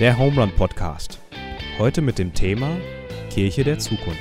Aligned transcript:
Der 0.00 0.18
Home 0.18 0.40
Run 0.40 0.50
Podcast. 0.50 1.20
Heute 1.78 2.02
mit 2.02 2.18
dem 2.18 2.34
Thema 2.34 2.68
Kirche 3.30 3.62
der 3.62 3.78
Zukunft. 3.78 4.18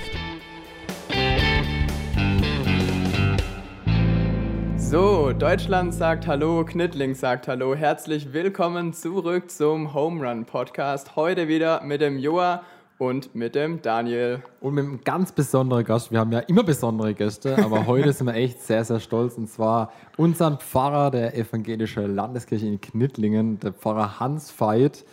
So, 4.77 5.33
Deutschland 5.33 5.95
sagt 5.95 6.27
Hallo, 6.27 6.63
Knittling 6.63 7.15
sagt 7.15 7.47
Hallo. 7.47 7.73
Herzlich 7.73 8.33
willkommen 8.33 8.93
zurück 8.93 9.49
zum 9.49 9.95
Home 9.95 10.23
Run 10.23 10.45
Podcast. 10.45 11.15
Heute 11.15 11.47
wieder 11.47 11.81
mit 11.83 12.01
dem 12.01 12.19
Joa 12.19 12.61
und 12.99 13.33
mit 13.33 13.55
dem 13.55 13.81
Daniel. 13.81 14.43
Und 14.61 14.75
mit 14.75 14.85
einem 14.85 15.01
ganz 15.03 15.31
besonderen 15.31 15.83
Gast. 15.85 16.11
Wir 16.11 16.19
haben 16.19 16.31
ja 16.31 16.39
immer 16.41 16.63
besondere 16.63 17.15
Gäste, 17.15 17.57
aber 17.57 17.87
heute 17.87 18.13
sind 18.13 18.27
wir 18.27 18.35
echt 18.35 18.61
sehr, 18.61 18.85
sehr 18.85 18.99
stolz. 18.99 19.39
Und 19.39 19.49
zwar 19.49 19.91
unseren 20.17 20.59
Pfarrer 20.59 21.09
der 21.09 21.35
evangelischen 21.35 22.15
Landeskirche 22.15 22.67
in 22.67 22.79
Knittlingen, 22.79 23.59
der 23.59 23.73
Pfarrer 23.73 24.19
Hans 24.19 24.53
Veit. 24.59 25.03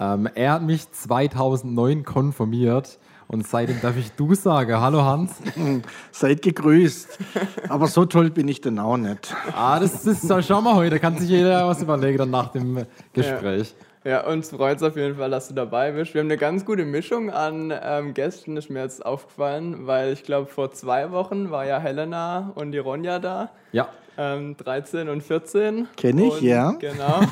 Ähm, 0.00 0.28
er 0.34 0.52
hat 0.54 0.62
mich 0.62 0.90
2009 0.90 2.04
konfirmiert. 2.04 2.98
Und 3.28 3.46
seitdem 3.46 3.80
darf 3.80 3.96
ich 3.96 4.10
du 4.12 4.34
sagen. 4.34 4.80
Hallo 4.80 5.04
Hans. 5.04 5.36
Seid 6.10 6.42
gegrüßt. 6.42 7.16
Aber 7.68 7.86
so 7.86 8.04
toll 8.04 8.30
bin 8.30 8.48
ich 8.48 8.60
denn 8.60 8.80
auch 8.80 8.96
nicht. 8.96 9.32
Ah, 9.54 9.78
das, 9.78 10.02
das 10.02 10.46
schauen 10.46 10.64
wir 10.64 10.74
heute. 10.74 10.90
Da 10.90 10.98
kann 10.98 11.16
sich 11.16 11.28
jeder 11.28 11.68
was 11.68 11.80
überlegen 11.80 12.18
dann 12.18 12.30
nach 12.30 12.48
dem 12.48 12.86
Gespräch. 13.12 13.74
Ja. 13.78 13.86
Ja, 14.02 14.26
uns 14.26 14.48
freut 14.48 14.78
es 14.78 14.82
auf 14.82 14.96
jeden 14.96 15.16
Fall, 15.16 15.28
dass 15.28 15.48
du 15.48 15.54
dabei 15.54 15.92
bist. 15.92 16.14
Wir 16.14 16.22
haben 16.22 16.28
eine 16.28 16.38
ganz 16.38 16.64
gute 16.64 16.86
Mischung 16.86 17.30
an 17.30 17.70
ähm, 17.82 18.14
Gästen, 18.14 18.56
ist 18.56 18.70
mir 18.70 18.80
jetzt 18.80 19.04
aufgefallen, 19.04 19.86
weil 19.86 20.14
ich 20.14 20.22
glaube, 20.22 20.46
vor 20.46 20.72
zwei 20.72 21.10
Wochen 21.10 21.50
war 21.50 21.66
ja 21.66 21.78
Helena 21.78 22.50
und 22.54 22.72
die 22.72 22.78
Ronja 22.78 23.18
da. 23.18 23.50
Ja. 23.72 23.90
Ähm, 24.22 24.54
13 24.54 25.08
und 25.08 25.22
14. 25.22 25.88
Kenne 25.96 26.26
ich, 26.26 26.34
und, 26.34 26.42
ja. 26.42 26.72
Genau. 26.72 27.22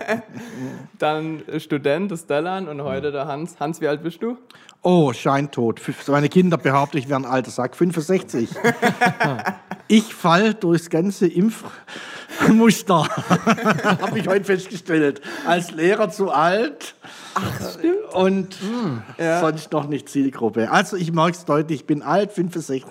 Dann 0.98 1.44
Student, 1.58 2.10
das 2.10 2.22
Stellan 2.22 2.66
und 2.66 2.82
heute 2.82 3.12
der 3.12 3.28
Hans. 3.28 3.60
Hans, 3.60 3.80
wie 3.80 3.86
alt 3.86 4.02
bist 4.02 4.20
du? 4.20 4.36
Oh, 4.82 5.12
scheintot. 5.12 5.80
Meine 6.08 6.28
Kinder 6.28 6.58
behaupten, 6.58 6.96
ich 6.96 7.08
wäre 7.08 7.20
ein 7.20 7.26
alter 7.26 7.52
Sack. 7.52 7.76
65. 7.76 8.50
ich 9.86 10.12
fall 10.12 10.54
durchs 10.54 10.90
ganze 10.90 11.28
Impfmuster. 12.40 13.06
Habe 14.00 14.18
ich 14.18 14.28
heute 14.28 14.44
festgestellt. 14.44 15.20
Als 15.46 15.72
Lehrer 15.72 16.10
zu 16.10 16.30
alt. 16.30 16.94
Ach, 17.34 17.70
stimmt. 17.70 18.14
Und 18.14 18.54
hm, 18.60 19.02
ja. 19.18 19.40
sonst 19.40 19.72
noch 19.72 19.88
nicht 19.88 20.08
Zielgruppe. 20.08 20.70
Also 20.70 20.96
ich 20.96 21.12
merke 21.12 21.32
es 21.32 21.44
deutlich, 21.44 21.80
ich 21.80 21.86
bin 21.86 22.02
alt, 22.02 22.32
65. 22.32 22.84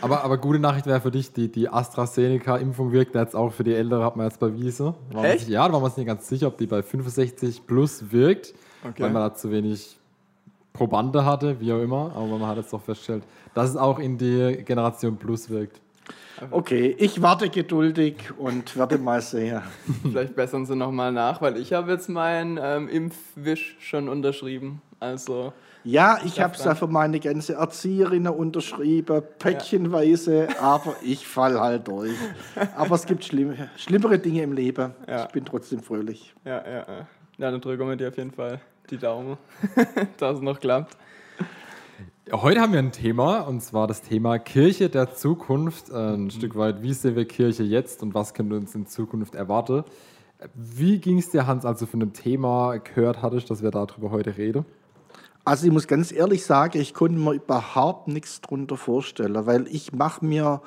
Aber, 0.00 0.24
aber 0.24 0.38
gute 0.38 0.58
Nachricht 0.58 0.86
wäre 0.86 1.00
für 1.00 1.10
dich, 1.10 1.32
die, 1.32 1.50
die 1.50 1.68
AstraZeneca-Impfung 1.68 2.92
wirkt 2.92 3.14
jetzt 3.14 3.36
auch 3.36 3.52
für 3.52 3.64
die 3.64 3.74
Ältere, 3.74 4.04
hat 4.04 4.16
man 4.16 4.26
jetzt 4.26 4.40
bewiesen. 4.40 4.94
Echt? 5.22 5.40
Sich, 5.40 5.48
ja, 5.48 5.66
da 5.66 5.72
waren 5.72 5.82
wir 5.82 5.86
uns 5.86 5.96
nicht 5.96 6.06
ganz 6.06 6.28
sicher, 6.28 6.48
ob 6.48 6.58
die 6.58 6.66
bei 6.66 6.82
65 6.82 7.66
plus 7.66 8.12
wirkt, 8.12 8.54
Okay. 8.84 9.04
weil 9.04 9.10
man 9.10 9.22
da 9.22 9.34
zu 9.34 9.50
wenig 9.52 9.96
Probande 10.72 11.24
hatte, 11.24 11.60
wie 11.60 11.72
auch 11.72 11.80
immer. 11.80 12.12
Aber 12.16 12.26
man 12.38 12.46
hat 12.46 12.56
jetzt 12.56 12.72
doch 12.72 12.82
festgestellt, 12.82 13.22
dass 13.54 13.70
es 13.70 13.76
auch 13.76 13.98
in 13.98 14.18
die 14.18 14.62
Generation 14.64 15.16
Plus 15.16 15.50
wirkt. 15.50 15.80
Okay, 16.50 16.94
ich 16.98 17.22
warte 17.22 17.48
geduldig 17.48 18.16
und 18.36 18.76
werde 18.76 18.98
mal 18.98 19.20
sehen. 19.20 19.62
Vielleicht 20.02 20.34
bessern 20.34 20.66
sie 20.66 20.74
nochmal 20.74 21.12
nach, 21.12 21.40
weil 21.40 21.56
ich 21.56 21.72
habe 21.72 21.92
jetzt 21.92 22.08
meinen 22.08 22.58
ähm, 22.60 22.88
Impfwisch 22.88 23.76
schon 23.80 24.08
unterschrieben. 24.08 24.82
Also 24.98 25.52
Ja, 25.84 26.18
ich 26.24 26.40
habe 26.40 26.54
es 26.54 26.64
ja 26.64 26.74
für 26.74 26.86
meine 26.86 27.20
ganze 27.20 27.54
Erzieherinnen 27.54 28.32
unterschrieben, 28.32 29.22
päckchenweise, 29.38 30.48
aber 30.60 30.96
ich 31.02 31.26
fall 31.26 31.60
halt 31.60 31.88
durch. 31.88 32.16
Aber 32.76 32.94
es 32.94 33.06
gibt 33.06 33.24
schlimm, 33.24 33.54
schlimmere 33.76 34.18
Dinge 34.18 34.42
im 34.42 34.52
Leben. 34.52 34.92
Ja. 35.08 35.24
Ich 35.26 35.32
bin 35.32 35.44
trotzdem 35.44 35.80
fröhlich. 35.80 36.34
Ja, 36.44 36.62
ja, 36.64 36.78
ja. 36.78 37.06
Ja, 37.38 37.50
dann 37.50 37.60
drücken 37.60 37.88
wir 37.88 37.96
dir 37.96 38.08
auf 38.08 38.16
jeden 38.16 38.30
Fall 38.30 38.60
die 38.90 38.98
Daumen, 38.98 39.36
dass 40.18 40.36
es 40.36 40.42
noch 40.42 40.60
klappt. 40.60 40.96
Heute 42.30 42.60
haben 42.60 42.72
wir 42.72 42.78
ein 42.78 42.92
Thema, 42.92 43.40
und 43.40 43.62
zwar 43.62 43.88
das 43.88 44.00
Thema 44.00 44.38
Kirche 44.38 44.88
der 44.88 45.12
Zukunft. 45.12 45.90
Äh, 45.90 46.14
Ein 46.14 46.30
Stück 46.30 46.54
weit, 46.54 46.80
wie 46.80 46.92
sehen 46.92 47.16
wir 47.16 47.24
Kirche 47.24 47.64
jetzt 47.64 48.00
und 48.02 48.14
was 48.14 48.32
können 48.32 48.52
uns 48.52 48.76
in 48.76 48.86
Zukunft 48.86 49.34
erwarten? 49.34 49.82
Wie 50.54 50.98
ging 50.98 51.18
es 51.18 51.30
dir, 51.30 51.48
Hans, 51.48 51.64
als 51.64 51.80
du 51.80 51.86
von 51.86 51.98
dem 51.98 52.12
Thema 52.12 52.76
gehört 52.78 53.22
hattest, 53.22 53.50
dass 53.50 53.62
wir 53.62 53.72
darüber 53.72 54.12
heute 54.12 54.36
reden? 54.36 54.64
Also 55.44 55.66
ich 55.66 55.72
muss 55.72 55.88
ganz 55.88 56.12
ehrlich 56.12 56.44
sagen, 56.44 56.80
ich 56.80 56.94
konnte 56.94 57.18
mir 57.18 57.32
überhaupt 57.32 58.06
nichts 58.06 58.40
darunter 58.40 58.76
vorstellen, 58.76 59.44
weil 59.46 59.66
ich 59.66 59.92
mache 59.92 60.24
mir 60.24 60.62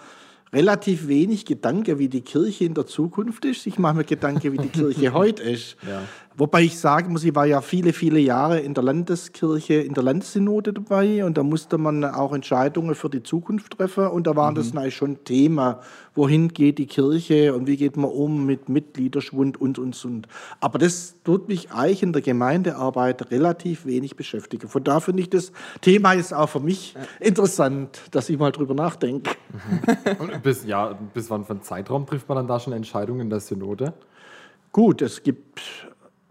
relativ 0.51 1.07
wenig 1.07 1.45
Gedanken, 1.45 1.99
wie 1.99 2.09
die 2.09 2.21
Kirche 2.21 2.65
in 2.65 2.73
der 2.73 2.85
Zukunft 2.85 3.45
ist. 3.45 3.65
Ich 3.65 3.79
mache 3.79 3.95
mir 3.95 4.03
Gedanken, 4.03 4.51
wie 4.51 4.57
die 4.57 4.69
Kirche 4.69 5.13
heute 5.13 5.43
ist. 5.43 5.77
Ja. 5.87 6.01
Wobei 6.37 6.63
ich 6.63 6.77
sagen 6.77 7.13
muss, 7.13 7.23
ich 7.23 7.33
war 7.33 7.45
ja 7.45 7.61
viele, 7.61 7.93
viele 7.93 8.19
Jahre 8.19 8.59
in 8.59 8.73
der 8.73 8.83
Landeskirche, 8.83 9.75
in 9.75 9.93
der 9.93 10.03
Landessynode 10.03 10.73
dabei 10.73 11.23
und 11.23 11.37
da 11.37 11.43
musste 11.43 11.77
man 11.77 12.03
auch 12.03 12.33
Entscheidungen 12.33 12.93
für 12.93 13.09
die 13.09 13.23
Zukunft 13.23 13.77
treffen 13.77 14.07
und 14.07 14.27
da 14.27 14.35
war 14.35 14.53
das 14.53 14.73
natürlich 14.73 14.95
schon 14.95 15.23
Thema, 15.23 15.79
wohin 16.13 16.49
geht 16.49 16.77
die 16.77 16.87
Kirche 16.87 17.53
und 17.53 17.67
wie 17.67 17.77
geht 17.77 17.95
man 17.95 18.11
um 18.11 18.45
mit 18.45 18.67
Mitgliederschwund 18.67 19.61
und, 19.61 19.79
und, 19.79 20.03
und. 20.03 20.27
Aber 20.59 20.77
das 20.77 21.15
tut 21.23 21.47
mich 21.47 21.71
eigentlich 21.71 22.03
in 22.03 22.11
der 22.11 22.21
Gemeindearbeit 22.21 23.31
relativ 23.31 23.85
wenig 23.85 24.17
beschäftigen. 24.17 24.67
Von 24.67 24.83
daher 24.83 24.99
finde 24.99 25.21
ich 25.21 25.29
das 25.29 25.53
Thema 25.79 26.13
ist 26.13 26.33
auch 26.33 26.49
für 26.49 26.59
mich 26.59 26.95
interessant, 27.21 28.01
dass 28.11 28.29
ich 28.29 28.37
mal 28.37 28.51
drüber 28.51 28.73
nachdenke. 28.73 29.31
Und 30.19 30.43
bis, 30.43 30.65
ja, 30.65 30.97
bis 31.13 31.29
wann 31.29 31.45
für 31.45 31.53
einen 31.53 31.61
Zeitraum 31.61 32.05
trifft 32.05 32.27
man 32.27 32.35
dann 32.35 32.47
da 32.47 32.59
schon 32.59 32.73
Entscheidungen 32.73 33.21
in 33.21 33.29
der 33.29 33.39
Synode? 33.39 33.93
Gut, 34.75 35.01
es 35.01 35.23
gibt, 35.23 35.61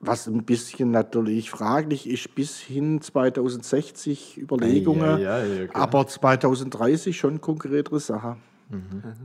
was 0.06 0.26
ein 0.26 0.44
bisschen 0.44 0.90
natürlich 0.90 1.50
fraglich 1.50 2.08
ist, 2.08 2.34
bis 2.34 2.58
hin 2.58 3.00
2060 3.00 4.38
Überlegungen, 4.38 5.20
Ja, 5.20 5.44
ja, 5.44 5.62
ja, 5.62 5.68
aber 5.74 6.06
2030 6.06 7.16
schon 7.16 7.40
konkretere 7.40 8.00
Sachen. 8.00 8.36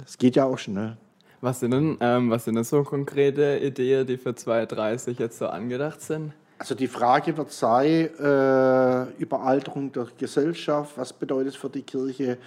Das 0.04 0.18
geht 0.18 0.36
ja 0.36 0.46
auch 0.46 0.58
schnell. 0.58 0.98
Was 1.42 1.62
sind 1.62 1.72
denn, 1.72 1.98
ähm, 2.02 2.30
was 2.30 2.46
sind 2.46 2.56
denn 2.56 2.64
so 2.64 2.84
konkrete 2.84 3.60
Ideen, 3.60 4.06
die 4.06 4.18
für 4.18 4.36
2030 4.36 5.18
jetzt 5.20 5.40
so 5.40 5.48
angedacht 5.48 6.02
sind? 6.02 6.34
Also 6.58 6.76
die 6.76 6.88
Frage 6.88 7.38
wird 7.38 7.52
sein, 7.54 8.10
äh, 8.20 9.04
Überalterung 9.18 9.94
der 9.94 10.08
Gesellschaft, 10.18 10.98
was 10.98 11.14
bedeutet 11.14 11.54
es 11.54 11.56
für 11.56 11.70
die 11.70 11.84
Kirche? 11.84 12.38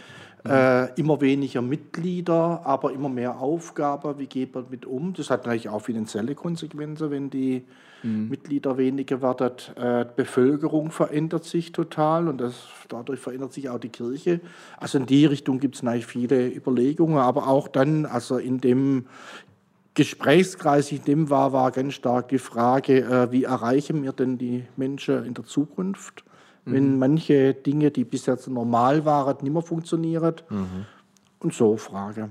Äh, 0.44 1.00
immer 1.00 1.20
weniger 1.20 1.62
Mitglieder, 1.62 2.62
aber 2.64 2.92
immer 2.92 3.08
mehr 3.08 3.38
Aufgaben, 3.38 4.19
wie 4.19 4.26
geht 4.26 4.54
man 4.54 4.66
mit 4.70 4.86
um? 4.86 5.12
Das 5.12 5.30
hat 5.30 5.44
natürlich 5.44 5.69
auch 5.69 5.82
finanzielle 5.82 6.34
Konsequenzen, 6.34 7.10
wenn 7.10 7.30
die 7.30 7.62
Mitglieder 8.03 8.76
weniger 8.76 9.22
werden. 9.22 9.53
Äh, 9.76 10.04
die 10.06 10.14
Bevölkerung 10.16 10.91
verändert 10.91 11.44
sich 11.44 11.70
total 11.72 12.28
und 12.28 12.41
das, 12.41 12.54
dadurch 12.88 13.20
verändert 13.20 13.53
sich 13.53 13.69
auch 13.69 13.78
die 13.78 13.91
Kirche. 13.91 14.41
Also 14.78 14.98
in 14.98 15.06
die 15.06 15.26
Richtung 15.26 15.60
gibt 15.60 15.76
es 15.76 15.82
natürlich 15.82 16.06
viele 16.06 16.48
Überlegungen, 16.48 17.19
aber 17.19 17.47
auch 17.47 17.69
dann, 17.69 18.06
also 18.06 18.38
in 18.38 18.60
dem 18.60 19.06
Gesprächskreis, 19.94 20.91
in 20.91 21.04
dem 21.04 21.30
war, 21.30 21.53
war 21.53 21.70
ganz 21.70 21.94
stark 21.94 22.28
die 22.28 22.38
Frage, 22.38 23.03
äh, 23.03 23.30
wie 23.30 23.44
erreichen 23.44 24.03
wir 24.03 24.12
denn 24.12 24.38
die 24.38 24.64
Menschen 24.76 25.24
in 25.24 25.34
der 25.34 25.44
Zukunft, 25.44 26.24
wenn 26.64 26.98
manche 26.98 27.54
Dinge, 27.54 27.90
die 27.90 28.04
bisher 28.04 28.36
so 28.36 28.50
normal 28.50 29.04
waren, 29.04 29.36
nicht 29.42 29.52
mehr 29.52 29.62
funktionieren. 29.62 30.34
Und 31.40 31.54
so 31.54 31.76
Frage. 31.76 32.28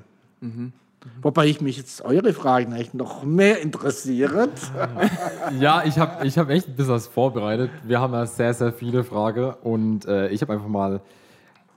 Wobei 1.22 1.48
ich 1.48 1.62
mich 1.62 1.78
jetzt 1.78 2.04
eure 2.04 2.32
Fragen 2.34 2.74
eigentlich 2.74 2.94
noch 2.94 3.24
mehr 3.24 3.62
interessiert. 3.62 4.52
Ja, 5.60 5.84
ich 5.84 5.98
habe 6.00 6.26
ich 6.26 6.38
hab 6.38 6.50
echt 6.50 6.68
ein 6.68 6.76
bisschen 6.76 6.94
was 6.94 7.08
vorbereitet. 7.08 7.72
Wir 7.84 8.00
haben 8.00 8.14
ja 8.14 8.26
sehr, 8.26 8.54
sehr 8.54 8.72
viele 8.72 9.04
Fragen 9.04 9.54
und 9.64 10.06
äh, 10.06 10.30
ich 10.30 10.42
habe 10.42 10.54
einfach 10.54 10.68
mal 10.68 11.02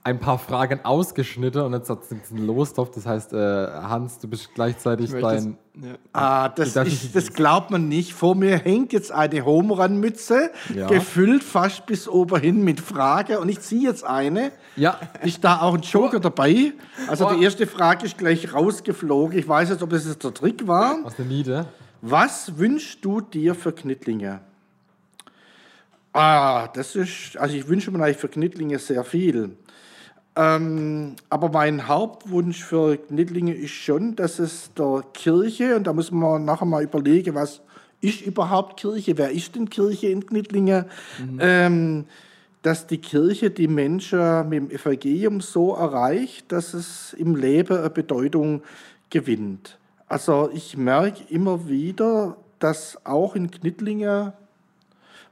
ein 0.05 0.19
paar 0.19 0.37
Fragen 0.37 0.81
ausgeschnitten 0.85 1.63
und 1.63 1.73
jetzt 1.73 1.89
hat 1.89 2.03
es 2.03 2.31
einen 2.31 2.45
Lostopf. 2.45 2.91
Das 2.93 3.07
heißt, 3.07 3.33
äh, 3.33 3.37
Hans, 3.37 4.19
du 4.19 4.27
bist 4.27 4.53
gleichzeitig 4.53 5.11
dein. 5.11 5.57
Ja. 5.81 5.95
Ah, 6.13 6.47
das, 6.49 6.73
Das 6.73 6.87
ist, 6.87 7.15
das 7.15 7.33
glaubt 7.33 7.71
man 7.71 7.87
nicht. 7.89 8.13
Vor 8.13 8.35
mir 8.35 8.55
hängt 8.59 8.93
jetzt 8.93 9.11
eine 9.11 9.43
Home-Run-Mütze, 9.43 10.51
Ja. 10.75 10.85
gefüllt 10.87 11.43
fast 11.43 11.87
bis 11.87 12.07
oben 12.07 12.39
hin 12.39 12.63
mit 12.63 12.79
Fragen. 12.79 13.37
Und 13.37 13.49
ich 13.49 13.61
ziehe 13.61 13.81
jetzt 13.89 14.03
eine. 14.05 14.51
Ja, 14.75 14.99
Ist 15.23 15.43
da 15.43 15.61
auch 15.61 15.73
ein 15.73 15.81
Joker 15.81 16.19
dabei? 16.19 16.73
Also 17.07 17.27
die 17.33 17.43
erste 17.43 17.65
Frage 17.65 18.05
ist 18.05 18.15
gleich 18.19 18.53
rausgeflogen. 18.53 19.39
Ich 19.39 19.47
weiß 19.47 19.69
jetzt, 19.69 19.81
ob 19.81 19.89
das 19.89 20.05
jetzt 20.05 20.23
der 20.23 20.35
Trick 20.35 20.67
war. 20.67 20.97
aus 21.03 21.15
der 21.15 21.25
Niede. 21.25 21.65
Was 22.01 22.59
wünschst 22.59 23.03
du 23.03 23.21
dir 23.21 23.55
für 23.55 23.71
Knittlinge? 23.73 24.41
Ah, 26.13 26.67
das 26.67 26.95
ist, 26.95 27.35
also 27.37 27.55
ich 27.55 27.67
wünsche 27.67 27.89
mir 27.91 28.01
eigentlich 28.03 28.17
für 28.17 28.29
Knittlinge 28.29 28.77
sehr 28.79 29.03
viel. 29.03 29.57
Ähm, 30.37 31.15
aber 31.29 31.49
mein 31.49 31.87
Hauptwunsch 31.87 32.63
für 32.63 32.97
Knittlinge 32.97 33.53
ist 33.53 33.71
schon, 33.71 34.15
dass 34.15 34.39
es 34.39 34.71
der 34.73 35.03
Kirche, 35.13 35.77
und 35.77 35.87
da 35.87 35.93
muss 35.93 36.11
man 36.11 36.43
nachher 36.43 36.65
mal 36.65 36.83
überlegen, 36.83 37.35
was 37.35 37.61
ist 38.01 38.21
überhaupt 38.21 38.79
Kirche, 38.79 39.17
wer 39.17 39.31
ist 39.31 39.55
denn 39.55 39.69
Kirche 39.69 40.07
in 40.07 40.25
Knittlinge, 40.25 40.87
ähm, 41.39 42.05
dass 42.61 42.87
die 42.87 42.97
Kirche 42.97 43.49
die 43.49 43.67
Menschen 43.67 44.49
mit 44.49 44.59
dem 44.59 44.71
Evangelium 44.71 45.39
so 45.39 45.73
erreicht, 45.73 46.51
dass 46.51 46.73
es 46.73 47.13
im 47.13 47.35
Leben 47.35 47.77
eine 47.77 47.89
Bedeutung 47.89 48.61
gewinnt. 49.09 49.77
Also 50.07 50.49
ich 50.53 50.75
merke 50.75 51.23
immer 51.29 51.67
wieder, 51.67 52.37
dass 52.59 52.97
auch 53.05 53.35
in 53.35 53.51
Knittlinge 53.51 54.33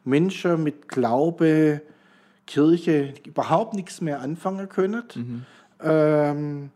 Menschen 0.05 0.63
mit 0.63 0.87
Glaube, 0.87 1.81
Kirche 2.45 3.13
überhaupt 3.25 3.73
nichts 3.73 4.01
mehr 4.01 4.21
anfangen 4.21 4.69
können. 4.69 5.45
Ähm, 5.81 6.71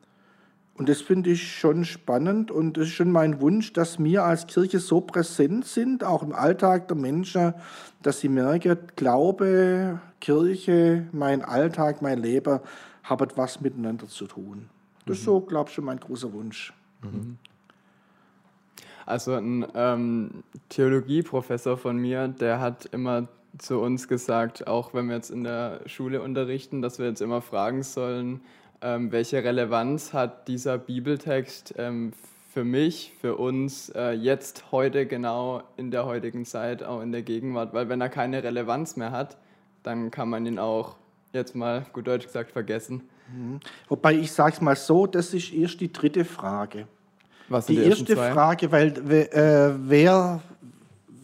und 0.77 0.89
das 0.89 1.01
finde 1.01 1.31
ich 1.31 1.57
schon 1.57 1.85
spannend 1.85 2.51
und 2.51 2.77
es 2.77 2.89
ist 2.89 2.93
schon 2.93 3.11
mein 3.11 3.41
Wunsch, 3.41 3.73
dass 3.73 3.97
wir 4.01 4.23
als 4.23 4.45
Kirche 4.45 4.79
so 4.79 5.01
präsent 5.01 5.65
sind, 5.65 6.03
auch 6.03 6.21
im 6.21 6.33
Alltag 6.33 6.87
der 6.87 6.95
Menschen, 6.95 7.55
dass 8.03 8.19
sie 8.19 8.29
merken, 8.29 8.77
Glaube, 8.95 9.99
Kirche, 10.21 11.07
mein 11.11 11.43
Alltag, 11.43 12.03
mein 12.03 12.19
Leben 12.19 12.59
haben 13.03 13.27
was 13.35 13.59
miteinander 13.59 14.07
zu 14.07 14.27
tun. 14.27 14.69
Das 15.07 15.17
ist 15.17 15.23
so, 15.23 15.39
glaube 15.39 15.69
ich, 15.69 15.75
schon 15.75 15.85
mein 15.85 15.99
großer 15.99 16.31
Wunsch. 16.31 16.73
Also 19.05 19.33
ein 19.33 19.65
ähm, 19.73 20.43
Theologieprofessor 20.69 21.77
von 21.77 21.97
mir, 21.97 22.27
der 22.27 22.59
hat 22.59 22.85
immer 22.87 23.27
zu 23.57 23.79
uns 23.79 24.07
gesagt, 24.07 24.67
auch 24.67 24.93
wenn 24.93 25.07
wir 25.07 25.15
jetzt 25.15 25.31
in 25.31 25.43
der 25.43 25.81
Schule 25.85 26.21
unterrichten, 26.21 26.81
dass 26.81 26.99
wir 26.99 27.07
jetzt 27.07 27.21
immer 27.21 27.41
fragen 27.41 27.83
sollen, 27.83 28.41
ähm, 28.81 29.11
welche 29.11 29.43
Relevanz 29.43 30.13
hat 30.13 30.47
dieser 30.47 30.77
Bibeltext 30.77 31.73
ähm, 31.77 32.11
für 32.53 32.63
mich, 32.63 33.13
für 33.19 33.35
uns 33.35 33.89
äh, 33.89 34.11
jetzt, 34.11 34.71
heute, 34.71 35.05
genau 35.05 35.63
in 35.77 35.91
der 35.91 36.05
heutigen 36.05 36.45
Zeit, 36.45 36.83
auch 36.83 37.01
in 37.01 37.11
der 37.11 37.21
Gegenwart. 37.23 37.73
Weil 37.73 37.89
wenn 37.89 38.01
er 38.01 38.09
keine 38.09 38.43
Relevanz 38.43 38.95
mehr 38.95 39.11
hat, 39.11 39.37
dann 39.83 40.11
kann 40.11 40.29
man 40.29 40.45
ihn 40.45 40.59
auch 40.59 40.95
jetzt 41.33 41.55
mal 41.55 41.85
gut 41.93 42.07
Deutsch 42.07 42.25
gesagt 42.25 42.51
vergessen. 42.51 43.03
Wobei 43.89 44.13
ich 44.15 44.31
sage 44.31 44.53
es 44.53 44.61
mal 44.61 44.75
so, 44.75 45.05
das 45.05 45.33
ist 45.33 45.51
erst 45.53 45.81
die 45.81 45.91
dritte 45.91 46.23
Frage. 46.23 46.87
Was 47.49 47.65
Die 47.67 47.77
ersten 47.77 47.89
erste 48.05 48.15
zwei? 48.15 48.31
Frage, 48.31 48.71
weil 48.71 48.93
we- 49.09 49.31
äh, 49.31 49.73
wer, 49.79 50.41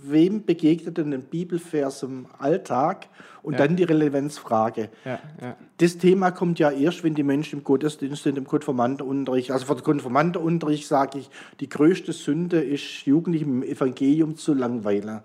wem 0.04 0.46
begegnet 0.46 0.98
denn 0.98 1.14
ein 1.14 1.24
Bibelvers 1.24 2.04
im 2.04 2.28
Alltag? 2.40 3.08
Und 3.42 3.54
Ja. 3.54 3.68
dann 3.68 3.76
die 3.76 3.84
Relevenzfrage. 3.84 4.88
Ja, 5.04 5.20
ja. 5.42 5.58
Das 5.78 5.98
Thema 5.98 6.32
kommt 6.32 6.60
ja 6.60 6.72
erst, 6.72 7.04
wenn 7.04 7.14
die 7.14 7.24
Menschen 7.24 7.60
im 7.60 7.66
Gottesdienst 7.66 8.24
sind, 8.24 8.38
im 8.38 8.48
Konformantenunterricht. 8.48 9.52
Also 9.52 9.66
für 9.66 9.76
den 9.76 9.84
Konformantenunterricht 9.84 10.88
sage 10.88 11.20
ich, 11.20 11.30
die 11.60 11.68
größte 11.68 12.14
Sünde 12.14 12.62
ist, 12.62 13.06
Jugendlichen 13.06 13.62
im 13.62 13.64
Evangelium 13.64 14.38
zu 14.38 14.54
langweilen. 14.54 15.20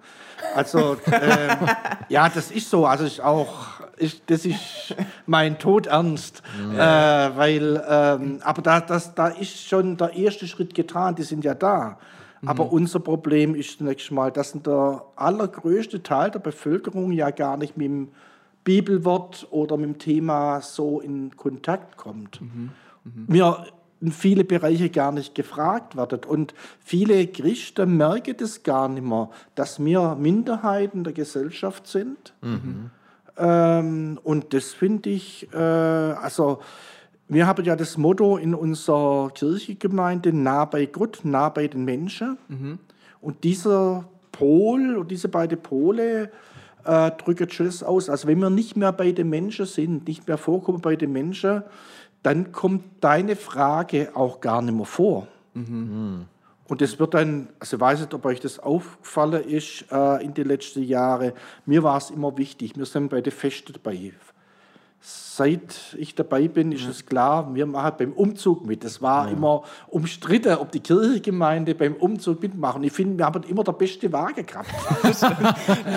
Also, 0.56 0.96
ähm, 1.12 1.68
ja, 2.08 2.28
das 2.28 2.50
ist 2.50 2.68
so. 2.70 2.86
Also, 2.86 3.04
ist 3.04 3.20
auch, 3.20 3.82
ist, 3.98 4.22
das 4.26 4.44
ist 4.44 4.96
mein 5.26 5.60
Tod 5.60 5.86
ernst. 5.86 6.42
Äh, 6.74 6.76
weil, 6.76 7.84
ähm, 7.88 8.40
aber 8.42 8.62
da, 8.62 8.80
das, 8.80 9.14
da 9.14 9.28
ist 9.28 9.68
schon 9.68 9.96
der 9.96 10.14
erste 10.14 10.48
Schritt 10.48 10.74
getan. 10.74 11.14
Die 11.14 11.22
sind 11.22 11.44
ja 11.44 11.54
da. 11.54 11.98
Aber 12.46 12.72
unser 12.72 13.00
Problem 13.00 13.54
ist 13.54 13.78
zunächst 13.78 14.10
mal, 14.10 14.30
dass 14.30 14.52
der 14.52 15.04
allergrößte 15.16 16.02
Teil 16.02 16.30
der 16.30 16.38
Bevölkerung 16.38 17.12
ja 17.12 17.30
gar 17.30 17.56
nicht 17.56 17.76
mit 17.76 17.86
dem 17.86 18.08
Bibelwort 18.64 19.46
oder 19.50 19.76
mit 19.76 19.86
dem 19.86 19.98
Thema 19.98 20.60
so 20.60 21.00
in 21.00 21.36
Kontakt 21.36 21.96
kommt. 21.96 22.40
Mir 23.26 23.66
in 24.00 24.12
viele 24.12 24.44
Bereiche 24.44 24.90
gar 24.90 25.10
nicht 25.12 25.34
gefragt 25.34 25.96
werden. 25.96 26.20
Und 26.28 26.54
viele 26.80 27.26
Christen 27.26 27.96
merken 27.96 28.36
das 28.38 28.62
gar 28.62 28.88
nicht 28.88 29.04
mehr, 29.04 29.30
dass 29.54 29.82
wir 29.84 30.14
Minderheiten 30.14 31.04
der 31.04 31.12
Gesellschaft 31.12 31.86
sind. 31.86 32.34
Ähm, 33.36 34.18
und 34.22 34.52
das 34.54 34.72
finde 34.72 35.10
ich, 35.10 35.48
äh, 35.52 35.56
also 35.56 36.60
wir 37.28 37.46
haben 37.46 37.64
ja 37.64 37.76
das 37.76 37.98
Motto 37.98 38.36
in 38.38 38.54
unserer 38.54 39.30
Kirchengemeinde, 39.30 40.32
nah 40.32 40.64
bei 40.64 40.86
Gott, 40.86 41.20
nah 41.24 41.50
bei 41.50 41.68
den 41.68 41.84
Menschen. 41.84 42.38
Und 43.20 43.44
dieser 43.44 44.04
Pol 44.32 44.96
und 44.96 45.10
diese 45.10 45.28
beiden 45.28 45.60
Pole 45.60 46.30
äh, 46.84 47.10
drücken 47.10 47.50
schon 47.50 47.66
das 47.66 47.82
aus. 47.82 48.08
Also 48.08 48.28
wenn 48.28 48.38
wir 48.38 48.50
nicht 48.50 48.76
mehr 48.76 48.92
bei 48.92 49.12
den 49.12 49.28
Menschen 49.28 49.66
sind, 49.66 50.06
nicht 50.08 50.26
mehr 50.26 50.38
vorkommen 50.38 50.80
bei 50.80 50.96
den 50.96 51.12
Menschen, 51.12 51.62
dann 52.22 52.52
kommt 52.52 52.84
deine 53.00 53.36
Frage 53.36 54.10
auch 54.14 54.40
gar 54.40 54.62
nicht 54.62 54.74
mehr 54.74 54.86
vor. 54.86 55.28
Und 56.68 56.80
das 56.82 56.98
wird 56.98 57.14
dann, 57.14 57.48
also 57.58 57.76
ich 57.76 57.80
weiß 57.80 58.00
nicht, 58.00 58.14
ob 58.14 58.24
euch 58.26 58.40
das 58.40 58.58
aufgefallen 58.58 59.42
ist 59.44 59.86
äh, 59.90 60.22
in 60.22 60.34
den 60.34 60.46
letzten 60.46 60.82
Jahren, 60.82 61.32
mir 61.64 61.82
war 61.82 61.96
es 61.96 62.10
immer 62.10 62.36
wichtig, 62.36 62.76
wir 62.76 62.84
sind 62.84 63.08
bei 63.08 63.22
den 63.22 63.32
Festen 63.32 63.72
dabei. 63.72 64.12
Seit 65.00 65.94
ich 65.96 66.16
dabei 66.16 66.48
bin, 66.48 66.72
ist 66.72 66.86
es 66.88 67.06
klar, 67.06 67.54
wir 67.54 67.66
machen 67.66 67.92
beim 67.98 68.12
Umzug 68.12 68.66
mit. 68.66 68.84
Es 68.84 69.00
war 69.00 69.30
immer 69.30 69.62
umstritten, 69.86 70.56
ob 70.56 70.72
die 70.72 70.80
Kirchengemeinde 70.80 71.76
beim 71.76 71.94
Umzug 71.94 72.42
mitmachen. 72.42 72.82
Ich 72.82 72.92
finde, 72.92 73.18
wir 73.18 73.26
haben 73.26 73.44
immer 73.44 73.62
der 73.62 73.72
beste 73.72 74.12
Wagen 74.12 74.44
gehabt. 74.44 74.68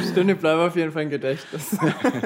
Stunde 0.11 0.35
bleiben 0.35 0.61
auf 0.61 0.75
jeden 0.75 0.91
Fall 0.91 1.03
im 1.03 1.09
Gedächtnis. 1.09 1.75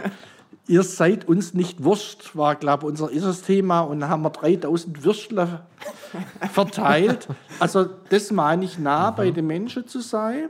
Ihr 0.67 0.83
seid 0.83 1.27
uns 1.27 1.53
nicht 1.53 1.83
Wurst, 1.83 2.35
war, 2.35 2.55
glaube 2.55 2.83
ich, 2.83 2.89
unser 2.89 3.11
erstes 3.11 3.43
Thema. 3.43 3.81
Und 3.81 4.01
dann 4.01 4.09
haben 4.09 4.23
wir 4.23 4.31
3000 4.31 5.05
Würstler 5.05 5.67
verteilt. 6.51 7.27
Also, 7.59 7.85
das 8.09 8.31
meine 8.31 8.65
ich, 8.65 8.79
nah 8.79 9.11
bei 9.11 9.29
den 9.31 9.47
Menschen 9.47 9.87
zu 9.87 10.01
sein. 10.01 10.49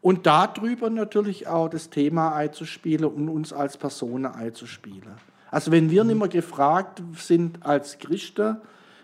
Und 0.00 0.26
darüber 0.26 0.90
natürlich 0.90 1.46
auch 1.46 1.68
das 1.68 1.88
Thema 1.88 2.34
einzuspielen 2.34 3.06
und 3.06 3.28
uns 3.28 3.52
als 3.52 3.78
Personen 3.78 4.26
einzuspielen. 4.26 5.14
Also, 5.54 5.70
wenn 5.70 5.88
wir 5.88 6.02
nicht 6.02 6.18
mehr 6.18 6.26
gefragt 6.26 7.00
sind 7.16 7.64
als 7.64 8.00
Christen, 8.00 8.56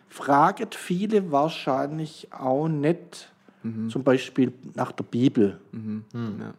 fragen 0.09 0.67
viele 0.73 1.31
wahrscheinlich 1.31 2.27
auch 2.33 2.67
nicht, 2.67 3.33
zum 3.89 4.03
Beispiel 4.03 4.53
nach 4.75 4.91
der 4.91 5.05
Bibel. 5.05 5.61
Ja. 6.13 6.55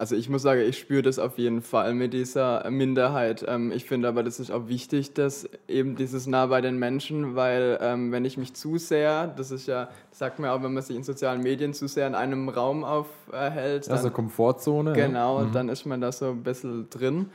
Also 0.00 0.16
ich 0.16 0.30
muss 0.30 0.40
sagen, 0.40 0.62
ich 0.62 0.78
spüre 0.78 1.02
das 1.02 1.18
auf 1.18 1.36
jeden 1.36 1.60
Fall 1.60 1.92
mit 1.92 2.14
dieser 2.14 2.70
Minderheit. 2.70 3.44
Ähm, 3.46 3.70
ich 3.70 3.84
finde 3.84 4.08
aber, 4.08 4.22
das 4.22 4.40
ist 4.40 4.50
auch 4.50 4.66
wichtig, 4.66 5.12
dass 5.12 5.46
eben 5.68 5.94
dieses 5.94 6.26
nah 6.26 6.46
bei 6.46 6.62
den 6.62 6.78
Menschen, 6.78 7.36
weil 7.36 7.78
ähm, 7.82 8.10
wenn 8.10 8.24
ich 8.24 8.38
mich 8.38 8.54
zu 8.54 8.78
sehr, 8.78 9.26
das 9.26 9.50
ist 9.50 9.66
ja, 9.66 9.90
das 10.08 10.18
sagt 10.18 10.38
man 10.38 10.48
auch, 10.48 10.62
wenn 10.62 10.72
man 10.72 10.82
sich 10.82 10.96
in 10.96 11.02
sozialen 11.02 11.42
Medien 11.42 11.74
zu 11.74 11.86
sehr 11.86 12.06
in 12.06 12.14
einem 12.14 12.48
Raum 12.48 12.82
aufhält, 12.82 13.88
dann, 13.88 13.96
Also 13.98 14.10
Komfortzone. 14.10 14.96
ja. 14.98 15.06
Genau, 15.06 15.44
dann 15.44 15.68
ist 15.68 15.84
man 15.84 16.00
da 16.00 16.10
so 16.12 16.30
ein 16.30 16.44
bisschen 16.44 16.88
drin. 16.88 17.26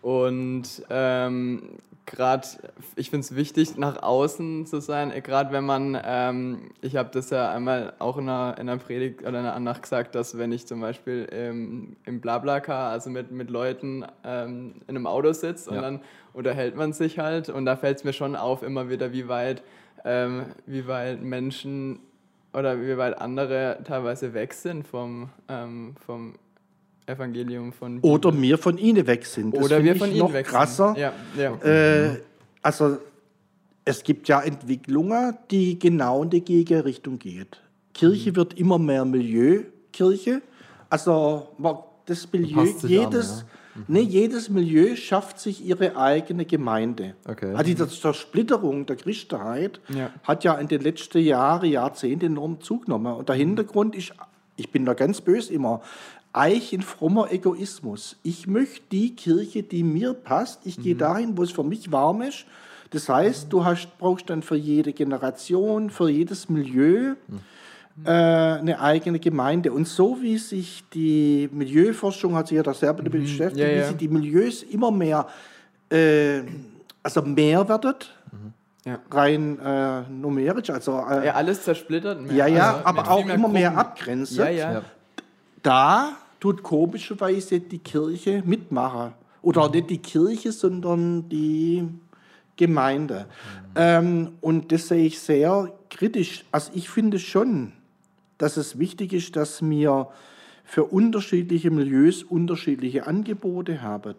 Und 0.00 0.82
ähm, 0.88 1.60
gerade, 2.06 2.46
ich 2.96 3.10
finde 3.10 3.24
es 3.24 3.34
wichtig, 3.34 3.76
nach 3.76 4.02
außen 4.02 4.66
zu 4.66 4.80
sein, 4.80 5.12
gerade 5.22 5.52
wenn 5.52 5.64
man, 5.64 5.98
ähm, 6.04 6.70
ich 6.80 6.96
habe 6.96 7.10
das 7.12 7.30
ja 7.30 7.50
einmal 7.50 7.94
auch 7.98 8.16
in 8.18 8.28
einer, 8.28 8.58
in 8.58 8.68
einer 8.68 8.78
Predigt 8.78 9.20
oder 9.20 9.30
in 9.30 9.36
einer 9.36 9.54
Andacht 9.54 9.82
gesagt, 9.82 10.14
dass 10.14 10.38
wenn 10.38 10.52
ich 10.52 10.66
zum 10.66 10.80
Beispiel 10.80 11.24
im, 11.24 11.96
im 12.14 12.20
Blablacar, 12.20 12.90
also 12.92 13.10
mit, 13.10 13.30
mit 13.32 13.50
Leuten 13.50 14.04
ähm, 14.24 14.74
in 14.86 14.96
einem 14.96 15.06
Auto 15.06 15.32
sitze 15.32 15.68
und 15.70 15.76
Ja. 15.76 15.82
dann 15.82 16.00
unterhält 16.32 16.76
man 16.76 16.92
sich 16.92 17.18
halt 17.18 17.48
und 17.48 17.64
da 17.66 17.76
fällt 17.76 17.98
es 17.98 18.04
mir 18.04 18.12
schon 18.12 18.36
auf 18.36 18.62
immer 18.62 18.88
wieder, 18.88 19.12
wie 19.12 19.28
weit, 19.28 19.62
ähm, 20.04 20.46
wie 20.66 20.86
weit 20.86 21.22
Menschen 21.22 21.98
oder 22.52 22.80
wie 22.80 22.96
weit 22.96 23.20
andere 23.20 23.78
teilweise 23.84 24.32
weg 24.32 24.52
sind 24.54 24.86
vom, 24.86 25.28
ähm, 25.48 25.94
vom 26.06 26.34
Evangelium 27.06 27.72
von 27.72 27.96
Bibel. 27.96 28.10
Oder 28.10 28.40
wir 28.40 28.58
von 28.58 28.78
ihnen 28.78 29.06
weg 29.06 29.26
sind. 29.26 29.56
Das 29.56 29.64
Oder 29.64 29.82
wir 29.84 29.96
von 29.96 30.08
ihnen 30.10 30.18
noch 30.20 30.32
weg 30.32 30.46
sind. 30.46 30.54
krasser. 30.56 30.94
Ja, 30.96 31.12
ja. 31.36 31.54
Äh, 31.68 32.20
also 32.62 32.96
es 33.84 34.02
gibt 34.02 34.28
ja 34.28 34.40
Entwicklungen, 34.40 35.36
die 35.50 35.78
genau 35.78 36.22
in 36.22 36.30
die 36.30 36.42
Gegenrichtung 36.44 37.18
geht. 37.18 37.60
Kirche 37.92 38.30
Mhm. 38.30 38.36
wird 38.36 38.54
immer 38.54 38.78
mehr 38.78 39.04
Milieukirche. 39.04 40.40
Also 40.88 41.48
man- 41.58 41.78
das 42.06 42.30
Milieu, 42.32 42.66
sich 42.66 42.84
an, 42.84 42.88
jedes, 43.12 43.44
nee, 43.88 44.00
jedes 44.00 44.48
Milieu 44.48 44.94
schafft 44.96 45.40
sich 45.40 45.64
ihre 45.64 45.96
eigene 45.96 46.44
Gemeinde. 46.44 47.14
Okay. 47.26 47.54
Also 47.54 47.64
die 47.64 47.76
Zersplitterung 47.76 48.86
der 48.86 48.96
Christenheit 48.96 49.80
Ja. 49.88 50.10
hat 50.22 50.44
ja 50.44 50.54
in 50.54 50.68
den 50.68 50.82
letzten 50.82 51.22
Jahren, 51.22 51.70
Jahrzehnten 51.70 52.26
enorm 52.26 52.60
zugenommen. 52.60 53.14
Und 53.14 53.28
der 53.28 53.36
Hintergrund 53.36 53.94
ist, 53.94 54.12
ich 54.56 54.70
bin 54.70 54.84
da 54.84 54.94
ganz 54.94 55.20
böse 55.20 55.52
immer, 55.52 55.80
Eich 56.36 56.72
in 56.72 56.82
frommer 56.82 57.30
Egoismus. 57.30 58.16
Ich 58.24 58.48
möchte 58.48 58.82
die 58.90 59.14
Kirche, 59.14 59.62
die 59.62 59.84
mir 59.84 60.14
passt. 60.14 60.66
Ich 60.66 60.82
gehe 60.82 60.96
dahin, 60.96 61.38
wo 61.38 61.44
es 61.44 61.52
für 61.52 61.62
mich 61.62 61.92
warm 61.92 62.22
ist. 62.22 62.44
Das 62.90 63.08
heißt, 63.08 63.52
du 63.52 63.64
hast, 63.64 63.96
brauchst 63.98 64.28
dann 64.30 64.42
für 64.42 64.56
jede 64.56 64.92
Generation, 64.92 65.90
für 65.90 66.08
jedes 66.08 66.48
Milieu 66.48 67.14
äh, 68.04 68.10
eine 68.10 68.80
eigene 68.80 69.18
Gemeinde. 69.20 69.72
Und 69.72 69.86
so 69.86 70.20
wie 70.20 70.38
sich 70.38 70.82
die 70.92 71.48
Milieuforschung, 71.52 72.34
hat 72.34 72.48
sich 72.48 72.56
ja 72.56 72.62
da 72.62 72.74
selber 72.74 73.02
damit 73.02 73.12
beschäftigt, 73.22 73.60
Ja, 73.60 73.72
wie 73.72 73.78
ja. 73.78 73.86
sich 73.88 73.96
die 73.96 74.08
Milieus 74.08 74.62
immer 74.64 74.90
mehr, 74.90 75.26
äh, 75.90 76.40
also 77.02 77.22
mehr 77.22 77.68
werden, 77.68 77.94
Ja. 78.84 78.98
rein 79.10 79.58
äh, 79.60 80.02
numerisch, 80.10 80.70
also 80.70 80.92
äh, 81.08 81.26
ja, 81.26 81.34
alles 81.34 81.62
zersplittert. 81.62 82.20
mehr. 82.20 82.34
ja, 82.34 82.46
ja, 82.48 82.72
Also 82.74 82.86
aber 82.86 83.10
auch 83.10 83.26
immer 83.28 83.48
mehr 83.48 83.68
Gruppen. 83.70 83.78
abgrenzt. 83.78 84.36
Ja. 84.36 84.82
Da 85.62 86.12
tut 86.40 86.62
komischerweise 86.62 87.60
die 87.60 87.78
Kirche 87.78 88.42
mitmachen. 88.44 89.12
Oder 89.40 89.68
nicht 89.70 89.90
die 89.90 89.98
Kirche, 89.98 90.52
sondern 90.52 91.28
die 91.28 91.86
Gemeinde. 92.56 93.26
Ähm, 93.76 94.32
und 94.40 94.70
das 94.72 94.88
sehe 94.88 95.06
ich 95.06 95.18
sehr 95.20 95.70
kritisch. 95.90 96.44
Also 96.50 96.70
ich 96.74 96.88
finde 96.88 97.18
schon, 97.18 97.72
dass 98.38 98.56
es 98.56 98.78
wichtig 98.78 99.12
ist, 99.12 99.36
dass 99.36 99.62
wir 99.62 100.08
für 100.64 100.84
unterschiedliche 100.84 101.70
Milieus 101.70 102.22
unterschiedliche 102.22 103.06
Angebote 103.06 103.82
haben. 103.82 104.16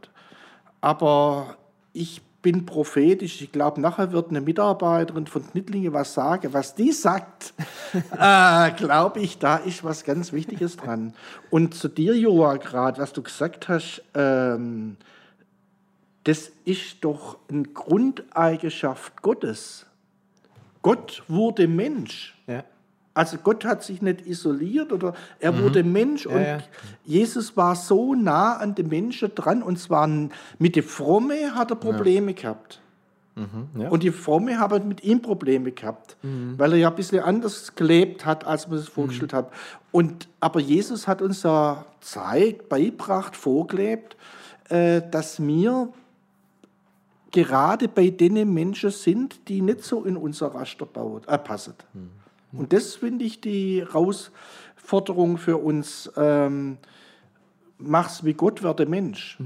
Aber 0.82 1.58
ich 1.94 2.22
bin 2.46 2.68
prophetisch. 2.68 3.42
Ich 3.42 3.52
glaube, 3.52 3.82
nachher 3.82 4.12
wird 4.12 4.30
eine 4.30 4.40
Mitarbeiterin 4.40 5.26
von 5.26 5.50
Knittlinge 5.50 5.94
was 5.94 6.14
sagen. 6.14 6.54
Was 6.54 6.76
die 6.76 6.92
sagt, 6.92 7.56
äh, 7.94 8.72
glaube 8.74 9.20
ich, 9.22 9.40
da 9.40 9.58
ist 9.58 9.84
was 9.84 10.04
ganz 10.04 10.32
Wichtiges 10.32 10.78
dran. 10.78 11.16
Und 11.50 11.74
zu 11.74 11.88
dir, 11.88 12.16
Joa, 12.16 12.58
gerade, 12.58 13.02
was 13.02 13.14
du 13.14 13.24
gesagt 13.24 13.68
hast, 13.68 14.04
ähm, 14.14 14.98
das 16.26 16.52
ist 16.66 17.04
doch 17.04 17.40
eine 17.50 17.64
Grundeigenschaft 17.64 19.24
Gottes. 19.24 19.88
Gott 20.84 21.24
wurde 21.28 21.68
Mensch. 21.68 22.36
Ja. 22.46 22.64
Also 23.16 23.38
Gott 23.38 23.64
hat 23.64 23.82
sich 23.82 24.02
nicht 24.02 24.28
isoliert 24.28 24.92
oder 24.92 25.14
er 25.40 25.58
wurde 25.64 25.84
Mensch 25.84 26.26
und 26.26 26.42
ja. 26.42 26.60
Jesus 27.06 27.56
war 27.56 27.76
so 27.76 28.14
nah 28.14 28.58
an 28.58 28.76
den 28.76 28.90
Menschen 28.90 29.34
dran 29.34 29.64
und 29.64 29.80
zwar 29.80 30.06
mit 30.60 30.76
der 30.76 30.84
Fromme 30.84 31.56
hat 31.56 31.72
er 31.72 31.78
Probleme 31.78 32.34
gehabt. 32.34 32.82
ja. 33.78 33.90
Und 33.90 34.04
die 34.04 34.12
Fromme 34.12 34.60
haben 34.60 34.90
mit 34.90 35.04
ihm 35.06 35.22
Probleme 35.22 35.72
gehabt, 35.72 36.18
weil 36.58 36.74
er 36.74 36.78
ja 36.78 36.90
ein 36.90 36.96
bisschen 36.96 37.24
anders 37.24 37.74
gelebt 37.76 38.26
hat, 38.26 38.46
als 38.46 38.68
man 38.68 38.80
es 38.80 38.90
vorgestellt 38.90 39.32
hat. 39.34 39.52
Und, 39.94 40.28
aber 40.42 40.60
Jesus 40.60 41.08
hat 41.08 41.22
uns 41.22 41.44
ja 41.44 41.86
gezeigt, 42.02 42.68
beigebracht, 42.68 43.36
vorgelebt, 43.38 44.18
äh, 44.70 45.02
dass 45.10 45.42
wir 45.42 45.88
gerade 47.32 47.88
bei 47.88 48.10
den 48.10 48.54
Menschen 48.54 48.90
sind, 48.90 49.48
die 49.48 49.62
nicht 49.62 49.84
so 49.84 50.04
in 50.04 50.18
unser 50.18 50.48
Raster 50.48 50.88
äh, 51.28 51.38
passen. 51.38 51.76
Und 52.58 52.74
das 52.74 52.96
finde 52.96 53.26
ich 53.26 53.42
die 53.42 53.82
Herausforderung 53.82 55.38
für 55.38 55.58
uns. 55.58 56.12
Ähm, 56.18 56.78
mach's 57.78 58.24
wie 58.24 58.34
Gott, 58.34 58.64
werde 58.64 58.86
Mensch. 58.86 59.38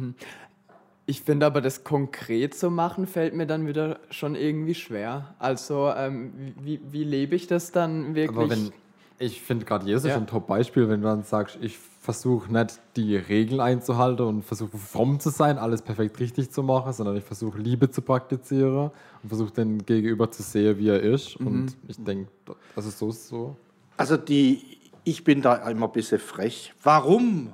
Ich 1.05 1.21
finde 1.23 1.47
aber, 1.47 1.61
das 1.61 1.83
konkret 1.83 2.53
zu 2.53 2.69
machen, 2.69 3.07
fällt 3.07 3.33
mir 3.33 3.47
dann 3.47 3.65
wieder 3.65 3.99
schon 4.11 4.35
irgendwie 4.35 4.75
schwer. 4.75 5.33
Also, 5.39 5.91
ähm, 5.95 6.53
wie, 6.61 6.79
wie 6.91 7.03
lebe 7.03 7.35
ich 7.35 7.47
das 7.47 7.71
dann 7.71 8.13
wirklich? 8.13 8.71
Ich 9.19 9.41
finde 9.41 9.65
gerade 9.65 9.85
Jesus 9.85 10.05
Ja. 10.05 10.11
ist 10.11 10.17
ein 10.17 10.27
Top-Beispiel, 10.27 10.87
wenn 10.87 11.01
du 11.01 11.07
dann 11.07 11.23
sagst, 11.23 11.57
ich 11.61 11.77
versuche 11.77 12.51
nicht 12.51 12.79
die 12.95 13.17
Regeln 13.17 13.59
einzuhalten 13.59 14.25
und 14.25 14.45
versuche 14.45 14.77
fromm 14.77 15.19
zu 15.19 15.29
sein, 15.29 15.57
alles 15.57 15.81
perfekt 15.81 16.19
richtig 16.21 16.51
zu 16.51 16.63
machen, 16.63 16.93
sondern 16.93 17.17
ich 17.17 17.25
versuche 17.25 17.59
Liebe 17.59 17.91
zu 17.91 18.01
praktizieren 18.01 18.91
und 19.21 19.29
versuche 19.29 19.51
den 19.51 19.85
Gegenüber 19.85 20.31
zu 20.31 20.41
sehen, 20.41 20.77
wie 20.77 20.87
er 20.87 21.01
ist. 21.01 21.35
Und 21.35 21.75
ich 21.87 22.01
denke, 22.01 22.31
das 22.75 22.85
ist 22.85 22.97
so, 22.97 23.11
so. 23.11 23.57
Also 23.97 24.15
die, 24.15 24.79
ich 25.03 25.25
bin 25.25 25.41
da 25.41 25.55
immer 25.69 25.87
ein 25.87 25.91
bisschen 25.91 26.19
frech. 26.19 26.73
Warum 26.81 27.49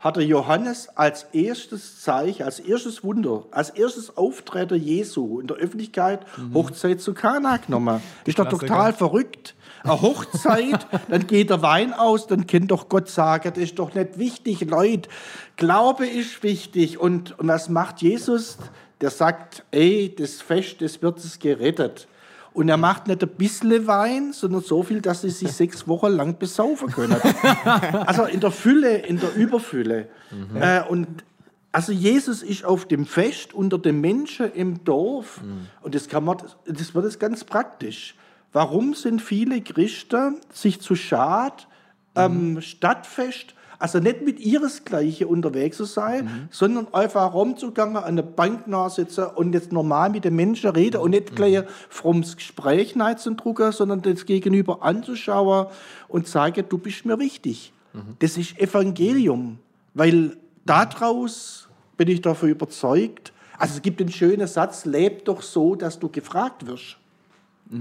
hat 0.00 0.16
der 0.16 0.24
Johannes 0.24 0.88
als 0.96 1.24
erstes 1.32 2.00
Zeichen, 2.00 2.44
als 2.44 2.58
erstes 2.60 3.04
Wunder, 3.04 3.44
als 3.50 3.70
erstes 3.70 4.16
Auftreten 4.16 4.82
Jesu 4.82 5.40
in 5.40 5.46
der 5.46 5.58
Öffentlichkeit 5.58 6.26
Hochzeit 6.54 7.00
zu 7.00 7.14
Kana 7.14 7.58
genommen? 7.58 8.00
Ist 8.24 8.38
doch 8.38 8.48
total 8.48 8.92
verrückt. 8.94 9.54
Eine 9.84 10.00
Hochzeit, 10.00 10.86
dann 11.08 11.26
geht 11.26 11.50
der 11.50 11.62
Wein 11.62 11.92
aus, 11.92 12.26
dann 12.26 12.46
kann 12.46 12.68
doch 12.68 12.88
Gott 12.88 13.08
sagen, 13.08 13.52
das 13.54 13.62
ist 13.62 13.78
doch 13.78 13.94
nicht 13.94 14.18
wichtig, 14.18 14.60
Leute. 14.62 15.08
Glaube 15.56 16.06
ist 16.06 16.42
wichtig. 16.42 16.98
Und, 16.98 17.38
und 17.38 17.48
was 17.48 17.68
macht 17.68 18.02
Jesus? 18.02 18.58
Der 19.00 19.10
sagt, 19.10 19.64
ey, 19.72 20.14
das 20.16 20.40
Fest, 20.40 20.80
das 20.80 21.02
wird 21.02 21.18
es 21.18 21.38
gerettet. 21.38 22.06
Und 22.54 22.68
er 22.68 22.76
macht 22.76 23.08
nicht 23.08 23.22
ein 23.22 23.28
bisschen 23.30 23.86
Wein, 23.86 24.32
sondern 24.32 24.60
so 24.60 24.82
viel, 24.82 25.00
dass 25.00 25.22
sie 25.22 25.30
sich 25.30 25.50
sechs 25.52 25.88
Wochen 25.88 26.12
lang 26.12 26.38
besaufen 26.38 26.90
können. 26.90 27.16
also 28.06 28.24
in 28.24 28.40
der 28.40 28.50
Fülle, 28.50 28.98
in 28.98 29.18
der 29.18 29.34
Überfülle. 29.34 30.08
Äh, 30.54 30.82
und 30.82 31.24
also 31.72 31.92
Jesus 31.92 32.42
ist 32.42 32.64
auf 32.64 32.84
dem 32.86 33.06
Fest 33.06 33.54
unter 33.54 33.78
den 33.78 34.00
Menschen 34.00 34.52
im 34.52 34.84
Dorf. 34.84 35.40
Und 35.80 35.94
das 35.94 36.08
kann 36.08 36.24
man, 36.24 36.36
das 36.66 36.94
wird 36.94 37.04
jetzt 37.06 37.18
ganz 37.18 37.44
praktisch. 37.44 38.14
Warum 38.52 38.94
sind 38.94 39.22
viele 39.22 39.60
Christen 39.62 40.36
sich 40.52 40.80
zu 40.80 40.94
schad 40.94 41.66
am 42.14 42.60
Stadtfest, 42.60 43.54
also 43.78 43.98
nicht 43.98 44.22
mit 44.22 44.38
ihresgleichen 44.38 45.26
unterwegs 45.26 45.78
zu 45.78 45.84
sein, 45.84 46.48
sondern 46.50 46.92
einfach 46.94 47.34
rumzugangen, 47.34 47.96
an 47.96 48.14
der 48.14 48.22
Bank 48.22 48.68
nachsitzen 48.68 49.24
und 49.24 49.54
jetzt 49.54 49.72
normal 49.72 50.10
mit 50.10 50.24
den 50.24 50.36
Menschen 50.36 50.70
reden 50.70 51.00
und 51.00 51.10
nicht 51.10 51.34
gleich 51.34 51.58
ein 51.58 51.64
frommes 51.88 52.36
Gespräch 52.36 52.94
drucken, 52.94 53.72
sondern 53.72 54.02
das 54.02 54.26
Gegenüber 54.26 54.82
anzuschauen 54.82 55.66
und 56.06 56.28
sagen, 56.28 56.64
du 56.68 56.78
bist 56.78 57.06
mir 57.06 57.18
wichtig. 57.18 57.72
Das 58.20 58.36
ist 58.36 58.58
Evangelium, 58.58 59.58
weil 59.94 60.36
daraus 60.64 61.68
bin 61.96 62.08
ich 62.08 62.20
dafür 62.20 62.50
überzeugt. 62.50 63.32
Also 63.58 63.74
es 63.76 63.82
gibt 63.82 64.00
den 64.00 64.10
schönen 64.10 64.46
Satz, 64.46 64.84
leb 64.84 65.24
doch 65.24 65.42
so, 65.42 65.74
dass 65.74 65.98
du 65.98 66.08
gefragt 66.08 66.66
wirst. 66.66 66.98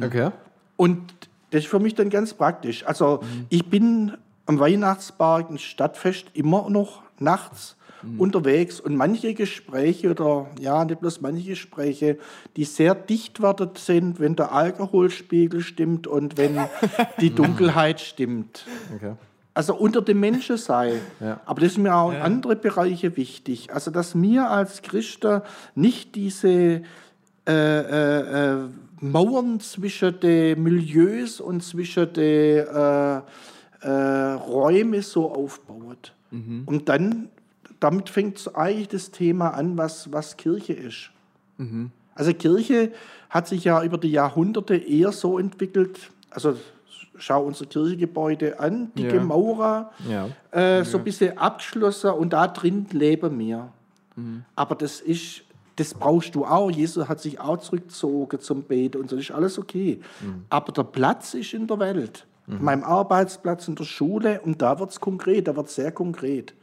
Okay. 0.02 0.32
Und 0.82 1.00
das 1.52 1.66
ist 1.66 1.70
für 1.70 1.78
mich 1.78 1.94
dann 1.94 2.10
ganz 2.10 2.34
praktisch. 2.34 2.88
Also 2.88 3.20
ich 3.50 3.68
bin 3.68 4.18
am 4.48 4.60
Weihnachtspark, 4.60 5.52
ein 5.52 5.60
Stadtfest, 5.60 6.26
immer 6.34 6.72
noch 6.72 7.04
nachts 7.20 7.76
unterwegs 8.18 8.80
und 8.80 8.96
manche 8.96 9.36
Gespräche 9.36 10.10
oder 10.10 10.48
ja, 10.60 10.84
nicht 10.84 11.00
bloß 11.00 11.22
manche 11.22 11.50
Gespräche, 11.50 12.18
die 12.56 12.64
sehr 12.64 12.96
dicht 12.96 13.44
werden 13.44 13.70
sind, 13.76 14.20
wenn 14.20 14.36
der 14.36 14.54
Alkoholspiegel 14.54 15.62
stimmt 15.62 16.08
und 16.08 16.40
wenn 16.40 16.58
die 17.22 17.30
Dunkelheit 17.30 18.00
stimmt. 18.00 18.66
okay. 18.96 19.14
Also 19.54 19.76
unter 19.76 20.02
den 20.02 20.20
Menschen 20.20 20.58
sei. 20.58 20.94
Ja. 21.20 21.42
Aber 21.46 21.62
das 21.62 21.74
ist 21.74 21.78
mir 21.78 21.94
auch 21.94 22.12
in 22.12 22.22
andere 22.22 22.56
Bereiche 22.56 23.16
wichtig. 23.18 23.72
Also 23.72 23.92
dass 23.92 24.20
wir 24.20 24.50
als 24.50 24.82
Christen 24.82 25.44
nicht 25.76 26.16
diese 26.16 26.82
äh, 27.48 27.52
äh, 27.52 28.54
äh, 28.54 28.58
Mauern 29.02 29.60
zwischen 29.60 30.20
den 30.20 30.62
Milieus 30.64 31.40
und 31.42 31.62
zwischen 31.64 32.14
den 32.14 32.66
äh, 32.68 33.22
äh, 33.82 34.34
Räumen 34.34 35.02
so 35.02 35.32
aufbauen. 35.32 35.98
Und 36.66 36.88
dann, 36.88 37.28
damit 37.82 38.10
fängt 38.10 38.56
eigentlich 38.56 38.88
das 38.88 39.12
Thema 39.12 39.50
an, 39.50 39.76
was, 39.78 40.12
was 40.14 40.38
Kirche 40.38 40.74
ist. 40.74 41.10
Also 42.16 42.34
Kirche 42.34 42.92
hat 43.30 43.48
sich 43.48 43.64
ja 43.66 43.84
über 43.84 43.98
die 43.98 44.12
Jahrhunderte 44.12 44.76
eher 44.76 45.12
so 45.12 45.38
entwickelt, 45.40 46.00
also 46.30 46.56
schau 47.18 47.44
unsere 47.46 47.68
Kirchengebäude 47.70 48.60
an, 48.60 48.92
dicke 48.98 49.16
Ja. 49.18 49.24
Maurer, 49.24 49.92
Ja. 50.10 50.30
äh, 50.52 50.84
so 50.86 50.98
ein 51.00 51.04
bisschen 51.04 51.38
abgeschlossen 51.38 52.12
und 52.12 52.34
da 52.34 52.48
drin 52.48 52.86
leben 52.92 53.38
wir. 53.40 53.70
Aber 54.56 54.76
das 54.76 55.02
ist, 55.02 55.42
das 55.82 55.94
brauchst 55.94 56.36
du 56.36 56.46
auch. 56.46 56.70
Jesus 56.70 57.08
hat 57.08 57.20
sich 57.20 57.40
auch 57.40 57.58
zurückgezogen 57.58 58.40
zum 58.40 58.64
Beten 58.64 59.02
und 59.02 59.10
so, 59.10 59.16
das 59.16 59.26
ist 59.26 59.32
alles 59.32 59.58
okay. 59.60 60.00
Aber 60.50 60.72
der 60.72 60.84
Platz 60.84 61.34
ist 61.34 61.54
in 61.54 61.68
der 61.68 61.80
Welt. 61.80 62.28
An 62.60 62.64
meinem 62.66 62.84
Arbeitsplatz, 62.84 63.68
in 63.68 63.76
der 63.76 63.84
Schule 63.86 64.42
und 64.42 64.62
da 64.62 64.80
wird 64.80 64.92
es 64.92 65.00
konkret, 65.00 65.48
da 65.48 65.56
wird 65.56 65.68
es 65.68 65.76
sehr 65.76 65.92
konkret. 65.92 66.54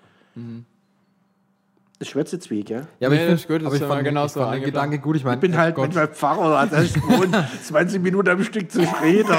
Das 2.00 2.07
schwätzt 2.09 2.33
jetzt 2.33 2.49
wie, 2.49 2.62
gell? 2.62 2.87
Ja, 3.00 3.09
aber 3.09 3.17
Nee, 3.17 3.25
ich 3.25 3.31
das 3.31 3.43
finde 3.43 3.57
ist 3.57 3.64
gut, 3.64 3.73
das 3.81 3.83
aber 3.83 3.99
ich 3.99 4.05
genau 4.05 4.26
so 4.28 4.45
den. 4.52 4.62
Gedanke 4.62 5.00
gut. 5.00 5.17
Ich, 5.17 5.25
mein, 5.25 5.35
Ich 5.35 5.40
bin 5.40 5.57
halt 5.57 5.75
Gott, 5.75 5.87
manchmal 5.87 6.07
Pfarrer, 6.07 6.64
das 6.71 6.85
ist 6.85 6.95
gewohnt, 6.95 7.35
20 7.64 8.00
Minuten 8.02 8.28
am 8.28 8.45
Stück 8.45 8.71
zu 8.71 8.81
reden. 9.02 9.28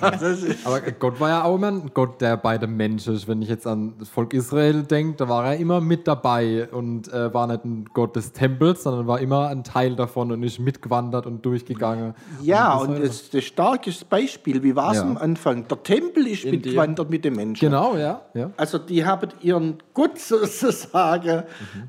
Das 0.00 0.44
Aber 0.64 0.80
Gott 0.82 1.18
war 1.18 1.28
ja 1.30 1.44
auch 1.44 1.54
immer 1.56 1.68
ein 1.68 1.90
Gott, 1.94 2.20
der 2.20 2.36
bei 2.36 2.58
den 2.58 2.76
Menschen 2.76 3.14
ist. 3.14 3.26
Wenn 3.26 3.40
ich 3.40 3.48
jetzt 3.48 3.66
an 3.66 3.94
das 3.98 4.10
Volk 4.10 4.34
Israel 4.34 4.82
denke, 4.82 5.16
da 5.16 5.28
war 5.30 5.46
er 5.46 5.56
immer 5.56 5.80
mit 5.80 6.06
dabei 6.06 6.68
und 6.70 7.10
äh, 7.12 7.32
war 7.32 7.46
nicht 7.46 7.64
ein 7.64 7.86
Gott 7.94 8.16
des 8.16 8.32
Tempels, 8.32 8.82
sondern 8.82 9.06
war 9.06 9.20
immer 9.20 9.48
ein 9.48 9.64
Teil 9.64 9.96
davon 9.96 10.30
und 10.30 10.42
ist 10.42 10.58
mitgewandert 10.58 11.24
und 11.26 11.44
durchgegangen. 11.46 12.14
ja, 12.42 12.74
das 12.74 12.82
und 12.82 12.88
war- 12.94 12.98
das 13.00 13.22
ist 13.22 13.34
ein 13.34 13.40
starkes 13.42 14.04
Beispiel. 14.04 14.62
Wie 14.62 14.76
war 14.76 14.90
es 14.92 14.98
Ja. 14.98 15.04
am 15.04 15.16
Anfang? 15.16 15.66
Der 15.68 15.82
Tempel 15.82 16.26
ist 16.26 16.44
In 16.44 16.50
dir. 16.52 16.56
mitgewandert 16.58 17.08
mit 17.08 17.24
den 17.24 17.34
Menschen. 17.34 17.60
Genau, 17.66 17.96
ja. 17.96 18.20
ja. 18.34 18.50
Also 18.58 18.76
die 18.78 19.04
haben 19.06 19.30
ihren 19.40 19.78
Gott 19.94 20.18
sozusagen 20.74 21.44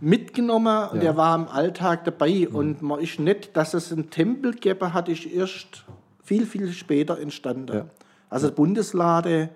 mitgenommen 0.06 0.90
und 0.90 1.02
Ja. 1.02 1.10
er 1.10 1.18
war 1.18 1.36
im 1.36 1.48
Alltag 1.48 2.06
dabei. 2.06 2.48
Und 2.48 2.82
man 2.82 3.00
ist 3.00 3.20
nicht, 3.20 3.58
dass 3.58 3.74
es 3.74 3.92
einen 3.92 4.10
Tempel 4.12 4.52
gegeben 4.52 4.94
hat, 4.94 5.10
ist 5.10 5.26
erst 5.26 5.84
viel, 6.24 6.46
viel 6.46 6.72
später 6.74 7.20
entstanden. 7.20 7.76
Ja. 7.76 7.86
Also 8.30 8.52
Bundeslade 8.52 9.50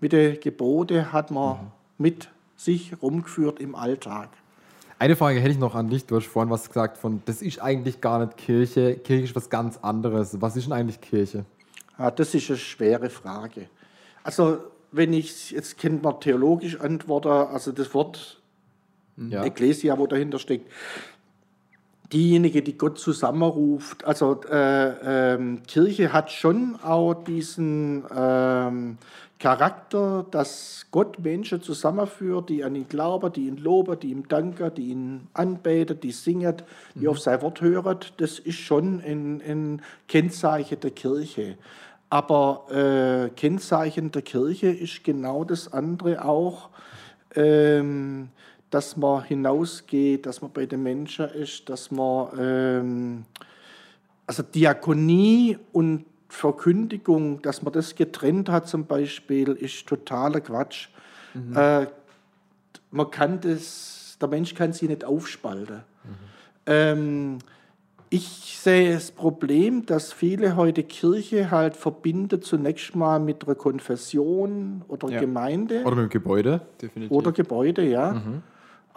mit 0.00 0.12
den 0.12 0.40
Geboten 0.40 1.12
hat 1.12 1.30
man 1.30 1.70
mit 1.98 2.28
sich 2.56 2.92
rumgeführt 3.02 3.60
im 3.60 3.74
Alltag. 3.74 4.30
Eine 4.98 5.14
Frage 5.14 5.38
hätte 5.40 5.50
ich 5.50 5.58
noch 5.58 5.74
an 5.74 5.88
dich. 5.90 6.06
Du 6.06 6.16
hast 6.16 6.26
vorhin 6.26 6.50
was 6.50 6.66
gesagt 6.68 6.96
von, 6.96 7.22
das 7.26 7.42
ist 7.42 7.60
eigentlich 7.60 8.00
gar 8.00 8.18
nicht 8.24 8.36
Kirche. 8.38 8.96
Kirche 8.96 9.24
ist 9.24 9.36
was 9.36 9.48
ganz 9.50 9.76
anderes. 9.82 10.40
Was 10.40 10.56
ist 10.56 10.64
denn 10.64 10.72
eigentlich 10.72 11.00
Kirche? 11.00 11.44
Ja, 11.98 12.10
das 12.10 12.34
ist 12.34 12.48
eine 12.48 12.56
schwere 12.58 13.10
Frage. 13.10 13.68
Also 14.24 14.58
wenn 14.90 15.12
ich 15.12 15.50
jetzt 15.50 15.76
kann 15.78 16.00
man 16.02 16.18
theologisch 16.18 16.80
antworten, 16.80 17.28
also 17.28 17.70
das 17.70 17.92
Wort 17.94 18.37
Ja. 19.18 19.44
Ecclesia, 19.44 19.98
wo 19.98 20.06
dahinter 20.06 20.38
steckt. 20.38 20.70
diejenige, 22.12 22.62
die 22.62 22.78
Gott 22.78 22.98
zusammenruft. 22.98 24.04
Also 24.04 24.40
äh, 24.50 25.34
ähm, 25.34 25.62
Kirche 25.66 26.12
hat 26.12 26.30
schon 26.30 26.76
auch 26.82 27.14
diesen 27.14 28.04
ähm, 28.14 28.98
Charakter, 29.38 30.26
dass 30.30 30.86
Gott 30.90 31.18
Menschen 31.20 31.62
zusammenführt, 31.62 32.48
die 32.48 32.64
an 32.64 32.74
ihn 32.74 32.88
glauben, 32.88 33.32
die 33.32 33.46
ihn 33.46 33.56
loben, 33.58 33.98
die 34.00 34.10
ihm 34.10 34.26
danken, 34.26 34.74
die 34.74 34.88
ihn 34.88 35.28
anbeten, 35.34 36.00
die 36.00 36.12
singen, 36.12 36.56
die 36.94 37.00
mhm. 37.00 37.08
auf 37.08 37.20
sein 37.20 37.40
Wort 37.42 37.60
hören. 37.60 37.98
Das 38.16 38.38
ist 38.38 38.58
schon 38.58 39.00
ein, 39.00 39.42
ein 39.46 39.82
Kennzeichen 40.08 40.80
der 40.80 40.90
Kirche. 40.90 41.56
Aber 42.10 42.66
äh, 42.70 43.28
Kennzeichen 43.30 44.10
der 44.12 44.22
Kirche 44.22 44.68
ist 44.68 45.04
genau 45.04 45.44
das 45.44 45.72
andere 45.72 46.24
auch. 46.24 46.70
Ähm, 47.34 48.30
dass 48.70 48.96
man 48.96 49.24
hinausgeht, 49.24 50.26
dass 50.26 50.42
man 50.42 50.52
bei 50.52 50.66
den 50.66 50.82
Menschen 50.82 51.28
ist, 51.30 51.68
dass 51.68 51.90
man 51.90 52.28
ähm, 52.38 53.24
also 54.26 54.42
Diakonie 54.42 55.58
und 55.72 56.04
Verkündigung, 56.28 57.40
dass 57.40 57.62
man 57.62 57.72
das 57.72 57.94
getrennt 57.94 58.50
hat 58.50 58.68
zum 58.68 58.84
Beispiel, 58.84 59.52
ist 59.52 59.86
totaler 59.86 60.40
Quatsch. 60.40 60.88
Mhm. 61.32 61.56
Äh, 61.56 61.86
man 62.90 63.10
kann 63.10 63.40
das, 63.40 64.18
der 64.20 64.28
Mensch 64.28 64.54
kann 64.54 64.72
sie 64.74 64.88
nicht 64.88 65.04
aufspalten. 65.04 65.76
Mhm. 66.04 66.10
Ähm, 66.66 67.38
ich 68.10 68.58
sehe 68.58 68.94
das 68.94 69.10
Problem, 69.10 69.84
dass 69.86 70.12
viele 70.12 70.56
heute 70.56 70.82
Kirche 70.82 71.50
halt 71.50 71.76
verbindet 71.76 72.44
zunächst 72.44 72.96
mal 72.96 73.18
mit 73.18 73.44
einer 73.44 73.54
Konfession 73.54 74.82
oder 74.88 75.08
ja. 75.10 75.20
Gemeinde. 75.20 75.82
Oder 75.84 75.96
mit 75.96 76.04
dem 76.04 76.10
Gebäude. 76.10 76.62
Definitiv. 76.80 77.10
Oder 77.10 77.32
Gebäude, 77.32 77.86
ja. 77.86 78.12
Mhm. 78.12 78.42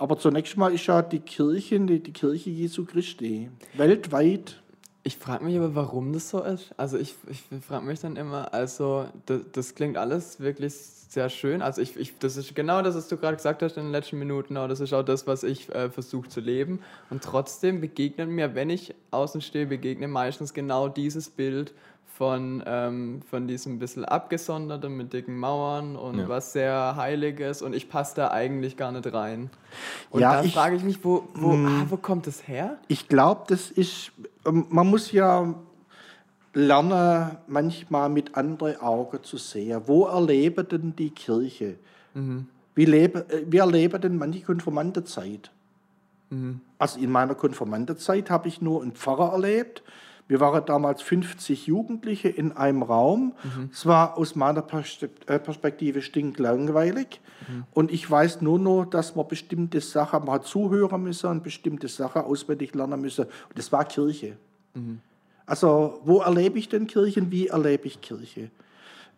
Aber 0.01 0.17
zunächst 0.17 0.57
mal 0.57 0.73
ist 0.73 0.87
ja 0.87 1.03
die 1.03 1.19
Kirche, 1.19 1.79
die, 1.79 2.01
die 2.01 2.11
Kirche 2.11 2.49
Jesu 2.49 2.85
Christi, 2.85 3.51
weltweit. 3.75 4.59
Ich 5.03 5.15
frage 5.15 5.45
mich 5.45 5.55
aber, 5.55 5.75
warum 5.75 6.11
das 6.11 6.27
so 6.27 6.41
ist. 6.41 6.71
Also 6.75 6.97
ich, 6.97 7.13
ich 7.29 7.43
frage 7.63 7.85
mich 7.85 7.99
dann 7.99 8.15
immer, 8.15 8.51
also 8.51 9.05
das, 9.27 9.41
das, 9.51 9.75
klingt 9.75 9.97
alles 9.97 10.39
wirklich 10.39 10.73
sehr 10.73 11.29
schön. 11.29 11.61
Also 11.61 11.83
ich, 11.83 11.97
ich, 11.97 12.17
das 12.17 12.35
ist 12.35 12.55
genau 12.55 12.81
das, 12.81 12.95
was 12.95 13.09
du 13.09 13.17
gerade 13.17 13.37
gesagt 13.37 13.61
hast 13.61 13.77
in 13.77 13.83
den 13.83 13.91
letzten 13.91 14.17
Minuten. 14.17 14.55
Das 14.55 14.79
ist 14.79 14.91
auch 14.91 15.03
das, 15.03 15.27
was 15.27 15.43
ich 15.43 15.69
äh, 15.69 15.91
versuche 15.91 16.29
zu 16.29 16.39
leben. 16.39 16.79
Und 17.11 17.23
trotzdem 17.23 17.79
begegnet 17.79 18.27
mir, 18.27 18.55
wenn 18.55 18.71
ich 18.71 18.95
außen 19.11 19.41
stehe, 19.41 19.67
begegne 19.67 20.07
meistens 20.07 20.55
genau 20.55 20.89
dieses 20.89 21.29
Bild 21.29 21.75
von, 22.17 22.61
ähm, 22.65 23.21
von 23.29 23.47
diesem 23.47 23.79
bisschen 23.79 24.05
abgesonderten 24.05 24.95
mit 24.95 25.13
dicken 25.13 25.37
Mauern 25.37 25.95
und 25.95 26.19
ja. 26.19 26.29
was 26.29 26.53
sehr 26.53 26.95
Heiliges 26.95 27.61
und 27.61 27.73
ich 27.73 27.89
passe 27.89 28.15
da 28.15 28.31
eigentlich 28.31 28.77
gar 28.77 28.91
nicht 28.91 29.11
rein. 29.11 29.49
Und 30.09 30.21
ja, 30.21 30.41
da 30.41 30.47
frage 30.49 30.75
ich 30.75 30.83
mich, 30.83 31.03
wo, 31.03 31.27
wo, 31.33 31.53
mm. 31.53 31.65
ah, 31.65 31.85
wo 31.89 31.97
kommt 31.97 32.27
das 32.27 32.47
her? 32.47 32.77
Ich 32.87 33.07
glaube, 33.07 33.45
das 33.47 33.71
ist, 33.71 34.11
ähm, 34.45 34.65
man 34.69 34.87
muss 34.87 35.11
ja 35.11 35.55
lernen, 36.53 37.37
manchmal 37.47 38.09
mit 38.09 38.35
anderen 38.35 38.79
Augen 38.81 39.23
zu 39.23 39.37
sehen. 39.37 39.81
Wo 39.85 40.05
erleben 40.05 40.67
denn 40.67 40.95
die 40.95 41.11
Kirche? 41.11 41.77
Mhm. 42.13 42.47
Wie, 42.75 42.85
lebe, 42.85 43.19
äh, 43.29 43.45
wie 43.47 43.57
erleben 43.57 44.01
denn 44.01 44.17
manche 44.17 44.41
Konformantenzeit? 44.41 45.51
Mhm. 46.29 46.61
Also 46.77 46.99
in 46.99 47.11
meiner 47.11 47.35
Konformantenzeit 47.35 48.29
habe 48.29 48.47
ich 48.47 48.61
nur 48.61 48.81
einen 48.81 48.93
Pfarrer 48.93 49.33
erlebt, 49.33 49.83
wir 50.31 50.39
waren 50.39 50.63
damals 50.65 51.01
50 51.01 51.67
Jugendliche 51.67 52.29
in 52.29 52.53
einem 52.53 52.83
Raum. 52.83 53.33
Mhm. 53.43 53.69
Es 53.69 53.85
war 53.85 54.17
aus 54.17 54.33
meiner 54.33 54.63
äh, 55.27 55.39
Perspektive 55.39 56.01
stinklangweilig. 56.01 57.19
Mhm. 57.49 57.65
Und 57.73 57.91
ich 57.91 58.09
weiß 58.09 58.39
nur 58.39 58.57
noch, 58.57 58.85
dass 58.85 59.13
man 59.13 59.27
bestimmte 59.27 59.81
Sachen, 59.81 60.23
man 60.23 60.35
hat 60.35 60.45
zuhören 60.45 61.03
müssen 61.03 61.29
und 61.29 61.43
bestimmte 61.43 61.89
Sachen 61.89 62.21
auswendig 62.21 62.73
lernen 62.73 63.01
müssen. 63.01 63.25
Und 63.25 63.57
das 63.57 63.73
war 63.73 63.83
Kirche. 63.83 64.37
Mhm. 64.73 65.01
Also, 65.45 65.99
wo 66.05 66.21
erlebe 66.21 66.57
ich 66.59 66.69
denn 66.69 66.87
Kirchen? 66.87 67.29
Wie 67.29 67.47
erlebe 67.47 67.87
ich 67.87 67.99
Kirche? 67.99 68.51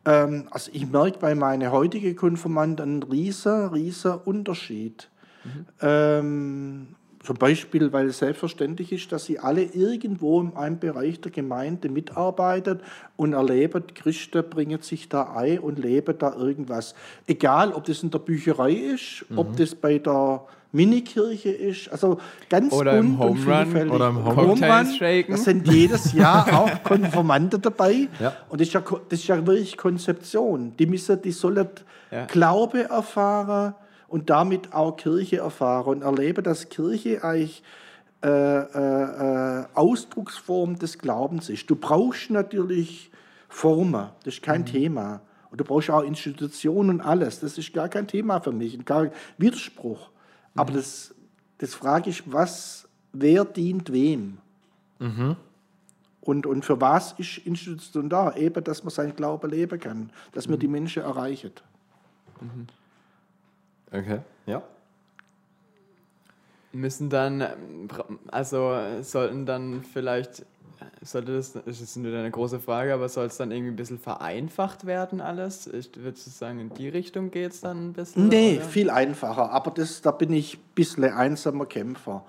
Ähm, 0.06 0.48
also, 0.50 0.72
ich 0.74 0.90
merke 0.90 1.20
bei 1.20 1.36
meiner 1.36 1.72
heutigen 1.72 2.16
Konfirmanden 2.16 2.90
einen 2.90 3.04
riesen, 3.04 3.68
riesen 3.68 4.16
Unterschied. 4.26 5.12
Mhm. 5.44 5.66
Ähm, 5.80 6.88
zum 7.24 7.38
Beispiel, 7.38 7.94
weil 7.94 8.08
es 8.08 8.18
selbstverständlich 8.20 8.92
ist, 8.92 9.12
dass 9.14 9.26
sie 9.26 9.40
alle 9.40 9.64
irgendwo 9.64 10.42
in 10.42 10.56
einem 10.58 10.78
Bereich 10.78 11.22
der 11.22 11.32
Gemeinde 11.32 11.88
mitarbeiten 11.88 12.82
und 13.16 13.32
erleben, 13.32 13.84
Christen 13.96 14.44
bringen 14.50 14.82
sich 14.82 15.08
da 15.08 15.34
ein 15.34 15.60
und 15.60 15.80
leben 15.80 16.18
da 16.18 16.36
irgendwas. 16.36 16.94
Egal, 17.26 17.72
ob 17.72 17.86
das 17.86 18.04
in 18.04 18.12
der 18.12 18.20
Bücherei 18.20 18.74
ist, 18.74 19.26
mhm. 19.30 19.40
ob 19.40 19.56
das 19.56 19.74
bei 19.74 20.00
der 20.00 20.46
Minikirche 20.74 21.52
ist, 21.52 21.90
also 21.92 22.18
ganz 22.50 22.74
oder 22.74 22.98
bunt 22.98 23.06
im 23.06 23.20
Home 23.20 23.32
und 23.32 23.38
vielfältig. 23.38 23.92
Oder 23.94 24.10
im 24.10 24.26
Home, 24.26 24.36
Home 24.36 24.60
Da 24.60 25.38
sind 25.38 25.72
jedes 25.72 26.12
Jahr 26.14 26.52
auch 26.60 26.84
Konformante 26.84 27.60
dabei. 27.60 28.10
Ja. 28.20 28.34
Und 28.50 28.60
das 28.60 28.68
ist, 28.68 28.74
ja, 28.74 28.82
das 28.82 29.20
ist 29.20 29.28
ja 29.28 29.38
wirklich 29.38 29.78
Konzeption. 29.78 30.76
Die, 30.78 30.88
müssen, 30.88 31.22
die 31.22 31.32
sollen 31.32 31.70
ja. 32.12 32.26
Glaube 32.26 32.90
erfahren, 32.90 33.76
und 34.14 34.30
damit 34.30 34.74
auch 34.74 34.96
Kirche 34.96 35.38
erfahre 35.38 35.90
und 35.90 36.04
erlebe, 36.04 36.44
dass 36.44 36.70
Kirche 36.70 37.24
eigentlich 37.24 37.64
äh, 38.22 38.28
äh, 38.28 39.62
äh, 39.62 39.66
Ausdrucksform 39.74 40.78
des 40.78 41.00
Glaubens 41.00 41.50
ist. 41.50 41.68
Du 41.68 41.76
brauchst 41.76 42.30
natürlich 42.30 43.10
Formen, 43.50 44.10
das 44.24 44.36
ist 44.36 44.44
kein 44.44 44.62
mhm. 44.62 44.66
Thema. 44.68 45.22
Und 45.50 45.62
du 45.62 45.64
brauchst 45.64 45.90
auch 45.90 46.04
Institutionen 46.04 46.92
und 46.92 47.02
alles. 47.02 47.40
Das 47.40 47.58
ist 47.58 47.74
gar 47.74 47.90
kein 47.90 48.08
Thema 48.08 48.40
für 48.40 48.52
mich, 48.52 48.86
gar 48.86 49.10
Widerspruch. 49.40 50.10
Mhm. 50.10 50.60
Aber 50.60 50.74
das, 50.74 51.16
das 51.58 51.74
frage 51.74 52.12
ich, 52.12 52.32
was, 52.32 52.88
wer 53.14 53.46
dient 53.46 53.92
wem? 53.92 54.38
Mhm. 55.00 55.38
Und, 56.22 56.46
und 56.46 56.64
für 56.64 56.80
was 56.80 57.14
ist 57.14 57.40
Institution 57.40 58.10
da? 58.10 58.36
Eben, 58.36 58.64
dass 58.64 58.84
man 58.84 58.92
seinen 58.92 59.16
Glauben 59.16 59.50
leben 59.50 59.80
kann, 59.80 60.12
dass 60.34 60.48
man 60.48 60.58
mhm. 60.58 60.62
die 60.62 60.68
Menschen 60.68 61.02
erreicht. 61.02 61.64
Okay, 63.94 64.20
ja. 64.48 64.64
Müssen 66.72 67.12
dann, 67.12 67.46
also 68.32 68.76
sollten 69.02 69.46
dann 69.46 69.84
vielleicht, 69.84 70.44
sollte 71.04 71.36
das, 71.36 71.54
das 71.54 71.80
ist 71.80 71.96
nur 71.98 72.12
eine 72.18 72.32
große 72.32 72.60
Frage, 72.60 72.96
aber 72.96 73.08
soll 73.08 73.28
es 73.28 73.38
dann 73.38 73.52
irgendwie 73.52 73.72
ein 73.72 73.76
bisschen 73.76 74.00
vereinfacht 74.00 74.88
werden 74.88 75.22
alles? 75.22 75.68
Ich 75.68 75.96
würde 75.96 76.18
sagen, 76.18 76.60
in 76.60 76.74
die 76.74 76.90
Richtung 76.90 77.30
geht 77.30 77.52
es 77.52 77.62
dann 77.62 77.90
ein 77.90 77.94
bisschen? 77.94 78.30
Nee, 78.30 78.56
oder? 78.58 78.66
viel 78.66 78.90
einfacher, 78.90 79.52
aber 79.52 79.70
das, 79.70 80.02
da 80.02 80.10
bin 80.10 80.34
ich 80.34 80.58
ein 80.58 80.62
bisschen 80.74 81.04
einsamer 81.04 81.68
Kämpfer. 81.68 82.26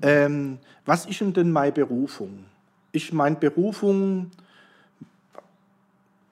Ähm, 0.00 0.58
was 0.86 1.04
ist 1.04 1.20
denn 1.20 1.52
meine 1.52 1.72
Berufung? 1.72 2.46
Ist 2.92 3.12
meine 3.12 3.36
Berufung 3.36 4.30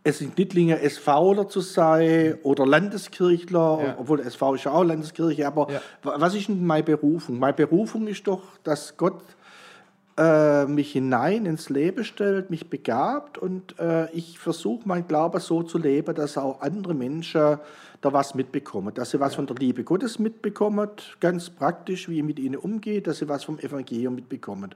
es 0.05 0.21
in 0.21 0.35
Dittlinger 0.35 0.79
SVler 0.79 1.49
zu 1.49 1.61
sein 1.61 2.39
oder 2.43 2.67
Landeskirchler, 2.67 3.81
ja. 3.85 3.97
obwohl 3.99 4.21
SV 4.21 4.55
ist 4.55 4.65
ja 4.65 4.73
auch 4.73 4.83
Landeskirche, 4.83 5.47
aber 5.47 5.69
ja. 5.71 5.81
was 6.03 6.35
ist 6.35 6.49
denn 6.49 6.65
meine 6.65 6.83
Berufung? 6.83 7.39
Meine 7.39 7.53
Berufung 7.53 8.09
ist 8.09 8.27
doch, 8.27 8.43
dass 8.65 8.97
Gott 8.97 9.23
äh, 10.19 10.67
mich 10.67 10.93
hinein 10.93 11.47
ins 11.47 11.71
Leben 11.71 12.05
stellt, 12.05 12.51
mich 12.51 12.69
begabt 12.69 13.39
und 13.39 13.79
äh, 13.79 14.11
ich 14.11 14.39
versuche 14.39 14.83
mein 14.87 15.07
Glaube 15.07 15.39
so 15.41 15.63
zu 15.63 15.79
leben, 15.79 16.15
dass 16.15 16.37
auch 16.37 16.61
andere 16.61 16.95
Menschen 16.95 17.59
da 18.01 18.13
was 18.13 18.35
mitbekommen, 18.35 18.93
dass 18.95 19.11
sie 19.11 19.21
was 19.21 19.33
ja. 19.33 19.37
von 19.37 19.47
der 19.47 19.57
Liebe 19.57 19.85
Gottes 19.85 20.19
mitbekommen, 20.19 20.91
ganz 21.21 21.49
praktisch, 21.49 22.09
wie 22.09 22.17
ihr 22.17 22.25
mit 22.25 22.41
ihnen 22.41 22.57
umgeht, 22.57 23.07
dass 23.07 23.19
sie 23.19 23.29
was 23.29 23.45
vom 23.45 23.59
Evangelium 23.61 24.17
mitbekommen. 24.17 24.75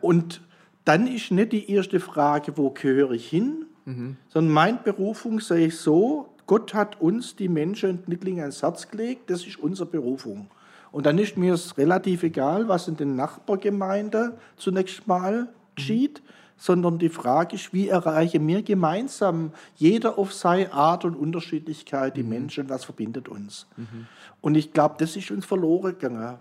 Und 0.00 0.40
dann 0.86 1.06
ist 1.06 1.30
nicht 1.30 1.52
die 1.52 1.70
erste 1.70 2.00
Frage, 2.00 2.56
wo 2.56 2.70
gehöre 2.70 3.10
ich 3.10 3.28
hin, 3.28 3.66
Mhm. 3.84 4.16
Sondern 4.28 4.52
meine 4.52 4.78
Berufung 4.78 5.40
sehe 5.40 5.66
ich 5.66 5.78
so, 5.78 6.28
Gott 6.46 6.74
hat 6.74 7.00
uns, 7.00 7.36
die 7.36 7.48
Menschen 7.48 7.90
in 7.90 7.98
Nittling, 8.06 8.40
ans 8.40 8.62
Herz 8.62 8.88
gelegt, 8.88 9.30
das 9.30 9.46
ist 9.46 9.58
unsere 9.58 9.88
Berufung. 9.88 10.48
Und 10.92 11.06
dann 11.06 11.18
ist 11.18 11.36
mir 11.36 11.54
es 11.54 11.76
relativ 11.76 12.22
egal, 12.22 12.68
was 12.68 12.86
in 12.86 12.96
den 12.96 13.16
Nachbargemeinden 13.16 14.32
zunächst 14.56 15.06
mal 15.06 15.48
geschieht, 15.74 16.20
mhm. 16.22 16.30
sondern 16.56 16.98
die 16.98 17.08
Frage 17.08 17.56
ist, 17.56 17.72
wie 17.72 17.88
erreichen 17.88 18.46
wir 18.46 18.62
gemeinsam, 18.62 19.52
jeder 19.76 20.18
auf 20.18 20.32
seine 20.32 20.72
Art 20.72 21.04
und 21.04 21.16
Unterschiedlichkeit, 21.16 22.16
die 22.16 22.22
mhm. 22.22 22.28
Menschen, 22.28 22.68
was 22.68 22.84
verbindet 22.84 23.28
uns. 23.28 23.66
Mhm. 23.76 24.06
Und 24.40 24.54
ich 24.54 24.72
glaube, 24.72 24.96
das 24.98 25.16
ist 25.16 25.30
uns 25.30 25.46
verloren 25.46 25.98
gegangen. 25.98 26.36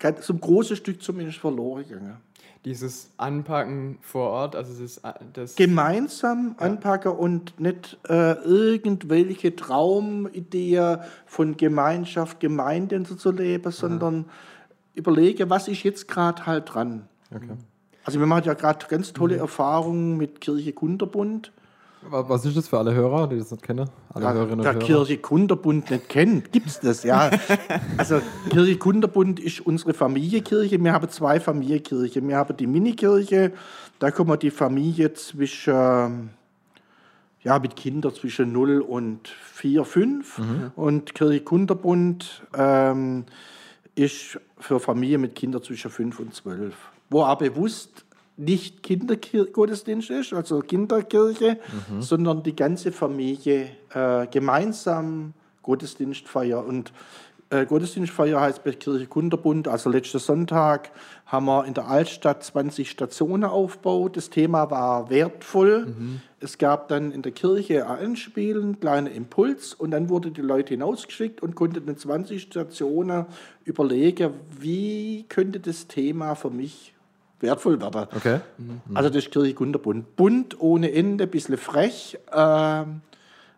Ein 0.00 0.40
großes 0.40 0.78
Stück 0.78 1.02
zumindest 1.02 1.38
verloren 1.38 1.82
gegangen 1.86 2.16
dieses 2.64 3.10
Anpacken 3.16 3.98
vor 4.00 4.30
Ort, 4.30 4.56
also 4.56 4.82
das, 4.82 4.98
äh, 4.98 5.12
das 5.32 5.54
gemeinsam 5.54 6.56
ja. 6.58 6.66
anpacken 6.66 7.12
und 7.12 7.58
nicht 7.60 7.98
äh, 8.08 8.32
irgendwelche 8.32 9.54
Traumideen 9.54 10.98
von 11.26 11.56
Gemeinschaft, 11.56 12.40
Gemeinden 12.40 13.06
zu 13.06 13.30
leben, 13.30 13.72
sondern 13.72 14.26
überlege, 14.94 15.48
was 15.48 15.68
ist 15.68 15.82
jetzt 15.84 16.08
gerade 16.08 16.46
halt 16.46 16.74
dran. 16.74 17.08
Okay. 17.34 17.56
Also 18.04 18.20
wir 18.20 18.26
machen 18.26 18.44
ja 18.44 18.54
gerade 18.54 18.86
ganz 18.88 19.12
tolle 19.12 19.34
mhm. 19.34 19.40
Erfahrungen 19.40 20.16
mit 20.16 20.40
Kirche 20.40 20.72
Kunterbund. 20.72 21.52
Was 22.02 22.44
ist 22.44 22.56
das 22.56 22.68
für 22.68 22.78
alle 22.78 22.94
Hörer, 22.94 23.28
die 23.28 23.38
das 23.38 23.50
nicht 23.50 23.62
kennen? 23.62 23.88
Alle 24.14 24.24
Ja, 24.24 24.32
Hörerinnen 24.32 24.62
der 24.62 24.70
und 24.70 24.76
Hörer. 24.76 24.86
Kirche 24.86 25.18
Kunderbund 25.18 25.90
nicht 25.90 26.08
kennt, 26.08 26.52
gibt 26.52 26.68
es 26.68 26.80
das, 26.80 27.02
ja. 27.02 27.30
Also 27.96 28.20
Kirche 28.50 28.76
Kunderbund 28.76 29.40
ist 29.40 29.60
unsere 29.60 29.94
Familienkirche. 29.94 30.82
Wir 30.82 30.92
haben 30.92 31.08
zwei 31.08 31.40
Familienkirchen. 31.40 32.26
Wir 32.28 32.36
haben 32.36 32.56
die 32.56 32.66
Minikirche, 32.66 33.52
da 33.98 34.10
kommen 34.10 34.38
die 34.38 34.50
Familie 34.50 35.12
zwischen, 35.14 36.30
ja, 37.42 37.58
mit 37.58 37.76
Kindern 37.76 38.14
zwischen 38.14 38.52
0 38.52 38.80
und 38.80 39.28
4, 39.28 39.84
5. 39.84 40.40
Und 40.76 41.14
Kirche 41.14 41.40
Kunderbund 41.40 42.42
ähm, 42.56 43.24
ist 43.96 44.38
für 44.58 44.78
Familien 44.78 45.20
mit 45.20 45.34
Kindern 45.34 45.62
zwischen 45.62 45.90
5 45.90 46.20
und 46.20 46.34
12. 46.34 46.74
Wo 47.10 47.22
auch 47.22 47.38
bewusst 47.38 48.04
nicht 48.38 48.82
Kindergottesdienst 48.82 50.10
ist, 50.10 50.32
also 50.32 50.60
Kinderkirche, 50.60 51.58
sondern 52.00 52.42
die 52.42 52.56
ganze 52.56 52.92
Familie 52.92 53.70
äh, 53.92 54.26
gemeinsam 54.28 55.34
Gottesdienstfeier. 55.62 56.64
Und 56.64 56.92
äh, 57.50 57.66
Gottesdienstfeier 57.66 58.40
heißt 58.40 58.62
bei 58.62 58.72
Kirche 58.72 59.06
Kunderbund, 59.06 59.68
also 59.68 59.90
letzten 59.90 60.18
Sonntag 60.18 60.90
haben 61.26 61.46
wir 61.46 61.64
in 61.64 61.74
der 61.74 61.88
Altstadt 61.88 62.44
20 62.44 62.90
Stationen 62.90 63.44
aufgebaut. 63.44 64.16
Das 64.16 64.30
Thema 64.30 64.70
war 64.70 65.10
wertvoll. 65.10 65.94
Es 66.40 66.58
gab 66.58 66.88
dann 66.88 67.10
in 67.10 67.22
der 67.22 67.32
Kirche 67.32 67.88
ein 67.88 68.06
Anspielen, 68.06 68.80
kleiner 68.80 69.10
Impuls 69.10 69.74
und 69.74 69.90
dann 69.90 70.08
wurden 70.10 70.34
die 70.34 70.42
Leute 70.42 70.74
hinausgeschickt 70.74 71.42
und 71.42 71.54
konnten 71.54 71.88
in 71.88 71.96
20 71.96 72.42
Stationen 72.42 73.26
überlegen, 73.64 74.34
wie 74.58 75.24
könnte 75.28 75.58
das 75.58 75.86
Thema 75.86 76.34
für 76.34 76.50
mich 76.50 76.94
wertvoll 77.40 77.80
werden. 77.80 78.06
Okay. 78.14 78.40
Also 78.94 79.10
das 79.10 79.24
ist 79.24 79.30
Kirche 79.30 79.54
Kunderbund. 79.54 80.16
Bunt 80.16 80.60
ohne 80.60 80.92
Ende, 80.92 81.24
ein 81.24 81.30
bisschen 81.30 81.56
frech, 81.56 82.18
ähm, 82.32 83.00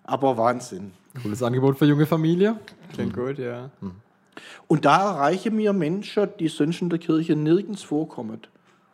aber 0.05 0.37
Wahnsinn. 0.37 0.93
Cooles 1.23 1.43
Angebot 1.43 1.79
für 1.79 1.87
junge 1.87 2.07
Familie. 2.07 2.57
Klingt 2.93 3.14
gut, 3.14 3.38
ja. 3.38 3.71
Und 4.66 4.85
da 4.85 5.12
erreichen 5.12 5.57
wir 5.59 5.73
Menschen, 5.73 6.29
die 6.38 6.49
sonst 6.49 6.81
in 6.81 6.88
der 6.88 6.99
Kirche 6.99 7.35
nirgends 7.35 7.83
vorkommen. 7.83 8.40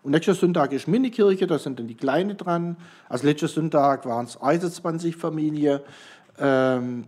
Und 0.03 0.13
nächster 0.13 0.35
Sonntag 0.35 0.73
ist 0.73 0.87
Minikirche, 0.87 1.47
da 1.47 1.59
sind 1.59 1.79
dann 1.79 1.89
die 1.89 1.97
Kleine 1.97 2.37
dran. 2.37 2.77
Also 3.09 3.27
letzter 3.27 3.49
Sonntag 3.49 4.07
waren 4.07 4.27
es 4.27 4.41
21 4.41 5.17
Familien. 5.17 5.81
Ähm, 6.39 7.05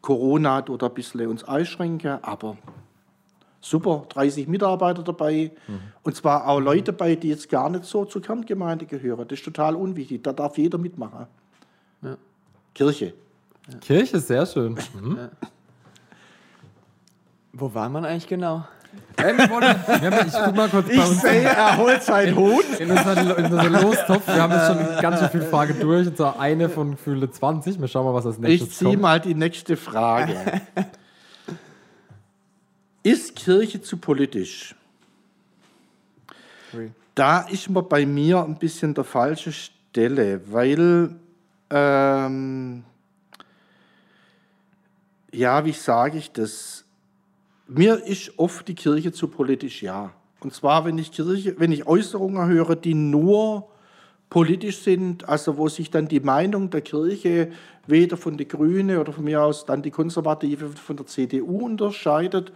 Corona 0.00 0.62
tut 0.62 0.82
ein 0.82 0.92
bisschen 0.92 1.28
uns 1.28 1.44
einschränken, 1.44 2.18
aber 2.22 2.56
super, 3.60 4.06
30 4.08 4.48
Mitarbeiter 4.48 5.02
dabei. 5.02 5.52
Und 6.02 6.16
zwar 6.16 6.48
auch 6.48 6.60
Leute 6.60 6.92
dabei, 6.92 7.14
die 7.16 7.28
jetzt 7.28 7.48
gar 7.48 7.68
nicht 7.68 7.84
so 7.84 8.04
zur 8.04 8.22
Kerngemeinde 8.22 8.86
gehören. 8.86 9.26
Das 9.28 9.38
ist 9.38 9.44
total 9.44 9.74
unwichtig, 9.76 10.22
da 10.22 10.32
darf 10.32 10.58
jeder 10.58 10.78
mitmachen. 10.78 11.26
Kirche. 12.74 13.12
Kirche, 13.80 14.18
sehr 14.20 14.46
schön. 14.46 14.78
Mhm. 14.94 15.18
Wo 17.52 17.74
war 17.74 17.88
man 17.88 18.04
eigentlich 18.04 18.28
genau? 18.28 18.64
Haben, 19.18 19.38
ich 20.26 20.32
guck 20.32 20.56
mal 20.56 20.68
kurz 20.68 20.88
bei 20.88 21.06
uns 21.06 21.20
sehe, 21.20 21.42
er 21.42 21.76
holt 21.76 22.02
seinen 22.02 22.36
Hut. 22.36 22.64
in 22.78 22.90
unseren, 22.90 23.18
in 23.30 23.44
unseren 23.44 23.72
Lostopf. 23.72 24.26
Wir 24.26 24.42
haben 24.42 24.52
jetzt 24.52 24.66
schon 24.68 25.02
ganz 25.02 25.18
schön 25.18 25.30
viele 25.30 25.44
Fragen 25.44 25.78
durch. 25.80 26.06
Und 26.06 26.16
zwar 26.16 26.38
eine 26.40 26.68
von 26.68 26.92
Gefühle 26.92 27.30
20. 27.30 27.80
Wir 27.80 27.88
schauen 27.88 28.06
mal, 28.06 28.14
was 28.14 28.26
als 28.26 28.38
nächstes 28.38 28.70
Ich 28.70 28.78
ziehe 28.78 28.96
mal 28.96 29.20
die 29.20 29.34
nächste 29.34 29.76
Frage. 29.76 30.36
Ist 33.02 33.34
Kirche 33.34 33.80
zu 33.80 33.96
politisch? 33.96 34.74
Ui. 36.74 36.90
Da 37.14 37.40
ist 37.42 37.68
man 37.70 37.88
bei 37.88 38.04
mir 38.04 38.42
ein 38.44 38.58
bisschen 38.58 38.94
der 38.94 39.04
falsche 39.04 39.52
Stelle, 39.52 40.40
weil, 40.52 41.16
ähm, 41.70 42.84
ja, 45.32 45.64
wie 45.64 45.72
sage 45.72 46.18
ich 46.18 46.30
das? 46.30 46.84
Mir 47.66 48.04
ist 48.04 48.38
oft 48.38 48.68
die 48.68 48.74
Kirche 48.74 49.12
zu 49.12 49.28
politisch, 49.28 49.82
ja. 49.82 50.12
Und 50.40 50.54
zwar, 50.54 50.84
wenn 50.84 50.98
ich, 50.98 51.12
Kirche, 51.12 51.58
wenn 51.58 51.72
ich 51.72 51.86
Äußerungen 51.86 52.48
höre, 52.48 52.76
die 52.76 52.94
nur 52.94 53.69
politisch 54.30 54.82
sind, 54.82 55.28
also 55.28 55.58
wo 55.58 55.68
sich 55.68 55.90
dann 55.90 56.06
die 56.06 56.20
Meinung 56.20 56.70
der 56.70 56.80
Kirche 56.80 57.50
weder 57.86 58.16
von 58.16 58.36
den 58.36 58.46
Grünen 58.46 58.96
oder 58.96 59.12
von 59.12 59.24
mir 59.24 59.42
aus 59.42 59.66
dann 59.66 59.82
die 59.82 59.90
Konservative 59.90 60.68
von 60.68 60.96
der 60.96 61.06
CDU 61.06 61.66
unterscheidet 61.66 62.52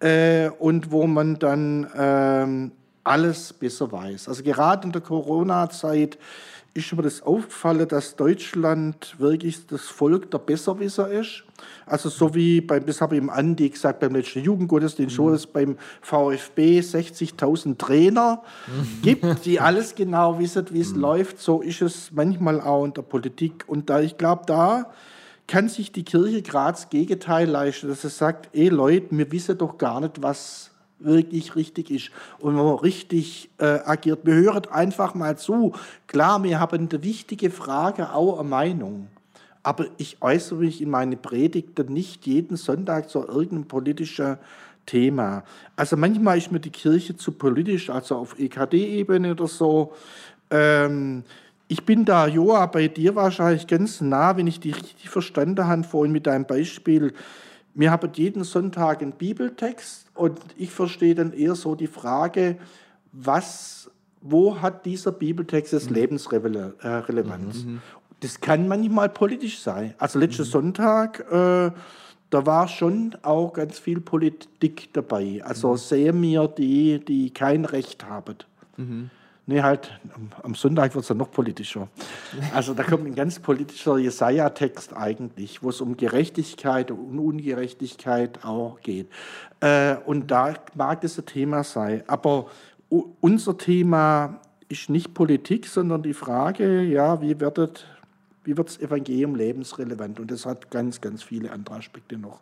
äh, 0.00 0.48
und 0.58 0.90
wo 0.90 1.06
man 1.06 1.38
dann 1.38 1.86
ähm, 1.94 2.72
alles 3.04 3.52
besser 3.52 3.92
weiß. 3.92 4.28
Also 4.28 4.42
gerade 4.42 4.86
in 4.86 4.92
der 4.92 5.02
Corona-Zeit 5.02 6.18
ist 6.74 6.92
mir 6.92 7.02
das 7.02 7.22
aufgefallen, 7.22 7.88
dass 7.88 8.16
Deutschland 8.16 9.18
wirklich 9.18 9.66
das 9.66 9.82
Volk 9.82 10.30
der 10.30 10.38
Besserwisser 10.38 11.10
ist. 11.10 11.44
Also 11.86 12.08
so 12.08 12.34
wie 12.34 12.60
beim, 12.60 12.86
das 12.86 13.00
habe 13.00 13.16
ich 13.16 13.22
im 13.22 13.30
Andi 13.30 13.68
gesagt, 13.68 14.00
beim 14.00 14.14
letzten 14.14 14.42
Jugendgottesdienst, 14.42 15.16
so 15.16 15.30
ist 15.30 15.52
beim 15.52 15.76
VfB 16.02 16.80
60.000 16.80 17.78
Trainer 17.78 18.42
gibt, 19.02 19.44
die 19.44 19.58
alles 19.58 19.94
genau 19.94 20.38
wissen, 20.38 20.66
wie 20.70 20.80
es 20.80 20.94
läuft. 20.94 21.40
So 21.40 21.60
ist 21.60 21.82
es 21.82 22.12
manchmal 22.12 22.60
auch 22.60 22.84
in 22.84 22.94
der 22.94 23.02
Politik. 23.02 23.64
Und 23.66 23.90
da 23.90 24.00
ich 24.00 24.16
glaube, 24.16 24.42
da 24.46 24.92
kann 25.48 25.68
sich 25.68 25.90
die 25.90 26.04
Kirche 26.04 26.42
das 26.42 26.90
Gegenteil 26.90 27.48
leisten, 27.48 27.88
dass 27.88 28.02
sie 28.02 28.10
sagt, 28.10 28.50
ey 28.52 28.68
Leute, 28.68 29.08
wir 29.10 29.32
wissen 29.32 29.58
doch 29.58 29.78
gar 29.78 30.00
nicht, 30.00 30.22
was 30.22 30.70
wirklich 30.98 31.54
richtig 31.56 31.90
ist 31.90 32.10
und 32.40 32.56
wenn 32.56 32.64
man 32.64 32.74
richtig 32.76 33.50
äh, 33.58 33.80
agiert. 33.84 34.20
Wir 34.24 34.34
hören 34.34 34.66
einfach 34.70 35.14
mal 35.14 35.38
zu. 35.38 35.72
Klar, 36.06 36.42
wir 36.42 36.58
haben 36.60 36.88
eine 36.90 37.02
wichtige 37.02 37.50
Frage, 37.50 38.12
auch 38.12 38.38
eine 38.38 38.48
Meinung. 38.48 39.08
Aber 39.62 39.86
ich 39.96 40.22
äußere 40.22 40.60
mich 40.60 40.80
in 40.80 40.90
meine 40.90 41.16
Predigten 41.16 41.92
nicht 41.92 42.26
jeden 42.26 42.56
Sonntag 42.56 43.10
zu 43.10 43.26
irgendeinem 43.26 43.66
politischen 43.66 44.38
Thema. 44.86 45.44
Also 45.76 45.96
manchmal 45.96 46.38
ist 46.38 46.50
mir 46.50 46.60
die 46.60 46.70
Kirche 46.70 47.16
zu 47.16 47.32
politisch, 47.32 47.90
also 47.90 48.16
auf 48.16 48.38
EKD-Ebene 48.38 49.32
oder 49.32 49.46
so. 49.46 49.92
Ähm, 50.50 51.24
ich 51.68 51.84
bin 51.84 52.06
da, 52.06 52.26
Joa, 52.26 52.64
bei 52.66 52.88
dir 52.88 53.14
wahrscheinlich 53.14 53.66
ganz 53.66 54.00
nah, 54.00 54.36
wenn 54.36 54.46
ich 54.46 54.60
dich 54.60 54.74
richtig 54.74 55.10
verstanden 55.10 55.66
habe, 55.66 55.84
vorhin 55.84 56.12
mit 56.12 56.26
deinem 56.26 56.46
Beispiel. 56.46 57.12
Wir 57.74 57.90
haben 57.90 58.10
jeden 58.14 58.44
Sonntag 58.44 59.02
einen 59.02 59.12
Bibeltext 59.12 60.07
und 60.18 60.38
ich 60.56 60.70
verstehe 60.70 61.14
dann 61.14 61.32
eher 61.32 61.54
so 61.54 61.74
die 61.74 61.86
Frage, 61.86 62.58
was, 63.12 63.90
wo 64.20 64.60
hat 64.60 64.84
dieser 64.84 65.12
Bibeltext 65.12 65.72
jetzt 65.72 65.90
Lebensrelevanz? 65.90 67.66
Das 68.20 68.40
kann 68.40 68.66
manchmal 68.66 69.08
politisch 69.08 69.60
sein. 69.60 69.94
Also 69.98 70.18
letzten 70.18 70.44
Sonntag, 70.44 71.20
äh, 71.30 71.70
da 72.30 72.46
war 72.46 72.68
schon 72.68 73.16
auch 73.22 73.52
ganz 73.52 73.78
viel 73.78 74.00
Politik 74.00 74.92
dabei. 74.92 75.40
Also 75.44 75.76
sehen 75.76 76.20
wir 76.20 76.48
die, 76.48 76.98
die 76.98 77.30
kein 77.30 77.64
Recht 77.64 78.04
haben. 78.04 78.36
Nee, 79.50 79.62
halt, 79.62 79.98
am, 80.42 80.54
Sonntag 80.54 80.94
wird 80.94 81.04
es 81.04 81.08
dann 81.08 81.16
noch 81.16 81.30
politischer. 81.30 81.88
Also 82.54 82.74
da 82.74 82.82
kommt 82.82 83.06
ein 83.06 83.14
ganz 83.14 83.38
politischer 83.38 83.96
Jesaja-Text 83.96 84.94
eigentlich, 84.94 85.62
wo 85.62 85.70
es 85.70 85.80
um 85.80 85.96
Gerechtigkeit 85.96 86.90
und 86.90 87.18
Ungerechtigkeit 87.18 88.44
auch 88.44 88.78
geht. 88.82 89.08
Äh, 89.60 89.96
und 90.04 90.30
da 90.30 90.52
mag 90.74 91.00
das 91.00 91.18
ein 91.18 91.24
Thema 91.24 91.64
sein. 91.64 92.02
Aber 92.08 92.48
unser 93.22 93.56
Thema 93.56 94.38
ist 94.68 94.90
nicht 94.90 95.14
Politik, 95.14 95.66
sondern 95.66 96.02
die 96.02 96.12
Frage, 96.12 96.82
ja, 96.82 97.22
wie 97.22 97.40
wird 97.40 97.86
wie 98.44 98.54
wird 98.54 98.68
das 98.68 98.78
Evangelium 98.80 99.34
lebensrelevant? 99.34 100.20
Und 100.20 100.30
das 100.30 100.44
hat 100.44 100.70
ganz, 100.70 101.00
ganz 101.00 101.22
viele 101.22 101.50
andere 101.52 101.76
Aspekte 101.76 102.18
noch. 102.18 102.40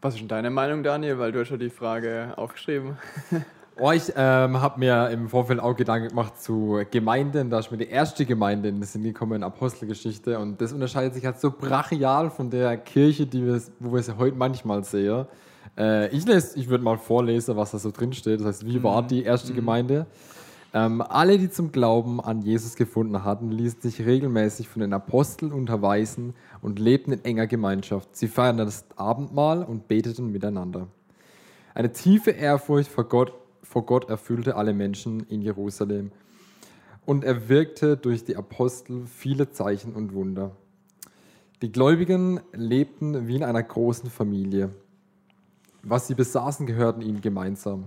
Was 0.00 0.14
ist 0.14 0.22
denn 0.22 0.28
deine 0.28 0.50
Meinung, 0.50 0.82
Daniel? 0.82 1.20
Weil 1.20 1.30
du 1.30 1.38
hast 1.38 1.50
ja 1.50 1.56
die 1.56 1.70
Frage 1.70 2.32
aufgeschrieben. 2.34 2.98
Oh, 3.76 3.90
ich 3.90 4.12
ähm, 4.14 4.60
habe 4.60 4.78
mir 4.78 5.10
im 5.10 5.28
Vorfeld 5.28 5.58
auch 5.58 5.74
Gedanken 5.74 6.08
gemacht 6.10 6.40
zu 6.40 6.80
Gemeinden. 6.92 7.50
Da 7.50 7.58
ist 7.58 7.72
mir 7.72 7.76
die 7.76 7.88
erste 7.88 8.24
Gemeinde 8.24 8.68
in 8.68 8.76
den 8.76 8.84
Sinn 8.84 9.02
gekommen, 9.02 9.42
Apostelgeschichte. 9.42 10.38
Und 10.38 10.60
das 10.60 10.72
unterscheidet 10.72 11.14
sich 11.14 11.26
halt 11.26 11.40
so 11.40 11.50
brachial 11.50 12.30
von 12.30 12.50
der 12.50 12.76
Kirche, 12.76 13.26
die 13.26 13.44
wir, 13.44 13.60
wo 13.80 13.92
wir 13.92 14.02
sie 14.02 14.16
heute 14.16 14.36
manchmal 14.36 14.84
sehen. 14.84 15.26
Äh, 15.76 16.06
ich 16.16 16.24
ich 16.28 16.68
würde 16.68 16.84
mal 16.84 16.98
vorlesen, 16.98 17.56
was 17.56 17.72
da 17.72 17.78
so 17.78 17.90
drin 17.90 18.12
steht. 18.12 18.38
Das 18.38 18.46
heißt, 18.46 18.66
wie 18.66 18.80
war 18.80 19.02
die 19.02 19.24
erste 19.24 19.52
Gemeinde? 19.52 20.06
Ähm, 20.72 21.02
alle, 21.02 21.36
die 21.36 21.50
zum 21.50 21.72
Glauben 21.72 22.20
an 22.20 22.42
Jesus 22.42 22.76
gefunden 22.76 23.24
hatten, 23.24 23.50
ließen 23.50 23.80
sich 23.80 24.06
regelmäßig 24.06 24.68
von 24.68 24.82
den 24.82 24.92
Aposteln 24.92 25.52
unterweisen 25.52 26.34
und 26.62 26.78
lebten 26.78 27.10
in 27.10 27.24
enger 27.24 27.48
Gemeinschaft. 27.48 28.14
Sie 28.14 28.28
feierten 28.28 28.58
das 28.58 28.84
Abendmahl 28.94 29.64
und 29.64 29.88
beteten 29.88 30.30
miteinander. 30.30 30.86
Eine 31.74 31.90
tiefe 31.90 32.30
Ehrfurcht 32.30 32.88
vor 32.88 33.08
Gott, 33.08 33.32
vor 33.74 33.86
Gott 33.86 34.08
erfüllte 34.08 34.54
alle 34.54 34.72
Menschen 34.72 35.26
in 35.28 35.42
Jerusalem. 35.42 36.12
Und 37.06 37.24
er 37.24 37.48
wirkte 37.48 37.96
durch 37.96 38.24
die 38.24 38.36
Apostel 38.36 39.04
viele 39.04 39.50
Zeichen 39.50 39.94
und 39.94 40.14
Wunder. 40.14 40.52
Die 41.60 41.72
Gläubigen 41.72 42.38
lebten 42.52 43.26
wie 43.26 43.34
in 43.34 43.42
einer 43.42 43.64
großen 43.64 44.10
Familie. 44.10 44.70
Was 45.82 46.06
sie 46.06 46.14
besaßen, 46.14 46.66
gehörten 46.66 47.02
ihnen 47.02 47.20
gemeinsam. 47.20 47.86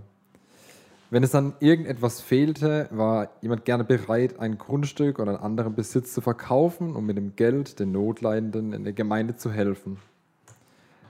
Wenn 1.09 1.23
es 1.23 1.31
dann 1.31 1.53
irgendetwas 1.61 2.19
fehlte, 2.19 2.89
war 2.91 3.29
jemand 3.41 3.63
gerne 3.63 3.85
bereit, 3.85 4.41
ein 4.41 4.57
Grundstück 4.57 5.19
oder 5.19 5.35
einen 5.35 5.41
anderen 5.41 5.73
Besitz 5.73 6.13
zu 6.13 6.19
verkaufen, 6.19 6.97
um 6.97 7.05
mit 7.05 7.15
dem 7.15 7.37
Geld 7.37 7.79
den 7.79 7.93
Notleidenden 7.93 8.73
in 8.73 8.83
der 8.83 8.91
Gemeinde 8.91 9.37
zu 9.37 9.51
helfen. 9.51 9.99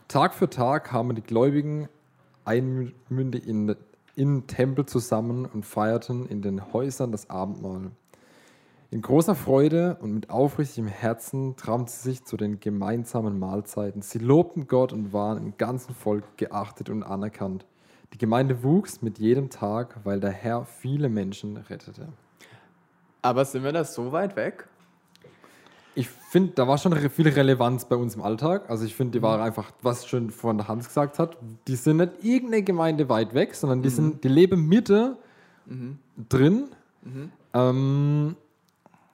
Tag 0.07 0.35
für 0.35 0.51
Tag 0.51 0.83
kamen 0.83 1.15
die 1.15 1.23
Gläubigen 1.23 1.89
einmündig 2.45 3.47
in, 3.47 3.75
in 4.17 4.41
den 4.41 4.47
Tempel 4.47 4.85
zusammen 4.85 5.45
und 5.45 5.65
feierten 5.65 6.27
in 6.27 6.41
den 6.41 6.73
Häusern 6.73 7.11
das 7.11 7.29
Abendmahl. 7.29 7.91
In 8.89 9.01
großer 9.01 9.35
Freude 9.35 9.97
und 10.01 10.13
mit 10.13 10.29
aufrichtigem 10.29 10.87
Herzen 10.87 11.55
trafen 11.55 11.87
sie 11.87 12.09
sich 12.09 12.23
zu 12.23 12.35
den 12.35 12.59
gemeinsamen 12.59 13.37
Mahlzeiten. 13.37 14.01
Sie 14.01 14.17
lobten 14.17 14.67
Gott 14.67 14.91
und 14.91 15.13
waren 15.13 15.37
im 15.37 15.57
ganzen 15.57 15.93
Volk 15.93 16.23
geachtet 16.37 16.89
und 16.89 17.03
anerkannt. 17.03 17.65
Die 18.13 18.17
Gemeinde 18.17 18.63
wuchs 18.63 19.01
mit 19.01 19.19
jedem 19.19 19.49
Tag, 19.49 19.99
weil 20.03 20.19
der 20.19 20.31
Herr 20.31 20.65
viele 20.65 21.09
Menschen 21.09 21.57
rettete. 21.57 22.07
Aber 23.21 23.45
sind 23.45 23.63
wir 23.63 23.73
da 23.73 23.83
so 23.83 24.11
weit 24.13 24.35
weg? 24.35 24.67
Ich 25.97 26.09
finde, 26.09 26.53
da 26.53 26.67
war 26.67 26.77
schon 26.77 26.95
viel 27.09 27.27
Relevanz 27.27 27.85
bei 27.85 27.95
uns 27.95 28.13
im 28.13 28.21
Alltag. 28.21 28.69
Also 28.69 28.85
ich 28.85 28.93
finde, 28.95 29.17
die 29.17 29.21
war 29.23 29.41
einfach, 29.41 29.71
was 29.81 30.05
schon 30.05 30.29
von 30.29 30.67
Hans 30.67 30.87
gesagt 30.87 31.17
hat, 31.17 31.37
die 31.67 31.75
sind 31.75 31.97
nicht 31.97 32.23
irgendeine 32.23 32.61
Gemeinde 32.61 33.09
weit 33.09 33.33
weg, 33.33 33.55
sondern 33.55 33.81
die, 33.81 33.89
sind, 33.89 34.23
die 34.23 34.27
leben 34.27 34.67
Mitte 34.67 35.17
drin. 36.29 36.65
Ähm, 37.53 38.35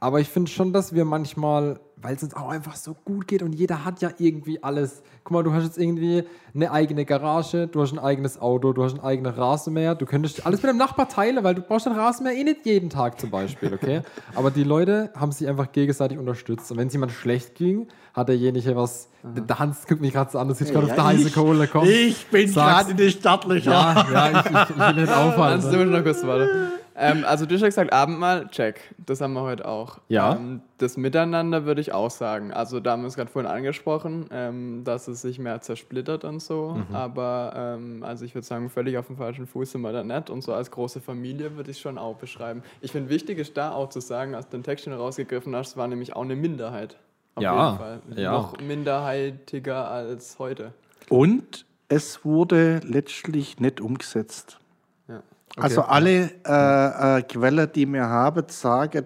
aber 0.02 0.19
ich 0.19 0.28
finde 0.28 0.52
schon, 0.52 0.74
dass 0.74 0.93
wir 0.93 1.06
manchmal, 1.06 1.80
weil 2.03 2.15
es 2.15 2.23
uns 2.23 2.35
auch 2.35 2.49
einfach 2.49 2.75
so 2.75 2.95
gut 3.05 3.27
geht 3.27 3.41
und 3.41 3.53
jeder 3.53 3.85
hat 3.85 4.01
ja 4.01 4.11
irgendwie 4.17 4.61
alles. 4.61 5.01
Guck 5.23 5.31
mal, 5.31 5.43
du 5.43 5.53
hast 5.53 5.63
jetzt 5.63 5.77
irgendwie 5.77 6.25
eine 6.53 6.69
eigene 6.69 7.05
Garage, 7.05 7.67
du 7.67 7.81
hast 7.81 7.93
ein 7.93 7.99
eigenes 7.99 8.39
Auto, 8.39 8.73
du 8.73 8.83
hast 8.83 8.93
einen 8.93 9.03
eigenen 9.03 9.33
Rasenmäher, 9.33 9.95
du 9.95 10.05
könntest 10.05 10.45
alles 10.45 10.61
mit 10.61 10.69
dem 10.69 10.77
Nachbar 10.77 11.07
teilen, 11.07 11.43
weil 11.43 11.55
du 11.55 11.61
brauchst 11.61 11.85
den 11.85 11.93
Rasenmäher 11.93 12.35
eh 12.35 12.43
nicht 12.43 12.65
jeden 12.65 12.89
Tag 12.89 13.19
zum 13.19 13.29
Beispiel, 13.29 13.73
okay? 13.73 14.01
Aber 14.35 14.51
die 14.51 14.65
Leute 14.65 15.11
haben 15.15 15.31
sich 15.31 15.47
einfach 15.47 15.71
gegenseitig 15.71 16.17
unterstützt 16.17 16.69
und 16.71 16.77
wenn 16.77 16.87
es 16.87 16.93
jemand 16.93 17.13
schlecht 17.13 17.55
ging, 17.55 17.87
hat 18.13 18.27
derjenige 18.27 18.75
was, 18.75 19.09
der 19.23 19.57
Hans 19.57 19.87
guckt 19.87 20.01
mich 20.01 20.11
gerade 20.11 20.29
so 20.29 20.39
an, 20.39 20.49
das 20.49 20.57
sieht 20.57 20.71
gerade 20.71 20.87
auf 20.87 20.95
der 20.95 21.05
heiße 21.05 21.31
Kohle, 21.31 21.67
komm. 21.67 21.87
ich 21.87 22.27
bin 22.27 22.51
gerade 22.51 22.91
in 22.91 22.97
den 22.97 23.09
Startlöchern. 23.09 23.73
Ja, 23.73 24.07
ja, 24.11 24.39
ich, 24.41 24.45
ich, 24.45 24.69
ich 24.69 24.77
will 24.77 25.01
nicht 25.01 25.13
aufhalten. 25.17 25.71
du 25.71 25.85
noch 25.85 26.03
kurz 26.03 26.21
warte. 26.23 26.83
Ähm, 26.95 27.25
also 27.25 27.45
du 27.45 27.56
hast 27.56 27.62
ja 27.62 27.67
gesagt, 27.67 27.91
Abendmahl, 27.91 28.47
check. 28.49 28.93
Das 29.03 29.19
haben 29.21 29.34
wir 29.34 29.41
heute 29.41 29.67
auch. 29.67 29.99
Ja. 30.10 30.36
Ähm, 30.36 30.62
das 30.77 30.95
Miteinander 30.97 31.65
würde 31.65 31.82
ich 31.82 31.91
auch 31.91 32.12
sagen. 32.12 32.51
Also 32.53 32.79
da 32.79 32.91
haben 32.91 33.01
wir 33.01 33.08
es 33.08 33.15
gerade 33.15 33.32
vorhin 33.32 33.49
angesprochen, 33.49 34.27
ähm, 34.32 34.84
dass 34.84 35.08
es 35.08 35.21
sich 35.21 35.39
mehr 35.39 35.62
zersplittert 35.62 36.23
und 36.23 36.39
so. 36.41 36.77
Aber 36.91 37.53
ähm, 37.56 38.03
also 38.03 38.25
ich 38.25 38.36
würde 38.36 38.45
sagen, 38.45 38.69
völlig 38.69 38.97
auf 38.97 39.08
dem 39.08 39.17
falschen 39.17 39.47
Fuß 39.47 39.71
sind 39.71 39.82
wir 39.82 39.91
da 39.91 40.03
nicht. 40.03 40.29
Und 40.29 40.41
so 40.43 40.53
als 40.53 40.69
große 40.71 41.01
Familie 41.01 41.56
würde 41.56 41.71
ich 41.71 41.77
es 41.77 41.82
schon 41.82 41.97
auch 41.97 42.17
beschreiben. 42.17 42.62
Ich 42.82 42.91
finde 42.91 43.10
wichtig 43.10 43.39
ist 43.39 43.58
da 43.58 43.71
auch 43.71 43.89
zu 43.89 43.99
sagen, 43.99 44.36
als 44.36 44.47
du 44.49 44.58
den 44.58 44.63
Text 44.63 44.86
schon 44.86 44.93
rausgegriffen 44.93 45.56
hast, 45.56 45.77
war 45.77 45.88
nämlich 45.88 46.15
auch 46.15 46.21
eine 46.23 46.36
Minderheit. 46.36 46.97
Auf 47.36 47.43
Ja, 47.43 47.65
jeden 47.65 47.77
Fall. 47.79 48.01
ja. 48.15 48.32
Noch 48.34 48.60
minderheitiger 48.62 49.89
als 49.89 50.38
heute. 50.38 50.73
Und 51.10 51.65
es 51.89 52.23
wurde 52.23 52.79
letztlich 52.86 53.60
nicht 53.60 53.82
umgesetzt. 53.82 54.60
Ja. 55.08 55.21
Also 55.57 55.81
alle 55.83 56.31
äh, 56.45 57.19
äh, 57.19 57.21
Quellen, 57.23 57.69
die 57.73 57.85
wir 57.85 58.07
haben, 58.07 58.45
sagen, 58.49 59.05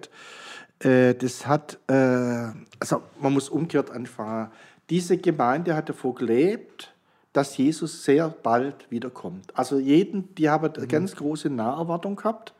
äh, 0.80 1.14
das 1.14 1.46
hat, 1.46 1.78
äh, 1.88 1.94
also 2.80 3.02
man 3.20 3.32
muss 3.34 3.48
umgekehrt 3.48 3.90
anfangen. 3.90 4.50
Diese 4.88 5.18
Gemeinde 5.18 5.74
hat 5.74 5.88
davor 5.88 6.14
gelebt, 6.14 6.92
dass 7.32 7.56
Jesus 7.56 8.04
sehr 8.04 8.28
bald 8.28 8.90
wiederkommt. 8.90 9.56
Also 9.56 9.78
jeden, 9.78 10.34
die 10.34 10.48
haben 10.48 10.72
eine 10.74 10.86
ganz 10.86 11.14
große 11.14 11.50
Naherwartung 11.50 12.16
gehabt 12.16 12.54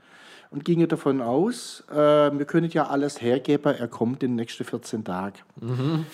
und 0.50 0.64
gingen 0.64 0.88
davon 0.88 1.22
aus, 1.22 1.84
äh, 1.90 1.94
wir 1.96 2.44
können 2.44 2.70
ja 2.70 2.86
alles 2.86 3.20
hergeben, 3.20 3.74
er 3.74 3.88
kommt 3.88 4.22
in 4.22 4.32
den 4.32 4.36
nächsten 4.36 4.64
14 4.64 5.04
Tagen. 5.04 5.38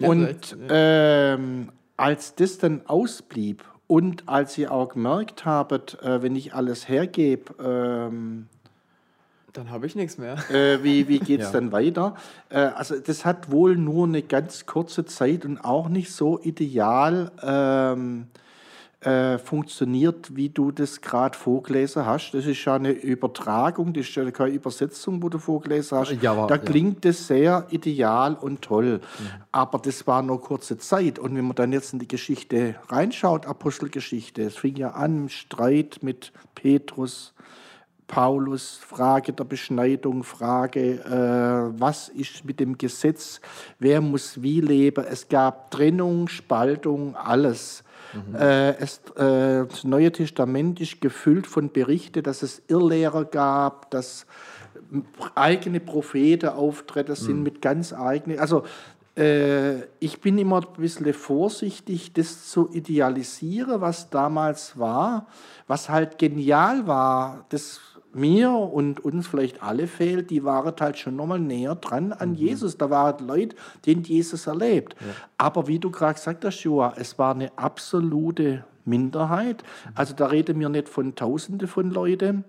Ja, 0.00 0.08
Und 0.08 0.56
ähm, 0.68 1.70
als 1.96 2.34
das 2.34 2.58
dann 2.58 2.82
ausblieb 2.86 3.64
und 3.86 4.28
als 4.28 4.54
sie 4.54 4.66
auch 4.68 4.90
gemerkt 4.90 5.44
haben, 5.44 5.82
äh, 6.02 6.22
wenn 6.22 6.34
ich 6.36 6.54
alles 6.54 6.88
hergebe, 6.88 7.54
ähm, 7.62 8.46
Dann 9.52 9.70
habe 9.70 9.86
ich 9.86 9.94
nichts 9.94 10.18
mehr. 10.18 10.36
äh, 10.50 10.82
wie, 10.82 11.06
wie 11.08 11.18
geht 11.20 11.40
es 11.40 11.46
Ja. 11.48 11.52
dann 11.52 11.70
weiter? 11.70 12.16
Äh, 12.48 12.58
also 12.58 12.98
das 12.98 13.24
hat 13.24 13.50
wohl 13.50 13.76
nur 13.76 14.06
eine 14.06 14.22
ganz 14.22 14.66
kurze 14.66 15.04
Zeit 15.04 15.44
und 15.44 15.58
auch 15.58 15.88
nicht 15.88 16.12
so 16.12 16.40
ideal 16.40 17.30
ähm, 17.42 18.26
äh, 19.04 19.38
funktioniert, 19.38 20.34
wie 20.34 20.48
du 20.48 20.70
das 20.70 21.00
gerade 21.00 21.36
vorgelesen 21.36 22.06
hast. 22.06 22.32
Das 22.32 22.46
ist 22.46 22.64
ja 22.64 22.76
eine 22.76 22.90
Übertragung, 22.90 23.92
das 23.92 24.06
ist 24.08 24.14
ja 24.14 24.30
keine 24.30 24.54
Übersetzung, 24.54 25.22
wo 25.22 25.28
du 25.28 25.38
vorgelesen 25.38 25.98
hast. 25.98 26.12
Ja, 26.22 26.32
aber- 26.32 26.46
da 26.46 26.54
ja. 26.56 26.60
klingt 26.62 27.04
das 27.04 27.26
sehr 27.26 27.66
ideal 27.70 28.34
und 28.34 28.62
toll. 28.62 29.00
Aber 29.52 29.78
das 29.78 30.06
war 30.06 30.22
nur 30.22 30.40
kurze 30.40 30.78
Zeit. 30.78 31.18
Und 31.18 31.36
wenn 31.36 31.44
man 31.44 31.54
dann 31.54 31.72
jetzt 31.72 31.92
in 31.92 31.98
die 31.98 32.08
Geschichte 32.08 32.76
reinschaut, 32.88 33.46
Apostelgeschichte, 33.46 34.42
es 34.42 34.56
fing 34.56 34.76
ja 34.76 34.92
an 34.92 35.16
im 35.24 35.28
Streit 35.28 35.98
mit 36.00 36.32
Petrus, 36.54 37.34
Paulus, 38.06 38.78
Frage 38.86 39.32
der 39.32 39.44
Beschneidung, 39.44 40.24
Frage, 40.24 41.00
äh, 41.04 41.80
was 41.80 42.08
ist 42.08 42.44
mit 42.44 42.60
dem 42.60 42.78
Gesetz, 42.78 43.40
wer 43.78 44.00
muss 44.00 44.42
wie 44.42 44.60
leben. 44.60 45.04
Es 45.04 45.28
gab 45.28 45.70
Trennung, 45.70 46.28
Spaltung, 46.28 47.16
alles. 47.16 47.82
Äh, 48.38 48.76
es, 48.78 48.98
äh, 49.16 49.66
das 49.66 49.84
Neue 49.84 50.12
Testament 50.12 50.80
ist 50.80 51.00
gefüllt 51.00 51.46
von 51.46 51.70
Berichten, 51.70 52.22
dass 52.22 52.42
es 52.42 52.62
Irrlehrer 52.68 53.24
gab, 53.24 53.90
dass 53.90 54.26
eigene 55.34 55.80
Propheten 55.80 56.50
auftreten 56.50 57.14
sind 57.14 57.42
mit 57.42 57.60
ganz 57.62 57.92
eigenen. 57.92 58.38
Also 58.38 58.64
äh, 59.16 59.82
ich 60.00 60.20
bin 60.20 60.38
immer 60.38 60.60
ein 60.60 60.72
bisschen 60.76 61.12
vorsichtig, 61.14 62.12
das 62.12 62.48
zu 62.50 62.70
idealisieren, 62.72 63.80
was 63.80 64.10
damals 64.10 64.78
war, 64.78 65.26
was 65.66 65.88
halt 65.88 66.18
genial 66.18 66.86
war, 66.86 67.46
das 67.50 67.80
mir 68.14 68.50
und 68.50 69.04
uns 69.04 69.26
vielleicht 69.26 69.62
alle 69.62 69.86
fehlt, 69.86 70.30
die 70.30 70.44
waren 70.44 70.74
halt 70.78 70.98
schon 70.98 71.16
nochmal 71.16 71.40
näher 71.40 71.74
dran 71.74 72.12
an 72.12 72.34
Jesus. 72.34 72.76
Da 72.76 72.90
waren 72.90 73.26
Leute, 73.26 73.56
die 73.84 73.92
Jesus 73.92 74.46
erlebt. 74.46 74.96
Aber 75.38 75.66
wie 75.66 75.78
du 75.78 75.90
gerade 75.90 76.14
gesagt 76.14 76.44
hast, 76.44 76.62
Joa, 76.62 76.94
es 76.96 77.18
war 77.18 77.34
eine 77.34 77.56
absolute 77.56 78.64
Minderheit. 78.84 79.62
Also 79.94 80.14
da 80.14 80.26
reden 80.26 80.60
wir 80.60 80.68
nicht 80.68 80.88
von 80.88 81.14
Tausende 81.14 81.66
von 81.66 81.90
Leuten 81.90 82.44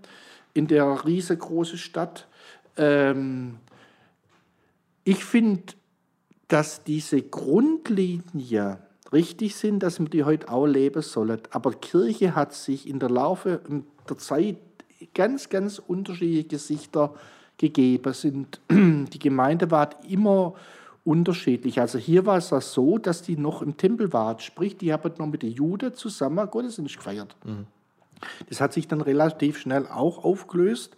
in 0.53 0.67
der 0.67 1.05
riesengroßen 1.05 1.77
Stadt. 1.77 2.27
Ähm, 2.77 3.57
ich 5.03 5.23
finde, 5.23 5.63
dass 6.47 6.83
diese 6.83 7.21
Grundlinien 7.21 8.77
richtig 9.11 9.55
sind, 9.55 9.79
dass 9.79 9.99
wir 9.99 10.09
die 10.09 10.23
heute 10.23 10.49
auch 10.49 10.65
leben 10.65 11.01
sollen. 11.01 11.39
Aber 11.51 11.71
Kirche 11.71 12.35
hat 12.35 12.53
sich 12.53 12.87
in 12.87 12.99
der 12.99 13.09
Laufe 13.09 13.61
der 14.09 14.17
Zeit 14.17 14.57
ganz, 15.13 15.49
ganz 15.49 15.79
unterschiedliche 15.79 16.45
Gesichter 16.45 17.13
gegeben. 17.57 18.13
Sind, 18.13 18.59
die 18.69 19.19
Gemeinde 19.19 19.71
war 19.71 19.89
immer 20.07 20.53
unterschiedlich. 21.03 21.79
Also 21.79 21.99
hier 21.99 22.25
war 22.25 22.37
es 22.37 22.49
ja 22.49 22.59
so, 22.59 22.97
dass 22.97 23.21
die 23.21 23.37
noch 23.37 23.61
im 23.61 23.77
Tempel 23.77 24.11
waren. 24.11 24.39
Sprich, 24.39 24.77
die 24.77 24.91
haben 24.91 25.11
noch 25.17 25.27
mit 25.27 25.43
den 25.43 25.51
Juden 25.51 25.93
zusammen 25.93 26.49
Gottesdienst 26.49 26.97
gefeiert. 26.97 27.35
Das 28.49 28.59
hat 28.61 28.73
sich 28.73 28.87
dann 28.87 29.01
relativ 29.01 29.59
schnell 29.59 29.87
auch 29.87 30.23
aufgelöst. 30.23 30.97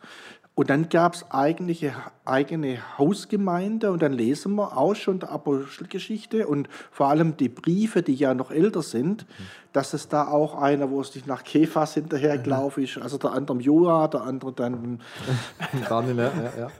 Und 0.57 0.71
dann 0.71 0.89
gab 0.89 1.13
es 1.13 1.29
eigentliche 1.29 1.93
eigene 2.25 2.79
Hausgemeinde 2.97 3.91
und 3.91 4.01
dann 4.01 4.11
lesen 4.11 4.55
wir 4.55 4.75
auch 4.75 4.95
schon 4.95 5.19
der 5.19 5.29
Apostelgeschichte 5.29 6.47
und 6.47 6.67
vor 6.89 7.09
allem 7.09 7.37
die 7.37 7.47
Briefe, 7.47 8.01
die 8.01 8.15
ja 8.15 8.33
noch 8.33 8.49
älter 8.49 8.81
sind, 8.81 9.27
dass 9.71 9.93
es 9.93 10.07
da 10.07 10.27
auch 10.27 10.59
einer, 10.59 10.89
wo 10.89 10.99
es 10.99 11.13
nicht 11.13 11.27
nach 11.27 11.43
Kephas 11.43 11.93
hinterhergelaufen 11.93 12.85
ist, 12.85 12.97
also 12.97 13.19
der 13.19 13.33
andere 13.33 13.59
Joa, 13.59 14.07
der 14.07 14.21
andere 14.21 14.51
dann 14.51 14.99
Daniel, 15.89 16.17
ja, 16.17 16.31
ja, 16.57 16.71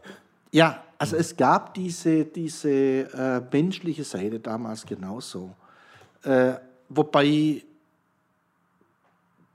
ja. 0.52 0.84
also 0.98 1.16
es 1.16 1.38
gab 1.38 1.76
diese, 1.76 2.26
diese 2.26 2.72
äh, 2.72 3.42
menschliche 3.52 4.04
Seite 4.04 4.40
damals 4.40 4.88
genauso. 4.88 5.52
Äh, 6.24 6.54
wobei 6.90 7.62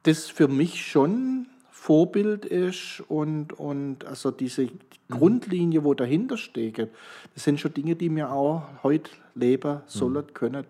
das 0.05 0.29
für 0.29 0.47
mich 0.47 0.87
schon 0.87 1.49
Vorbild 1.83 2.45
ist 2.45 3.03
und, 3.09 3.55
und 3.55 4.05
also 4.05 4.31
diese 4.31 4.69
Grundlinie, 5.11 5.83
wo 5.83 5.95
dahinter 5.95 6.37
steht, 6.37 6.79
das 6.79 7.43
sind 7.43 7.59
schon 7.59 7.75
Dinge, 7.75 7.97
die 7.97 8.09
mir 8.09 8.31
auch 8.31 8.63
heute 8.85 9.11
leben 9.35 9.81
sollen, 9.87 10.25
können. 10.33 10.65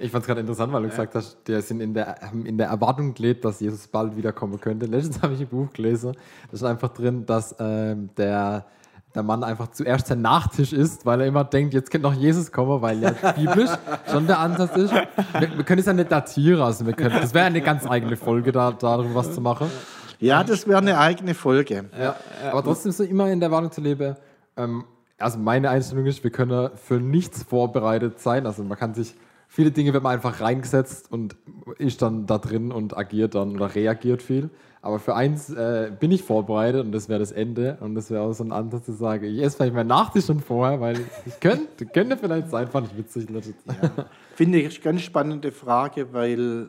Ich 0.00 0.10
fand 0.10 0.22
es 0.22 0.26
gerade 0.26 0.40
interessant, 0.40 0.72
weil 0.72 0.82
du 0.82 0.88
gesagt 0.88 1.14
hast, 1.14 1.46
der 1.46 1.62
sind 1.62 1.80
in 1.80 1.94
der, 1.94 2.16
haben 2.20 2.44
in 2.44 2.58
der 2.58 2.66
Erwartung 2.66 3.14
gelebt, 3.14 3.44
dass 3.44 3.60
Jesus 3.60 3.86
bald 3.86 4.16
wiederkommen 4.16 4.60
könnte. 4.60 4.86
Letztens 4.86 5.22
habe 5.22 5.34
ich 5.34 5.42
ein 5.42 5.46
Buch 5.46 5.72
gelesen, 5.72 6.16
da 6.50 6.54
ist 6.54 6.64
einfach 6.64 6.92
drin, 6.92 7.24
dass 7.24 7.54
ähm, 7.60 8.10
der, 8.16 8.66
der 9.14 9.22
Mann 9.22 9.44
einfach 9.44 9.68
zuerst 9.68 10.06
sein 10.06 10.22
Nachtisch 10.22 10.72
isst, 10.72 11.04
weil 11.04 11.20
er 11.20 11.26
immer 11.26 11.44
denkt, 11.44 11.74
jetzt 11.74 11.90
könnte 11.90 12.08
noch 12.08 12.14
Jesus 12.14 12.50
kommen, 12.50 12.80
weil 12.80 13.02
ja 13.02 13.10
biblisch 13.10 13.70
schon 14.10 14.26
der 14.26 14.38
Ansatz 14.38 14.76
ist. 14.76 14.92
Wir, 14.92 15.56
wir 15.56 15.64
können 15.64 15.80
es 15.80 15.86
ja 15.86 15.92
nicht 15.92 16.10
datieren, 16.10 16.62
also 16.62 16.86
wir 16.86 16.94
können, 16.94 17.14
das 17.20 17.34
wäre 17.34 17.46
eine 17.46 17.60
ganz 17.60 17.86
eigene 17.86 18.16
Folge, 18.16 18.52
da, 18.52 18.72
darüber 18.72 19.14
was 19.14 19.34
zu 19.34 19.40
machen. 19.40 19.70
Ja, 20.18 20.44
das 20.44 20.66
wäre 20.68 20.78
eine 20.78 20.98
eigene 20.98 21.34
Folge. 21.34 21.86
Ja, 22.00 22.16
aber 22.50 22.62
trotzdem 22.62 22.92
so 22.92 23.02
immer 23.02 23.28
in 23.30 23.40
der 23.40 23.48
Erwartung 23.48 23.72
zu 23.72 23.80
leben. 23.80 24.16
Ähm, 24.56 24.84
also 25.18 25.38
meine 25.38 25.70
Einstellung 25.70 26.06
ist, 26.06 26.22
wir 26.24 26.30
können 26.30 26.70
für 26.76 27.00
nichts 27.00 27.42
vorbereitet 27.42 28.20
sein. 28.20 28.46
Also 28.46 28.62
man 28.64 28.78
kann 28.78 28.94
sich, 28.94 29.14
viele 29.48 29.70
Dinge 29.70 29.92
wird 29.92 30.02
man 30.02 30.12
einfach 30.12 30.40
reingesetzt 30.40 31.10
und 31.10 31.36
ist 31.78 32.02
dann 32.02 32.26
da 32.26 32.38
drin 32.38 32.72
und 32.72 32.96
agiert 32.96 33.34
dann 33.34 33.56
oder 33.56 33.74
reagiert 33.74 34.22
viel. 34.22 34.50
Aber 34.84 34.98
für 34.98 35.14
eins 35.14 35.48
äh, 35.48 35.92
bin 35.98 36.10
ich 36.10 36.24
vorbereitet 36.24 36.84
und 36.84 36.90
das 36.90 37.08
wäre 37.08 37.20
das 37.20 37.30
Ende. 37.30 37.78
Und 37.80 37.94
das 37.94 38.10
wäre 38.10 38.22
auch 38.22 38.32
so 38.32 38.42
ein 38.42 38.50
Ansatz 38.50 38.86
zu 38.86 38.92
sagen, 38.92 39.24
ich 39.24 39.40
esse 39.40 39.56
vielleicht 39.56 39.74
meinen 39.74 39.86
Nachtisch 39.86 40.26
schon 40.26 40.40
vorher, 40.40 40.80
weil 40.80 41.00
ich 41.24 41.38
könnte, 41.38 41.86
könnte 41.92 42.16
vielleicht 42.16 42.50
sein, 42.50 42.66
fand 42.66 42.88
ich 42.90 42.98
witzig. 42.98 43.28
Ja. 43.30 44.06
Finde 44.34 44.58
ich 44.58 44.74
eine 44.74 44.84
ganz 44.84 45.02
spannende 45.02 45.52
Frage, 45.52 46.12
weil 46.12 46.68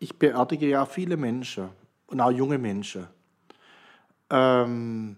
ich 0.00 0.18
beerdige 0.18 0.68
ja 0.68 0.84
viele 0.84 1.16
Menschen 1.16 1.70
und 2.08 2.20
auch 2.20 2.30
junge 2.30 2.58
Menschen. 2.58 3.06
Ähm, 4.28 5.16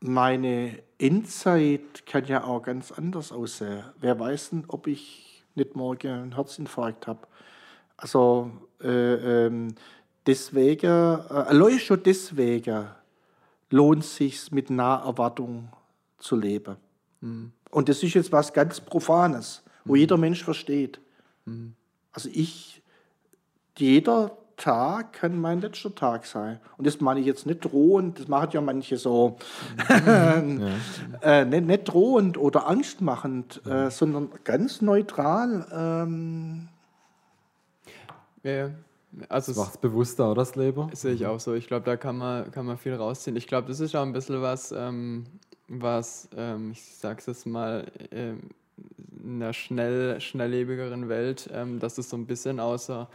meine 0.00 0.78
Endzeit 0.98 2.04
kann 2.04 2.26
ja 2.26 2.44
auch 2.44 2.62
ganz 2.62 2.92
anders 2.92 3.32
aussehen. 3.32 3.82
Wer 3.98 4.20
weiß 4.20 4.50
denn, 4.50 4.64
ob 4.68 4.86
ich 4.88 5.42
nicht 5.54 5.74
morgen 5.74 6.08
einen 6.08 6.34
Herzinfarkt 6.34 7.06
habe. 7.06 7.20
Also 7.96 8.50
äh, 8.82 9.46
ähm, 9.46 9.74
deswegen, 10.26 10.86
äh, 10.86 11.32
allein 11.32 11.78
schon 11.78 12.02
deswegen 12.02 12.86
lohnt 13.70 14.04
es 14.04 14.16
sich 14.16 14.52
mit 14.52 14.70
Naherwartung 14.70 15.68
zu 16.18 16.36
leben. 16.36 16.76
Mhm. 17.20 17.52
Und 17.70 17.88
das 17.88 18.02
ist 18.02 18.14
jetzt 18.14 18.32
was 18.32 18.52
ganz 18.52 18.80
Profanes, 18.80 19.62
wo 19.84 19.94
mhm. 19.94 19.98
jeder 19.98 20.16
Mensch 20.16 20.44
versteht. 20.44 21.00
Mhm. 21.46 21.74
Also 22.12 22.28
ich, 22.32 22.82
jeder 23.76 24.36
Tag 24.56 25.14
kann 25.14 25.40
mein 25.40 25.60
letzter 25.60 25.94
Tag 25.94 26.26
sein. 26.26 26.60
Und 26.76 26.86
das 26.86 27.00
meine 27.00 27.20
ich 27.20 27.26
jetzt 27.26 27.46
nicht 27.46 27.60
drohend, 27.60 28.20
das 28.20 28.28
machen 28.28 28.50
ja 28.52 28.60
manche 28.60 28.96
so, 28.96 29.38
mhm. 29.88 30.68
äh, 31.22 31.44
nicht, 31.44 31.66
nicht, 31.66 31.88
drohend 31.88 32.36
oder 32.38 32.68
angstmachend, 32.68 33.64
äh, 33.66 33.90
sondern 33.90 34.30
ganz 34.44 34.82
neutral. 34.82 35.66
Ähm, 35.72 36.68
ja, 38.44 38.70
also 39.28 39.52
das 39.52 39.58
macht 39.58 39.74
es 39.74 39.78
bewusster, 39.78 40.26
oder 40.30 40.42
das 40.42 40.56
Leben? 40.56 40.90
Sehe 40.94 41.12
ich 41.12 41.26
auch 41.26 41.40
so. 41.40 41.54
Ich 41.54 41.66
glaube, 41.66 41.84
da 41.84 41.96
kann 41.96 42.16
man, 42.16 42.50
kann 42.50 42.66
man 42.66 42.78
viel 42.78 42.94
rausziehen. 42.94 43.36
Ich 43.36 43.46
glaube, 43.46 43.68
das 43.68 43.80
ist 43.80 43.94
auch 43.94 44.02
ein 44.02 44.12
bisschen 44.12 44.40
was, 44.40 44.72
ähm, 44.72 45.24
was, 45.68 46.28
ähm, 46.36 46.72
ich 46.72 46.82
sag's 46.82 47.26
jetzt 47.26 47.46
mal, 47.46 47.86
ähm, 48.10 48.40
in 49.22 49.42
einer 49.42 49.52
schnell, 49.52 50.20
schnelllebigeren 50.20 51.08
Welt, 51.08 51.48
ähm, 51.52 51.78
dass 51.78 51.98
es 51.98 52.10
so 52.10 52.16
ein 52.16 52.26
bisschen 52.26 52.58
außer 52.58 53.08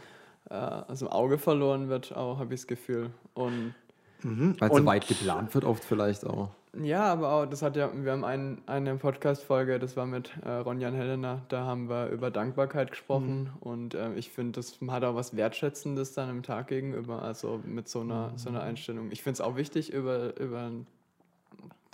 äh, 0.50 0.54
aus 0.54 1.00
dem 1.00 1.08
Auge 1.08 1.38
verloren 1.38 1.88
wird, 1.88 2.16
auch 2.16 2.38
habe 2.38 2.54
ich 2.54 2.60
das 2.60 2.66
Gefühl. 2.66 3.10
Und 3.34 3.74
mhm. 4.22 4.54
Weil 4.58 4.72
so 4.72 4.86
weit 4.86 5.06
geplant 5.06 5.54
wird, 5.54 5.64
oft 5.64 5.84
vielleicht 5.84 6.26
auch. 6.26 6.50
Ja, 6.82 7.04
aber 7.04 7.32
auch, 7.32 7.46
das 7.46 7.62
hat 7.62 7.76
ja, 7.76 7.90
wir 7.92 8.12
haben 8.12 8.24
ein, 8.24 8.58
eine 8.66 8.96
Podcast-Folge, 8.96 9.78
das 9.78 9.96
war 9.96 10.06
mit 10.06 10.30
äh, 10.44 10.50
Ronjan 10.50 10.94
Helena, 10.94 11.42
da 11.48 11.64
haben 11.64 11.88
wir 11.88 12.08
über 12.08 12.30
Dankbarkeit 12.30 12.90
gesprochen 12.90 13.44
mhm. 13.44 13.50
und 13.60 13.94
äh, 13.94 14.14
ich 14.14 14.30
finde, 14.30 14.52
das 14.52 14.78
hat 14.88 15.04
auch 15.04 15.14
was 15.14 15.36
Wertschätzendes 15.36 16.14
dann 16.14 16.30
im 16.30 16.42
Tag 16.42 16.68
gegenüber, 16.68 17.22
also 17.22 17.60
mit 17.64 17.88
so 17.88 18.00
einer, 18.00 18.30
mhm. 18.30 18.38
so 18.38 18.48
einer 18.48 18.62
Einstellung. 18.62 19.10
Ich 19.10 19.22
finde 19.22 19.34
es 19.34 19.40
auch 19.40 19.56
wichtig, 19.56 19.92
über, 19.92 20.38
über 20.38 20.70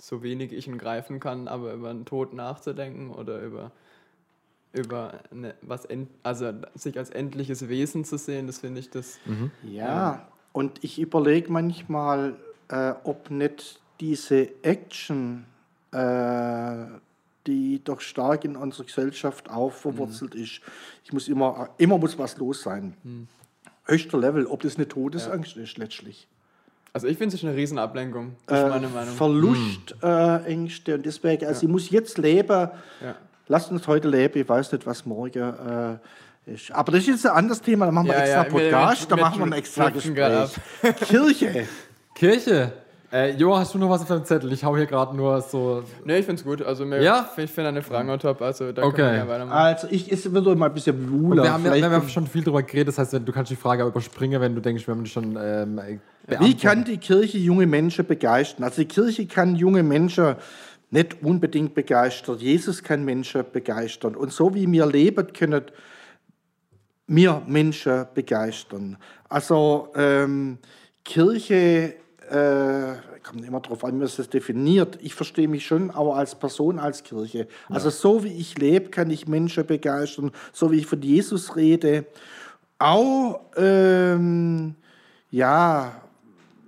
so 0.01 0.21
wenig 0.21 0.53
ich 0.53 0.67
ihn 0.67 0.77
greifen 0.77 1.19
kann, 1.19 1.47
aber 1.47 1.73
über 1.73 1.89
einen 1.89 2.05
Tod 2.05 2.33
nachzudenken 2.33 3.11
oder 3.11 3.41
über 3.41 3.71
über 4.75 5.19
eine, 5.31 5.55
was 5.61 5.85
end, 5.85 6.09
also 6.23 6.51
sich 6.73 6.97
als 6.97 7.09
endliches 7.09 7.69
Wesen 7.69 8.03
zu 8.03 8.17
sehen, 8.17 8.45
das 8.45 8.59
finde 8.59 8.81
ich 8.81 8.89
das. 8.89 9.19
Mhm. 9.25 9.51
Ja, 9.63 10.13
ähm, 10.13 10.19
und 10.51 10.83
ich 10.83 10.99
überlege 10.99 11.51
manchmal, 11.51 12.35
äh, 12.67 12.93
ob 13.03 13.31
nicht 13.31 13.81
diese 13.99 14.49
Action, 14.63 15.45
äh, 15.91 16.85
die 17.47 17.83
doch 17.83 18.01
stark 18.01 18.45
in 18.45 18.55
unserer 18.55 18.85
Gesellschaft 18.85 19.49
auch 19.49 19.71
verwurzelt 19.71 20.35
mhm. 20.35 20.41
ist. 20.41 20.61
Ich 21.03 21.13
muss 21.13 21.27
immer, 21.27 21.69
immer 21.77 21.97
muss 21.97 22.17
was 22.17 22.37
los 22.37 22.61
sein. 22.61 22.95
Mhm. 23.03 23.27
Höchster 23.85 24.17
Level, 24.17 24.47
ob 24.47 24.61
das 24.63 24.77
eine 24.77 24.87
Todesangst 24.87 25.55
ja. 25.55 25.63
ist 25.63 25.77
letztlich. 25.77 26.27
Also 26.91 27.07
ich 27.07 27.17
finde 27.17 27.35
es 27.35 27.43
eine 27.43 27.55
Riesenablenkung. 27.55 28.35
Das 28.47 28.59
ist 28.59 28.65
äh, 28.65 28.69
meine 28.69 28.87
Meinung. 28.87 29.15
Verlustängste 29.15 30.91
äh, 30.91 30.95
und 30.95 31.05
deswegen, 31.05 31.45
also 31.45 31.61
ja. 31.61 31.67
ich 31.67 31.71
muss 31.71 31.89
jetzt 31.89 32.17
leben. 32.17 32.69
Ja. 33.01 33.15
Lasst 33.47 33.69
uns 33.69 33.85
heute 33.87 34.07
leben, 34.07 34.39
ich 34.39 34.49
weiß 34.49 34.71
nicht, 34.71 34.87
was 34.87 35.05
morgen 35.05 35.99
äh, 36.47 36.51
ist. 36.51 36.71
Aber 36.71 36.93
das 36.93 37.01
ist 37.01 37.07
jetzt 37.07 37.25
ein 37.27 37.33
anderes 37.33 37.61
Thema, 37.61 37.85
da 37.85 37.91
machen 37.91 38.07
wir 38.07 38.17
extra 38.17 38.43
Podcast, 38.45 39.11
da 39.11 39.15
machen 39.17 39.39
wir 39.39 39.45
ein 39.45 39.53
extra 39.53 39.89
Gespräch. 39.89 40.55
Kirche. 41.01 41.67
Kirche. 42.15 42.73
Äh, 43.15 43.31
jo, 43.37 43.55
hast 43.57 43.73
du 43.73 43.77
noch 43.77 43.89
was 43.89 44.01
auf 44.01 44.09
deinem 44.09 44.25
Zettel? 44.25 44.51
Ich 44.51 44.65
hau 44.65 44.75
hier 44.75 44.87
gerade 44.87 45.15
nur 45.15 45.39
so. 45.39 45.83
Nee, 46.03 46.17
ich 46.17 46.25
find's 46.25 46.43
gut. 46.43 46.61
Also, 46.61 46.85
mir, 46.85 47.01
ja? 47.01 47.29
ich 47.37 47.49
finde 47.49 47.69
deine 47.69 47.81
Fragen 47.81 48.09
auch 48.09 48.17
top. 48.17 48.41
Also, 48.41 48.73
da 48.73 48.83
okay. 48.83 48.97
können 48.97 49.11
wir 49.11 49.17
ja 49.19 49.27
weitermachen. 49.29 49.57
Also, 49.57 49.87
ich, 49.89 50.11
es 50.11 50.33
wird 50.33 50.57
mal 50.57 50.65
ein 50.65 50.73
bisschen 50.73 51.09
wuler. 51.09 51.43
Wir 51.43 51.53
haben, 51.53 51.63
ja, 51.63 51.75
wir 51.75 51.91
haben 51.91 52.09
schon 52.09 52.27
viel 52.27 52.43
drüber 52.43 52.61
geredet. 52.61 52.89
Das 52.89 52.97
heißt, 52.97 53.13
du 53.13 53.31
kannst 53.31 53.49
die 53.49 53.55
Frage 53.55 53.85
überspringen, 53.85 54.41
wenn 54.41 54.53
du 54.53 54.59
denkst, 54.59 54.85
wir 54.85 54.93
haben 54.93 55.05
die 55.05 55.09
schon. 55.09 55.39
Ähm, 55.41 55.79
Wie 56.27 56.57
kann 56.57 56.83
die 56.83 56.97
Kirche 56.97 57.37
junge 57.37 57.65
Menschen 57.65 58.05
begeistern? 58.05 58.65
Also, 58.65 58.81
die 58.81 58.87
Kirche 58.89 59.25
kann 59.27 59.55
junge 59.55 59.81
Menschen 59.81 60.35
nicht 60.89 61.23
unbedingt 61.23 61.73
begeistern. 61.73 62.37
Jesus 62.37 62.83
kann 62.83 63.05
Menschen 63.05 63.45
begeistern. 63.49 64.15
Und 64.15 64.33
so 64.33 64.53
wie 64.53 64.69
wir 64.69 64.87
leben 64.87 65.31
können, 65.31 65.63
wir 67.07 67.41
Menschen 67.47 68.07
begeistern. 68.13 68.97
Also 69.29 69.89
ähm, 69.95 70.57
Kirche 71.05 71.95
äh, 72.29 72.95
kommt 73.23 73.45
immer 73.45 73.59
darauf 73.59 73.83
an, 73.83 73.93
wie 73.93 73.99
man 73.99 74.09
das 74.15 74.29
definiert. 74.29 74.97
Ich 75.01 75.13
verstehe 75.13 75.47
mich 75.47 75.65
schon 75.65 75.91
auch 75.91 76.15
als 76.15 76.35
Person, 76.35 76.79
als 76.79 77.03
Kirche. 77.03 77.47
Also 77.69 77.89
so 77.89 78.23
wie 78.23 78.33
ich 78.33 78.57
lebe, 78.57 78.89
kann 78.89 79.09
ich 79.09 79.27
Menschen 79.27 79.65
begeistern, 79.65 80.31
so 80.53 80.71
wie 80.71 80.77
ich 80.77 80.85
von 80.85 81.01
Jesus 81.01 81.55
rede. 81.55 82.05
Auch, 82.77 83.41
ähm, 83.57 84.75
ja, 85.31 86.01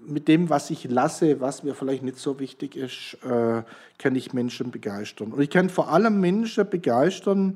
mit 0.06 0.28
dem, 0.28 0.50
was 0.50 0.70
ich 0.70 0.86
lasse, 0.86 1.42
was 1.42 1.64
mir 1.64 1.76
vielleicht 1.76 2.04
nicht 2.04 2.18
so 2.18 2.40
wichtig 2.40 2.76
ist, 2.76 3.18
äh, 3.24 3.64
kann 3.98 4.16
ich 4.16 4.34
Menschen 4.34 4.72
begeistern. 4.72 5.34
Und 5.34 5.42
ich 5.42 5.50
kann 5.50 5.70
vor 5.70 5.92
allem 5.92 6.22
Menschen 6.22 6.70
begeistern, 6.70 7.56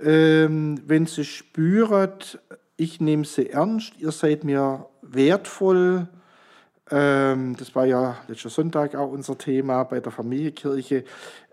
ähm, 0.00 0.80
wenn 0.86 1.06
sie 1.06 1.24
spüren, 1.24 2.12
ich 2.76 3.00
nehme 3.00 3.24
sie 3.24 3.50
ernst, 3.50 3.94
ihr 3.98 4.12
seid 4.12 4.44
mir 4.44 4.86
wertvoll, 5.02 6.08
ähm, 6.92 7.56
das 7.56 7.74
war 7.74 7.86
ja 7.86 8.18
letzter 8.28 8.50
Sonntag 8.50 8.94
auch 8.94 9.10
unser 9.10 9.38
Thema 9.38 9.82
bei 9.84 10.00
der 10.00 10.12
Familienkirche. 10.12 11.04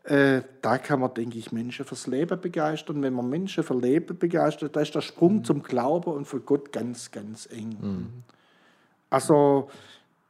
Äh, 0.03 0.41
da 0.61 0.77
kann 0.77 0.99
man, 0.99 1.13
denke 1.13 1.37
ich, 1.37 1.53
Menschen 1.53 1.85
fürs 1.85 2.07
Leben 2.07 2.41
begeistern. 2.41 3.01
Wenn 3.01 3.13
man 3.13 3.29
Menschen 3.29 3.63
für 3.63 3.73
Leben 3.73 4.17
begeistert, 4.17 4.75
da 4.75 4.81
ist 4.81 4.95
der 4.95 5.01
Sprung 5.01 5.35
mhm. 5.35 5.43
zum 5.45 5.63
Glauben 5.63 6.11
und 6.11 6.25
für 6.25 6.41
Gott 6.41 6.73
ganz, 6.73 7.11
ganz 7.11 7.47
eng. 7.51 7.77
Mhm. 7.79 8.07
Also, 9.09 9.69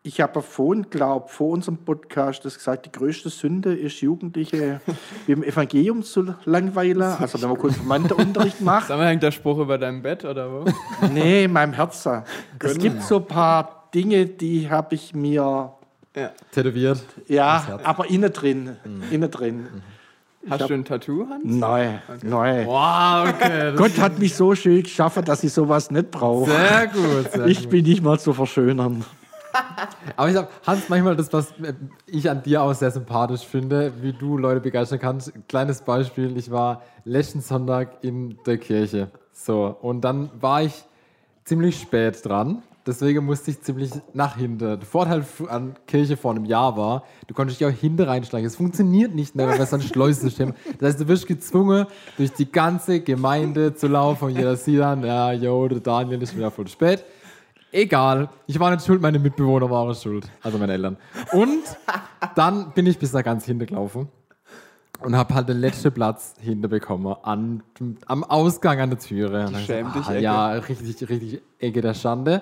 ich 0.03 0.21
habe 0.21 0.43
vorhin, 0.43 0.91
glaube 0.91 1.29
vor 1.29 1.49
unserem 1.49 1.77
Podcast 1.77 2.45
das 2.45 2.55
gesagt, 2.55 2.85
die 2.85 2.91
größte 2.91 3.29
Sünde 3.29 3.75
ist, 3.75 4.01
Jugendliche 4.01 4.79
im 5.27 5.41
Evangelium 5.41 6.03
zu 6.03 6.35
langweilen. 6.45 7.01
Also, 7.01 7.41
wenn 7.41 7.49
man 7.49 7.57
Konfirmandenunterricht 7.57 8.61
macht. 8.61 8.89
Sag 8.89 8.97
mal, 8.97 9.07
hängt 9.07 9.23
der 9.23 9.31
Spruch 9.31 9.57
über 9.57 9.79
deinem 9.79 10.03
Bett 10.03 10.23
oder 10.23 10.51
wo? 10.51 10.65
Nee, 11.11 11.45
in 11.45 11.53
meinem 11.53 11.73
Herzen. 11.73 12.21
Es 12.59 12.77
gibt 12.77 13.01
so 13.01 13.17
ein 13.17 13.25
paar 13.25 13.78
Dinge, 13.93 14.25
die 14.25 14.69
habe 14.69 14.95
ich 14.95 15.13
mir 15.13 15.73
ja. 16.15 16.31
tätowiert. 16.51 17.01
Ja, 17.27 17.79
aber 17.83 18.09
innen 18.09 18.31
drin. 18.31 18.77
Mhm. 18.83 19.03
Innen 19.11 19.31
drin. 19.31 19.57
Mhm. 19.63 19.81
Hast 20.49 20.69
du 20.69 20.73
ein 20.73 20.85
Tattoo, 20.85 21.27
Hans? 21.29 21.43
Nein, 21.43 22.01
okay. 22.07 22.19
nein. 22.23 22.65
Wow, 22.65 23.29
okay. 23.29 23.73
Gott 23.75 23.97
hat 23.99 24.19
mich 24.19 24.33
so 24.33 24.55
schön 24.55 24.83
geschaffen, 24.83 25.25
dass 25.25 25.43
ich 25.43 25.51
sowas 25.51 25.91
nicht 25.91 26.11
brauche. 26.11 26.49
Sehr 26.49 26.87
gut. 26.87 27.31
Sehr 27.33 27.45
ich 27.47 27.61
gut. 27.61 27.69
bin 27.71 27.85
nicht 27.85 28.01
mal 28.01 28.17
zu 28.19 28.31
verschönern. 28.31 29.03
Aber 30.15 30.29
ich 30.29 30.35
sag, 30.35 30.49
Hans, 30.65 30.87
manchmal 30.87 31.15
das, 31.15 31.31
was 31.33 31.53
ich 32.05 32.29
an 32.29 32.41
dir 32.41 32.61
auch 32.61 32.73
sehr 32.73 32.91
sympathisch 32.91 33.45
finde, 33.45 33.91
wie 34.01 34.13
du 34.13 34.37
Leute 34.37 34.61
begeistern 34.61 34.99
kannst. 34.99 35.33
Kleines 35.49 35.81
Beispiel, 35.81 36.37
ich 36.37 36.49
war 36.49 36.83
letzten 37.03 37.41
Sonntag 37.41 38.03
in 38.03 38.37
der 38.45 38.57
Kirche. 38.59 39.11
So, 39.33 39.75
und 39.81 40.01
dann 40.01 40.29
war 40.39 40.63
ich 40.63 40.85
ziemlich 41.43 41.79
spät 41.79 42.23
dran 42.25 42.63
Deswegen 42.89 43.23
musste 43.23 43.51
ich 43.51 43.61
ziemlich 43.61 43.91
nach 44.13 44.35
hinten. 44.35 44.79
Der 44.79 44.81
Vorteil 44.81 45.23
an 45.47 45.75
Kirche 45.85 46.17
vor 46.17 46.31
einem 46.31 46.45
Jahr 46.45 46.75
war, 46.75 47.03
du 47.27 47.35
konntest 47.35 47.59
dich 47.59 47.67
auch 47.67 47.71
hinten 47.71 48.01
reinschlagen. 48.01 48.47
Es 48.47 48.55
funktioniert 48.55 49.13
nicht 49.13 49.35
mehr, 49.35 49.47
wir 49.47 49.63
so 49.63 49.75
ein 49.75 49.83
Schleusensystem 49.83 50.55
Das 50.79 50.89
heißt, 50.89 51.01
du 51.01 51.07
wirst 51.07 51.27
gezwungen, 51.27 51.85
durch 52.17 52.31
die 52.33 52.51
ganze 52.51 53.01
Gemeinde 53.01 53.75
zu 53.75 53.87
laufen 53.87 54.25
und 54.25 54.35
jeder 54.35 54.55
sieht 54.55 54.79
dann, 54.79 55.03
ja, 55.03 55.31
yo, 55.33 55.67
der 55.67 55.81
Daniel 55.81 56.19
ist 56.23 56.35
wieder 56.35 56.49
voll 56.49 56.67
spät. 56.67 57.05
Egal, 57.71 58.29
ich 58.47 58.59
war 58.59 58.71
nicht 58.71 58.83
schuld, 58.83 58.99
meine 59.03 59.19
Mitbewohner 59.19 59.69
waren 59.69 59.93
schuld, 59.93 60.27
also 60.41 60.57
meine 60.57 60.73
Eltern. 60.73 60.97
Und 61.31 61.61
dann 62.33 62.71
bin 62.71 62.87
ich 62.87 62.97
bis 62.97 63.11
da 63.11 63.21
ganz 63.21 63.45
hinten 63.45 63.67
gelaufen 63.67 64.07
und 64.99 65.15
habe 65.15 65.35
halt 65.35 65.47
den 65.47 65.59
letzten 65.59 65.91
Platz 65.91 66.33
hinterbekommen 66.39 67.15
an, 67.21 67.61
am 68.07 68.23
Ausgang 68.23 68.79
an 68.79 68.89
der 68.89 68.97
Türe. 68.97 69.51
Schäm 69.63 69.93
dich, 69.93 70.07
ah, 70.07 70.15
Ja, 70.15 70.51
richtig, 70.53 71.07
richtig 71.07 71.41
Ecke 71.59 71.81
der 71.81 71.93
Schande. 71.93 72.41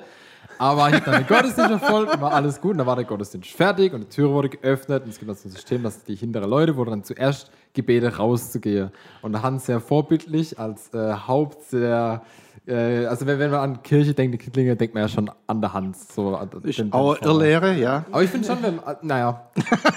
Aber 0.59 0.89
ich 0.89 0.95
habe 0.95 1.05
dann 1.05 1.23
den 1.23 1.27
Gottesdienst 1.27 1.69
verfolgt, 1.69 2.19
war 2.21 2.33
alles 2.33 2.59
gut. 2.59 2.71
Und 2.71 2.77
dann 2.79 2.87
war 2.87 2.95
der 2.95 3.05
Gottesdienst 3.05 3.49
fertig 3.51 3.93
und 3.93 4.01
die 4.01 4.09
Tür 4.09 4.31
wurde 4.31 4.49
geöffnet. 4.49 5.03
Und 5.03 5.09
es 5.09 5.19
gibt 5.19 5.29
also 5.29 5.47
ein 5.47 5.51
System, 5.51 5.83
dass 5.83 6.03
die 6.03 6.15
hinteren 6.15 6.49
Leute 6.49 6.75
wurden 6.75 6.91
dann 6.91 7.03
zuerst 7.03 7.51
gebeten, 7.73 8.07
rauszugehen. 8.07 8.91
Und 9.21 9.41
Hans 9.41 9.65
sehr 9.67 9.79
vorbildlich 9.79 10.57
als 10.59 10.93
äh, 10.93 11.13
Haupt 11.13 11.71
der 11.71 12.21
äh, 12.67 13.05
also 13.05 13.25
wenn, 13.25 13.39
wenn 13.39 13.51
man 13.51 13.59
an 13.61 13.83
Kirche 13.83 14.13
denkt, 14.13 14.33
die 14.33 14.37
Kittlinge, 14.37 14.75
denkt 14.75 14.93
man 14.93 15.03
ja 15.03 15.07
schon 15.07 15.31
an 15.47 15.61
der 15.61 15.71
Hans. 15.73 16.13
So, 16.13 16.35
an 16.35 16.49
den- 16.49 16.91
Pfarrer. 16.91 17.21
Irrlehre, 17.23 17.73
ja. 17.75 18.05
Aber 18.11 18.23
ich 18.23 18.29
finde 18.29 18.47
schon, 18.47 18.61
wenn, 18.61 18.79
naja. 19.03 19.47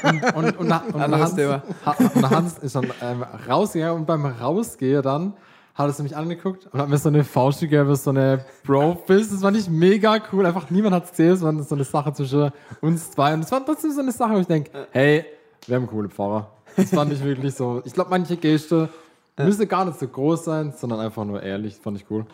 Und, 0.04 0.22
und, 0.36 0.56
und, 0.58 0.72
und, 0.94 1.02
Hans, 1.18 1.32
und 1.32 1.38
der 1.38 2.30
Hans 2.30 2.58
ist 2.58 2.76
dann 2.76 2.86
ähm, 3.02 3.24
rausgegangen 3.48 3.96
und 4.00 4.06
beim 4.06 4.24
Rausgehen 4.24 5.02
dann 5.02 5.32
hat 5.80 5.98
er 5.98 6.02
mich 6.02 6.16
angeguckt 6.16 6.66
und 6.72 6.80
hat 6.80 6.88
mir 6.88 6.98
so 6.98 7.08
eine 7.08 7.24
Faust 7.24 7.60
gegeben, 7.60 7.94
so 7.94 8.10
eine 8.10 8.44
Bro-Fist. 8.64 9.32
Das 9.32 9.40
fand 9.40 9.56
ich 9.56 9.68
mega 9.68 10.20
cool. 10.32 10.46
Einfach 10.46 10.70
niemand 10.70 10.94
hat 10.94 11.04
es 11.04 11.10
gesehen. 11.10 11.32
Es 11.32 11.42
war 11.42 11.62
so 11.62 11.74
eine 11.74 11.84
Sache 11.84 12.12
zwischen 12.12 12.50
uns 12.80 13.10
zwei. 13.10 13.34
Und 13.34 13.40
es 13.44 13.52
war 13.52 13.64
trotzdem 13.64 13.92
so 13.92 14.00
eine 14.00 14.12
Sache, 14.12 14.34
wo 14.34 14.38
ich 14.38 14.46
denke, 14.46 14.70
hey, 14.90 15.24
wir 15.66 15.76
haben 15.76 15.86
coole 15.86 16.08
Pfarrer. 16.08 16.50
Das 16.76 16.90
fand 16.90 17.12
ich 17.12 17.22
wirklich 17.22 17.54
so. 17.54 17.82
Ich 17.84 17.92
glaube, 17.92 18.10
manche 18.10 18.36
Geste 18.36 18.88
müssen 19.36 19.68
gar 19.68 19.84
nicht 19.84 19.98
so 19.98 20.06
groß 20.06 20.44
sein, 20.44 20.72
sondern 20.76 21.00
einfach 21.00 21.24
nur 21.24 21.42
ehrlich. 21.42 21.74
Das 21.74 21.82
fand 21.82 21.96
ich 21.96 22.06
cool. 22.10 22.26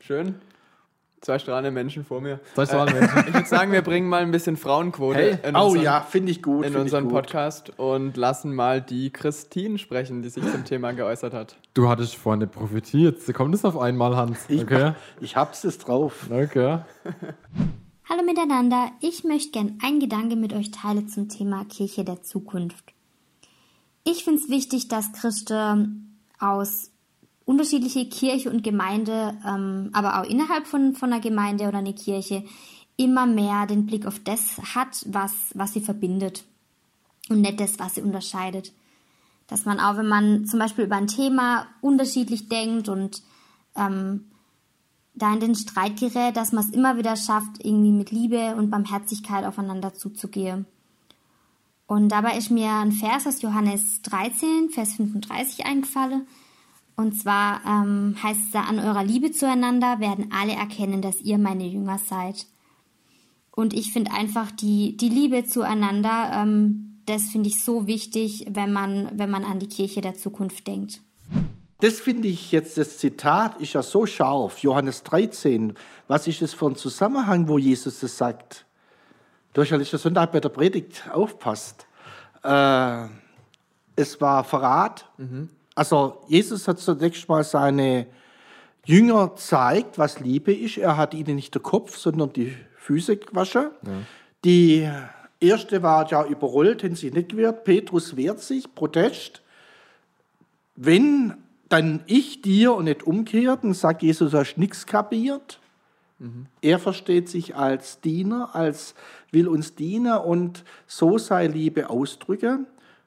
Schön. 0.00 0.36
Zwei 1.22 1.38
strahlende 1.38 1.70
Menschen 1.70 2.04
vor 2.04 2.20
mir. 2.20 2.40
Soll 2.54 2.64
ich 2.64 2.70
so 2.70 2.76
Menschen? 2.84 3.24
Ich 3.28 3.34
würde 3.34 3.48
sagen, 3.48 3.72
wir 3.72 3.82
bringen 3.82 4.08
mal 4.08 4.22
ein 4.22 4.30
bisschen 4.30 4.56
Frauenquote 4.56 5.18
Hey. 5.18 5.38
in, 5.48 5.56
Oh 5.56 5.66
unseren, 5.68 5.82
ja, 5.82 6.00
finde 6.02 6.30
ich 6.30 6.42
gut. 6.42 6.58
in 6.58 6.72
find 6.72 6.76
ich 6.76 6.82
unseren 6.82 7.04
gut. 7.04 7.12
Podcast 7.14 7.72
und 7.78 8.16
lassen 8.16 8.54
mal 8.54 8.82
die 8.82 9.10
Christine 9.10 9.78
sprechen, 9.78 10.22
die 10.22 10.28
sich 10.28 10.44
zum 10.52 10.64
Thema 10.64 10.92
geäußert 10.92 11.32
hat. 11.32 11.56
Du 11.74 11.88
hattest 11.88 12.16
vorhin 12.16 12.42
eine 12.42 12.50
Prophetie. 12.50 13.04
Jetzt 13.04 13.32
kommt 13.34 13.54
es 13.54 13.64
auf 13.64 13.78
einmal, 13.78 14.14
Hans. 14.14 14.44
Ich, 14.48 14.62
Okay. 14.62 14.92
ich 15.20 15.36
hab's 15.36 15.64
es 15.64 15.78
drauf. 15.78 16.28
Okay. 16.30 16.78
Hallo 18.08 18.22
miteinander, 18.24 18.90
ich 19.00 19.24
möchte 19.24 19.50
gern 19.50 19.78
einen 19.82 19.98
Gedanke 19.98 20.36
mit 20.36 20.52
euch 20.52 20.70
teilen 20.70 21.08
zum 21.08 21.28
Thema 21.28 21.64
Kirche 21.64 22.04
der 22.04 22.22
Zukunft. 22.22 22.92
Ich 24.04 24.22
finde 24.22 24.40
es 24.42 24.48
wichtig, 24.48 24.86
dass 24.86 25.12
Christen 25.12 26.20
aus 26.38 26.92
unterschiedliche 27.46 28.06
Kirche 28.08 28.50
und 28.50 28.62
Gemeinde, 28.62 29.38
ähm, 29.46 29.88
aber 29.92 30.20
auch 30.20 30.24
innerhalb 30.24 30.66
von, 30.66 30.94
von 30.94 31.12
einer 31.12 31.22
Gemeinde 31.22 31.66
oder 31.66 31.78
einer 31.78 31.94
Kirche, 31.94 32.44
immer 32.96 33.26
mehr 33.26 33.66
den 33.66 33.86
Blick 33.86 34.04
auf 34.04 34.18
das 34.18 34.58
hat, 34.74 35.04
was, 35.06 35.32
was 35.54 35.72
sie 35.72 35.80
verbindet 35.80 36.44
und 37.28 37.40
nicht 37.40 37.60
das, 37.60 37.78
was 37.78 37.94
sie 37.94 38.02
unterscheidet. 38.02 38.72
Dass 39.46 39.64
man 39.64 39.78
auch, 39.78 39.96
wenn 39.96 40.08
man 40.08 40.46
zum 40.46 40.58
Beispiel 40.58 40.84
über 40.84 40.96
ein 40.96 41.06
Thema 41.06 41.66
unterschiedlich 41.80 42.48
denkt 42.48 42.88
und 42.88 43.22
ähm, 43.76 44.26
da 45.14 45.32
in 45.32 45.40
den 45.40 45.54
Streit 45.54 45.98
gerät, 45.98 46.36
dass 46.36 46.52
man 46.52 46.64
es 46.64 46.74
immer 46.74 46.96
wieder 46.96 47.16
schafft, 47.16 47.64
irgendwie 47.64 47.92
mit 47.92 48.10
Liebe 48.10 48.56
und 48.56 48.70
Barmherzigkeit 48.70 49.44
aufeinander 49.44 49.94
zuzugehen. 49.94 50.66
Und 51.86 52.08
dabei 52.08 52.36
ist 52.36 52.50
mir 52.50 52.70
ein 52.70 52.90
Vers 52.90 53.26
aus 53.26 53.40
Johannes 53.40 54.02
13, 54.02 54.70
Vers 54.70 54.94
35 54.94 55.64
eingefallen. 55.64 56.26
Und 56.96 57.12
zwar 57.12 57.60
ähm, 57.66 58.16
heißt 58.22 58.40
es 58.46 58.50
da, 58.52 58.62
an 58.62 58.78
eurer 58.78 59.04
Liebe 59.04 59.30
zueinander 59.30 60.00
werden 60.00 60.30
alle 60.32 60.54
erkennen, 60.54 61.02
dass 61.02 61.20
ihr 61.20 61.36
meine 61.36 61.66
Jünger 61.66 61.98
seid. 61.98 62.46
Und 63.50 63.74
ich 63.74 63.92
finde 63.92 64.12
einfach 64.12 64.50
die, 64.50 64.96
die 64.96 65.10
Liebe 65.10 65.44
zueinander, 65.44 66.30
ähm, 66.32 67.02
das 67.04 67.22
finde 67.24 67.48
ich 67.48 67.62
so 67.62 67.86
wichtig, 67.86 68.46
wenn 68.50 68.72
man, 68.72 69.10
wenn 69.14 69.30
man 69.30 69.44
an 69.44 69.58
die 69.58 69.68
Kirche 69.68 70.00
der 70.00 70.14
Zukunft 70.14 70.66
denkt. 70.66 71.00
Das 71.80 72.00
finde 72.00 72.28
ich 72.28 72.52
jetzt, 72.52 72.78
das 72.78 72.96
Zitat 72.96 73.60
ist 73.60 73.74
ja 73.74 73.82
so 73.82 74.06
scharf. 74.06 74.58
Johannes 74.60 75.02
13. 75.02 75.74
Was 76.08 76.26
ist 76.26 76.40
das 76.40 76.54
für 76.54 76.66
ein 76.66 76.76
Zusammenhang, 76.76 77.48
wo 77.48 77.58
Jesus 77.58 78.00
das 78.00 78.16
sagt? 78.16 78.64
Du 79.52 79.60
hast 79.60 79.70
ja 79.70 79.76
letzten 79.76 79.98
Sonntag 79.98 80.32
bei 80.32 80.40
der 80.40 80.48
Predigt 80.48 81.04
aufpasst. 81.12 81.86
Äh, 82.42 83.06
es 83.94 84.20
war 84.20 84.44
Verrat. 84.44 85.10
Also 85.76 86.22
Jesus 86.26 86.66
hat 86.66 86.80
zunächst 86.80 87.28
mal 87.28 87.44
seine 87.44 88.06
Jünger 88.84 89.36
zeigt, 89.36 89.98
was 89.98 90.18
Liebe 90.20 90.52
ist. 90.52 90.78
Er 90.78 90.96
hat 90.96 91.14
ihnen 91.14 91.36
nicht 91.36 91.54
den 91.54 91.62
Kopf, 91.62 91.96
sondern 91.96 92.32
die 92.32 92.56
Füße 92.78 93.18
gewaschen. 93.18 93.70
Die 94.44 94.88
erste 95.38 95.82
war 95.82 96.08
ja 96.10 96.24
überrollt, 96.24 96.82
hätten 96.82 96.96
sie 96.96 97.10
nicht 97.10 97.28
gewehrt. 97.28 97.64
Petrus 97.64 98.16
wehrt 98.16 98.40
sich, 98.40 98.74
Protest. 98.74 99.42
Wenn 100.76 101.34
dann 101.68 102.02
ich 102.06 102.42
dir 102.42 102.74
und 102.74 102.84
nicht 102.84 103.02
umgekehrt, 103.02 103.64
dann 103.64 103.74
sagt 103.74 104.02
Jesus, 104.02 104.30
du 104.30 104.38
hast 104.38 104.56
nichts 104.56 104.86
kapiert. 104.86 105.58
Er 106.62 106.78
versteht 106.78 107.28
sich 107.28 107.56
als 107.56 108.00
Diener, 108.00 108.54
als 108.54 108.94
will 109.32 109.48
uns 109.48 109.74
dienen 109.74 110.16
und 110.16 110.64
so 110.86 111.18
sei 111.18 111.48
Liebe 111.48 111.90
ausdrücke. 111.90 112.60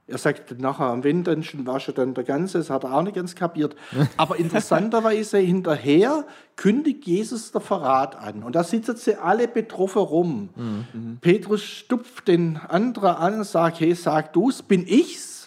Er 0.10 0.18
sagt 0.18 0.60
nachher, 0.60 0.86
am 0.86 1.04
Wenden 1.04 1.44
wasche 1.66 1.94
dann 1.94 2.14
der 2.14 2.24
Ganze, 2.24 2.58
das 2.58 2.70
hat 2.70 2.84
er 2.84 2.94
auch 2.94 3.04
nicht 3.04 3.16
ganz 3.16 3.36
kapiert. 3.36 3.76
Aber 4.18 4.38
interessanterweise 4.38 5.38
hinterher 5.38 6.26
kündigt 6.56 7.06
Jesus 7.06 7.52
der 7.52 7.62
Verrat 7.62 8.16
an. 8.16 8.44
Und 8.44 8.56
da 8.56 8.64
sitzen 8.64 8.96
sie 8.96 9.16
alle 9.16 9.48
betroffen 9.48 10.02
rum. 10.02 10.50
Petrus 11.22 11.64
stupft 11.64 12.28
den 12.28 12.58
anderen 12.58 13.16
an 13.16 13.36
und 13.36 13.46
sagt, 13.46 13.80
hey, 13.80 13.94
sag 13.94 14.34
du's, 14.34 14.62
bin 14.62 14.86
ich's? 14.88 15.40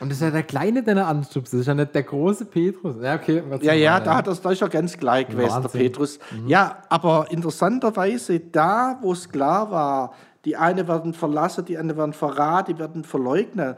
Und 0.00 0.10
das 0.10 0.18
ist 0.18 0.22
ja 0.22 0.30
der 0.30 0.44
Kleine, 0.44 0.82
der 0.82 0.96
er 0.96 1.08
anstupst. 1.08 1.52
Das 1.52 1.60
ist 1.60 1.66
ja 1.66 1.74
nicht 1.74 1.94
der 1.94 2.04
große 2.04 2.44
Petrus. 2.44 2.96
Ja, 3.02 3.16
okay. 3.16 3.42
Ja, 3.60 3.72
ja, 3.72 4.00
da 4.00 4.16
hat 4.16 4.28
er 4.28 4.34
da 4.34 4.50
ist 4.52 4.62
er 4.62 4.68
ganz 4.68 4.96
gleich 4.96 5.26
gewesen, 5.26 5.62
der. 5.62 5.68
Petrus. 5.68 6.18
Ja, 6.46 6.78
aber 6.88 7.26
interessanterweise, 7.30 8.38
da, 8.38 8.98
wo 9.02 9.12
es 9.12 9.28
klar 9.28 9.70
war, 9.70 10.12
die 10.44 10.56
eine 10.56 10.86
werden 10.86 11.14
verlassen, 11.14 11.64
die 11.64 11.76
andere 11.76 11.98
werden 11.98 12.12
verraten, 12.12 12.74
die 12.74 12.78
werden 12.78 13.02
verleugnen, 13.02 13.74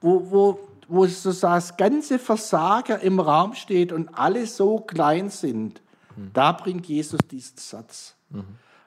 wo, 0.00 0.30
wo, 0.30 0.60
wo 0.88 1.06
so 1.06 1.32
das 1.32 1.76
ganze 1.76 2.18
Versagen 2.18 3.00
im 3.00 3.20
Raum 3.20 3.54
steht 3.54 3.92
und 3.92 4.08
alle 4.14 4.46
so 4.46 4.78
klein 4.78 5.30
sind, 5.30 5.80
da 6.32 6.52
bringt 6.52 6.86
Jesus 6.86 7.20
diesen 7.30 7.56
Satz. 7.56 8.14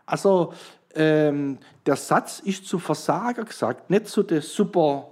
Also, 0.05 0.53
ähm, 0.93 1.57
der 1.85 1.95
Satz 1.95 2.39
ist 2.39 2.65
zu 2.65 2.77
Versager 2.79 3.45
gesagt, 3.45 3.89
nicht 3.89 4.07
zu 4.07 4.23
den 4.23 4.41
super 4.41 5.07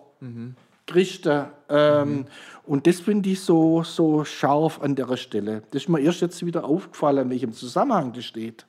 Christen. 0.85 1.45
Ähm, 1.69 2.25
Und 2.65 2.85
das 2.85 2.99
finde 2.99 3.29
ich 3.29 3.39
so, 3.41 3.83
so 3.83 4.25
scharf 4.25 4.81
an 4.81 4.95
der 4.95 5.15
Stelle. 5.15 5.63
Das 5.71 5.83
ist 5.83 5.89
mir 5.89 6.01
erst 6.01 6.21
jetzt 6.21 6.45
wieder 6.45 6.65
aufgefallen, 6.65 7.25
in 7.25 7.29
welchem 7.29 7.53
Zusammenhang 7.53 8.11
das 8.11 8.25
steht. 8.25 8.65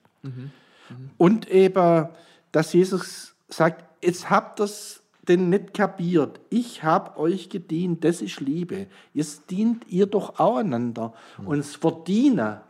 Und 1.19 1.51
eben, 1.51 2.09
dass 2.53 2.73
Jesus 2.73 3.35
sagt, 3.49 3.85
jetzt 4.05 4.31
habt 4.31 4.61
ihr 4.61 4.65
es 4.65 5.00
denn 5.31 5.49
nicht 5.49 5.73
kapiert. 5.73 6.41
Ich 6.51 6.83
habe 6.83 7.19
euch 7.19 7.49
gedient, 7.49 8.05
das 8.05 8.21
ist 8.21 8.41
Liebe. 8.41 8.89
Jetzt 9.15 9.51
dient 9.51 9.87
ihr 9.89 10.07
doch 10.07 10.39
auch 10.39 10.57
einander. 10.57 11.15
Und 11.47 11.59
das 11.59 11.77
Verdienen 11.77 12.61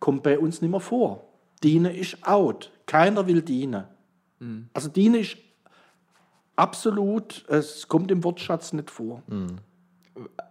kommt 0.00 0.22
bei 0.22 0.38
uns 0.38 0.62
nicht 0.62 0.70
mehr 0.70 0.80
vor. 0.80 1.24
Dienen 1.62 1.94
ist 1.94 2.26
out. 2.26 2.72
Keiner 2.86 3.26
will 3.26 3.42
dienen. 3.42 3.84
Also 4.72 4.88
dienen 4.88 5.16
ist 5.16 5.36
absolut, 6.56 7.44
es 7.48 7.86
kommt 7.88 8.10
im 8.10 8.24
Wortschatz 8.24 8.72
nicht 8.72 8.90
vor. 8.90 9.22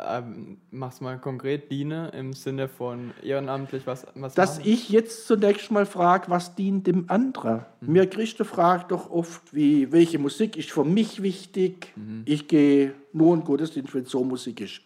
Ähm, 0.08 0.58
mach's 0.72 1.02
mal 1.02 1.18
konkret, 1.18 1.72
diene 1.72 2.10
im 2.10 2.34
Sinne 2.34 2.68
von 2.68 3.12
ehrenamtlich, 3.24 3.88
was, 3.88 4.06
was 4.14 4.36
Dass 4.36 4.58
machen? 4.58 4.70
ich 4.70 4.90
jetzt 4.90 5.26
zunächst 5.26 5.72
mal 5.72 5.86
frage, 5.86 6.30
was 6.30 6.56
dient 6.56 6.86
dem 6.86 7.10
anderen? 7.10 7.66
Mir 7.82 8.08
Christen 8.08 8.46
fragt 8.46 8.92
doch 8.92 9.10
oft, 9.10 9.54
wie, 9.54 9.92
welche 9.92 10.20
Musik 10.20 10.58
ist 10.58 10.72
für 10.72 10.84
mich 10.84 11.24
wichtig. 11.24 11.94
Ich 12.26 12.48
gehe 12.48 12.94
nur 13.14 13.36
in 13.36 13.44
Gottesdienst, 13.44 13.96
wenn 13.96 14.06
so 14.06 14.24
Musik 14.24 14.62
ist. 14.62 14.82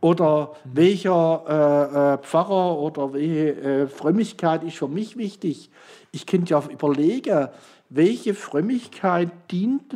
Oder 0.00 0.54
welcher 0.64 1.44
äh, 1.48 2.14
äh, 2.14 2.18
Pfarrer 2.18 2.78
oder 2.78 3.12
welche 3.12 3.60
äh, 3.60 3.86
Frömmigkeit 3.88 4.62
ist 4.62 4.76
für 4.76 4.88
mich 4.88 5.16
wichtig. 5.16 5.70
Ich 6.12 6.26
könnte 6.26 6.50
ja 6.50 6.62
überlegen, 6.70 7.48
welche 7.88 8.34
Frömmigkeit 8.34 9.30
dient 9.50 9.92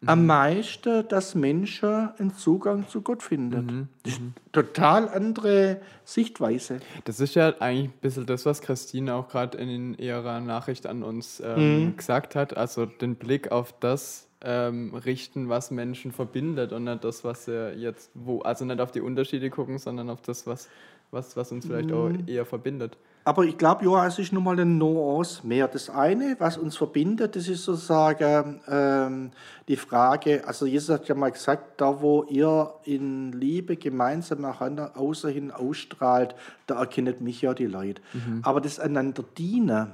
denn 0.00 0.08
am 0.08 0.26
meisten, 0.26 1.06
dass 1.08 1.34
Menschen 1.34 2.10
einen 2.18 2.34
Zugang 2.34 2.88
zu 2.88 3.02
Gott 3.02 3.22
finden. 3.22 3.88
Das 4.02 4.12
ist 4.12 4.20
eine 4.20 4.32
total 4.52 5.08
andere 5.08 5.80
Sichtweise. 6.04 6.80
Das 7.04 7.20
ist 7.20 7.34
ja 7.34 7.54
eigentlich 7.60 7.90
ein 7.90 8.00
bisschen 8.00 8.26
das, 8.26 8.44
was 8.44 8.60
Christine 8.60 9.14
auch 9.14 9.28
gerade 9.28 9.58
in 9.58 9.94
ihrer 9.94 10.40
Nachricht 10.40 10.86
an 10.86 11.02
uns 11.02 11.42
ähm, 11.44 11.96
gesagt 11.96 12.34
hat. 12.34 12.56
Also 12.56 12.86
den 12.86 13.16
Blick 13.16 13.52
auf 13.52 13.74
das 13.80 14.28
ähm, 14.42 14.94
richten, 14.94 15.48
was 15.48 15.70
Menschen 15.70 16.12
verbindet 16.12 16.72
und 16.72 16.84
nicht 16.84 17.04
das, 17.04 17.24
was 17.24 17.46
sie 17.46 17.72
jetzt, 17.76 18.10
wo, 18.14 18.40
also 18.40 18.64
nicht 18.64 18.80
auf 18.80 18.92
die 18.92 19.00
Unterschiede 19.00 19.50
gucken, 19.50 19.78
sondern 19.78 20.10
auf 20.10 20.20
das, 20.20 20.46
was, 20.46 20.68
was, 21.10 21.36
was 21.36 21.52
uns 21.52 21.66
vielleicht 21.66 21.92
auch 21.92 22.10
eher 22.26 22.44
verbindet. 22.44 22.96
Aber 23.26 23.44
ich 23.44 23.58
glaube, 23.58 23.84
ja, 23.84 24.06
es 24.06 24.20
ist 24.20 24.32
nochmal 24.32 24.54
eine 24.54 24.66
Nuance 24.66 25.44
mehr. 25.44 25.66
Das 25.66 25.90
eine, 25.90 26.36
was 26.38 26.56
uns 26.56 26.76
verbindet, 26.76 27.34
das 27.34 27.48
ist 27.48 27.64
sozusagen 27.64 28.60
ähm, 28.68 29.32
die 29.66 29.74
Frage, 29.74 30.46
also 30.46 30.64
Jesus 30.64 30.90
hat 30.90 31.08
ja 31.08 31.16
mal 31.16 31.32
gesagt, 31.32 31.80
da 31.80 32.00
wo 32.00 32.22
ihr 32.22 32.72
in 32.84 33.32
Liebe 33.32 33.76
gemeinsam 33.76 34.42
nacheinander 34.42 34.96
außer 34.96 35.28
hin 35.28 35.50
ausstrahlt, 35.50 36.36
da 36.68 36.78
erkennt 36.78 37.20
mich 37.20 37.42
ja 37.42 37.52
die 37.52 37.66
Leute. 37.66 38.00
Aber 38.42 38.60
das 38.60 38.78
einander 38.78 39.24
dienen 39.36 39.88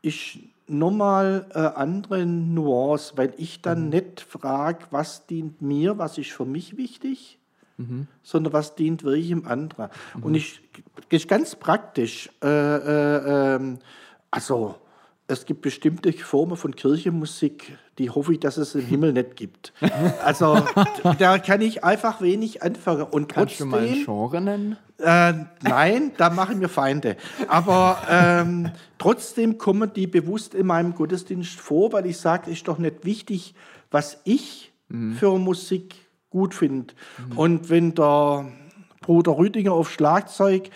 ist 0.00 0.38
nochmal 0.66 1.44
eine 1.52 1.76
andere 1.76 2.24
Nuance, 2.24 3.12
weil 3.16 3.34
ich 3.36 3.60
dann 3.60 3.90
nicht 3.90 4.22
frage, 4.22 4.86
was 4.90 5.26
dient 5.26 5.60
mir, 5.60 5.98
was 5.98 6.16
ist 6.16 6.30
für 6.30 6.46
mich 6.46 6.78
wichtig, 6.78 7.38
sondern 8.22 8.52
was 8.52 8.74
dient 8.74 9.02
wirklich 9.04 9.30
im 9.30 9.46
anderen. 9.46 9.88
Und 10.20 10.34
ich 10.34 10.60
ist 11.08 11.28
ganz 11.28 11.56
praktisch. 11.56 12.30
Äh, 12.42 12.48
äh, 12.48 13.54
ähm, 13.56 13.78
also 14.30 14.76
es 15.28 15.46
gibt 15.46 15.62
bestimmte 15.62 16.12
Formen 16.12 16.56
von 16.56 16.74
Kirchenmusik, 16.76 17.78
die 17.98 18.10
hoffe 18.10 18.34
ich, 18.34 18.40
dass 18.40 18.56
es 18.56 18.74
im 18.74 18.84
Himmel 18.86 19.12
nicht 19.12 19.36
gibt. 19.36 19.72
Also 20.24 20.64
da 21.18 21.38
kann 21.38 21.60
ich 21.60 21.84
einfach 21.84 22.20
wenig 22.20 22.62
anfangen. 22.62 23.02
Und 23.04 23.28
Kannst 23.28 23.60
du 23.60 23.66
mal 23.66 23.80
ein 23.80 23.86
trotzdem, 23.86 24.04
Genre 24.04 24.40
nennen? 24.40 24.76
äh, 24.98 25.34
nein, 25.62 26.12
da 26.16 26.30
machen 26.30 26.60
wir 26.60 26.68
Feinde. 26.68 27.16
Aber 27.48 27.98
ähm, 28.08 28.70
trotzdem 28.98 29.58
kommen 29.58 29.92
die 29.94 30.06
bewusst 30.06 30.54
in 30.54 30.66
meinem 30.66 30.94
Gottesdienst 30.94 31.58
vor, 31.58 31.92
weil 31.92 32.06
ich 32.06 32.18
sage, 32.18 32.50
es 32.50 32.58
ist 32.58 32.68
doch 32.68 32.78
nicht 32.78 33.04
wichtig, 33.04 33.54
was 33.90 34.18
ich 34.24 34.72
für 35.18 35.38
Musik 35.38 35.94
gut 36.32 36.54
finde. 36.54 36.94
Und 37.36 37.70
wenn 37.70 37.94
der 37.94 38.46
Bruder 39.02 39.36
Rüdiger 39.36 39.72
auf 39.72 39.92
Schlagzeug 39.92 40.70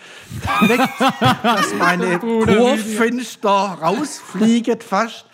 klickt, 0.59 0.89
dass 1.43 1.73
meine 1.73 2.19
Torfenster 2.19 3.49
rausfliegen 3.49 4.79
fast, 4.81 5.25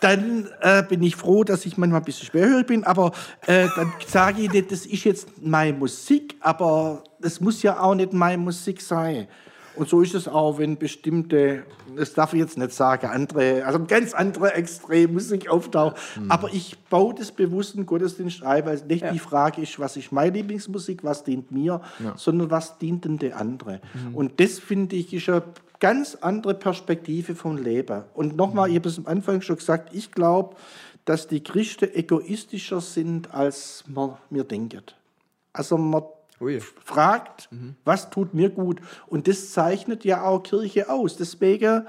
dann 0.00 0.48
äh, 0.60 0.82
bin 0.82 1.02
ich 1.02 1.16
froh, 1.16 1.44
dass 1.44 1.66
ich 1.66 1.76
manchmal 1.76 2.00
ein 2.00 2.04
bisschen 2.04 2.26
schwerhörig 2.26 2.66
bin, 2.66 2.84
aber 2.84 3.12
äh, 3.46 3.68
dann 3.76 3.92
sage 4.06 4.42
ich 4.42 4.52
nicht, 4.52 4.72
das 4.72 4.86
ist 4.86 5.04
jetzt 5.04 5.28
meine 5.42 5.76
Musik, 5.76 6.36
aber 6.40 7.04
das 7.20 7.40
muss 7.40 7.62
ja 7.62 7.80
auch 7.80 7.94
nicht 7.94 8.12
meine 8.12 8.38
Musik 8.38 8.80
sein. 8.80 9.28
Und 9.76 9.88
so 9.88 10.02
ist 10.02 10.14
es 10.14 10.28
auch, 10.28 10.58
wenn 10.58 10.76
bestimmte, 10.76 11.64
das 11.96 12.12
darf 12.14 12.32
ich 12.32 12.40
jetzt 12.40 12.58
nicht 12.58 12.72
sagen, 12.72 13.06
andere, 13.06 13.64
also 13.64 13.84
ganz 13.84 14.14
andere 14.14 14.54
Extremmusik 14.54 15.48
auftaucht. 15.48 15.96
Aber 16.28 16.52
ich 16.52 16.78
baue 16.90 17.14
das 17.14 17.32
bewusst 17.32 17.76
in 17.76 17.86
Gottesdienst 17.86 18.42
ein, 18.42 18.66
weil 18.66 18.82
nicht 18.86 19.04
die 19.12 19.18
Frage 19.18 19.62
ist, 19.62 19.78
was 19.78 19.96
ist 19.96 20.12
meine 20.12 20.36
Lieblingsmusik, 20.36 21.04
was 21.04 21.24
dient 21.24 21.50
mir, 21.50 21.80
sondern 22.16 22.50
was 22.50 22.78
dient 22.78 23.04
denn 23.04 23.18
der 23.18 23.38
andere. 23.38 23.80
Und 24.12 24.40
das 24.40 24.58
finde 24.58 24.96
ich 24.96 25.12
ist 25.12 25.28
eine 25.28 25.42
ganz 25.78 26.14
andere 26.16 26.54
Perspektive 26.54 27.34
vom 27.34 27.56
Leben. 27.56 28.04
Und 28.14 28.36
nochmal, 28.36 28.70
ich 28.70 28.76
habe 28.76 28.88
es 28.88 28.98
am 28.98 29.06
Anfang 29.06 29.40
schon 29.40 29.56
gesagt, 29.56 29.94
ich 29.94 30.12
glaube, 30.12 30.56
dass 31.04 31.26
die 31.26 31.42
Christen 31.42 31.92
egoistischer 31.94 32.80
sind, 32.80 33.32
als 33.34 33.84
man 33.86 34.16
mir 34.28 34.44
denkt. 34.44 34.96
Also 35.52 35.76
man 35.78 36.02
Ui. 36.40 36.60
fragt, 36.84 37.48
was 37.84 38.10
tut 38.10 38.32
mir 38.34 38.50
gut. 38.50 38.80
Und 39.06 39.28
das 39.28 39.52
zeichnet 39.52 40.04
ja 40.04 40.22
auch 40.24 40.42
Kirche 40.42 40.88
aus. 40.88 41.16
Deswegen 41.16 41.86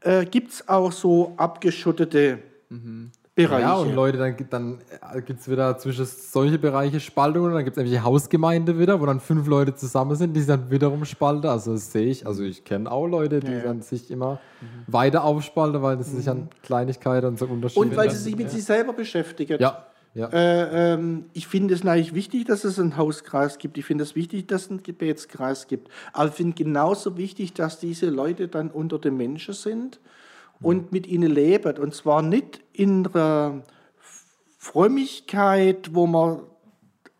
äh, 0.00 0.24
gibt 0.26 0.52
es 0.52 0.68
auch 0.68 0.92
so 0.92 1.32
abgeschottete 1.36 2.38
Bereiche. 3.36 3.62
Ja, 3.62 3.74
und 3.74 3.94
Leute, 3.94 4.18
dann, 4.18 4.36
gibt- 4.36 4.52
dann 4.52 4.78
gibt 5.26 5.40
es 5.40 5.48
wieder 5.50 5.76
zwischen 5.78 6.04
solche 6.06 6.58
Bereiche 6.58 7.00
Spaltungen, 7.00 7.52
dann 7.52 7.64
gibt 7.64 7.76
es 7.76 7.80
irgendwelche 7.80 8.04
Hausgemeinde 8.04 8.78
wieder, 8.78 9.00
wo 9.00 9.06
dann 9.06 9.18
fünf 9.20 9.46
Leute 9.48 9.74
zusammen 9.74 10.14
sind, 10.16 10.34
die 10.34 10.40
sich 10.40 10.48
dann 10.48 10.70
wiederum 10.70 11.04
spalten. 11.04 11.46
Also 11.48 11.72
das 11.72 11.90
sehe 11.90 12.06
ich, 12.06 12.26
also 12.26 12.44
ich 12.44 12.62
kenne 12.64 12.90
auch 12.90 13.06
Leute, 13.06 13.40
die 13.40 13.50
Ja, 13.50 13.58
ja. 13.58 13.64
dann 13.64 13.82
sich 13.82 14.10
immer 14.10 14.38
weiter 14.86 15.24
aufspalten, 15.24 15.82
weil 15.82 15.96
das 15.96 16.12
sich 16.12 16.28
an 16.28 16.48
Kleinigkeiten 16.62 17.26
und 17.26 17.38
so 17.38 17.46
Unterschiede 17.46 17.80
und 17.80 17.96
weil 17.96 18.10
sie 18.10 18.18
sich 18.18 18.36
mit 18.36 18.50
sich 18.50 18.62
selber 18.64 18.92
beschäftigen. 18.92 19.58
Ja, 19.60 19.86
ja. 20.14 20.28
Äh, 20.28 20.94
ähm, 20.94 21.26
ich 21.32 21.48
finde 21.48 21.74
es 21.74 21.82
natürlich 21.82 22.14
wichtig, 22.14 22.46
dass 22.46 22.62
es 22.62 22.78
einen 22.78 22.96
Hauskreis 22.96 23.58
gibt. 23.58 23.76
Ich 23.78 23.84
finde 23.84 24.04
es 24.04 24.14
wichtig, 24.14 24.46
dass 24.46 24.62
es 24.62 24.70
einen 24.70 24.82
Gebetskreis 24.84 25.66
gibt. 25.66 25.88
Aber 26.12 26.28
ich 26.28 26.34
finde 26.34 26.54
genauso 26.54 27.16
wichtig, 27.16 27.52
dass 27.52 27.80
diese 27.80 28.10
Leute 28.10 28.46
dann 28.46 28.70
unter 28.70 29.00
den 29.00 29.16
Menschen 29.16 29.54
sind 29.54 29.98
und 30.60 30.92
mit 30.92 31.08
ihnen 31.08 31.32
leben. 31.32 31.78
Und 31.78 31.94
zwar 31.94 32.22
nicht 32.22 32.60
in 32.72 33.08
einer 33.08 33.64
Frömmigkeit, 34.56 35.94
wo 35.94 36.06
man, 36.06 36.42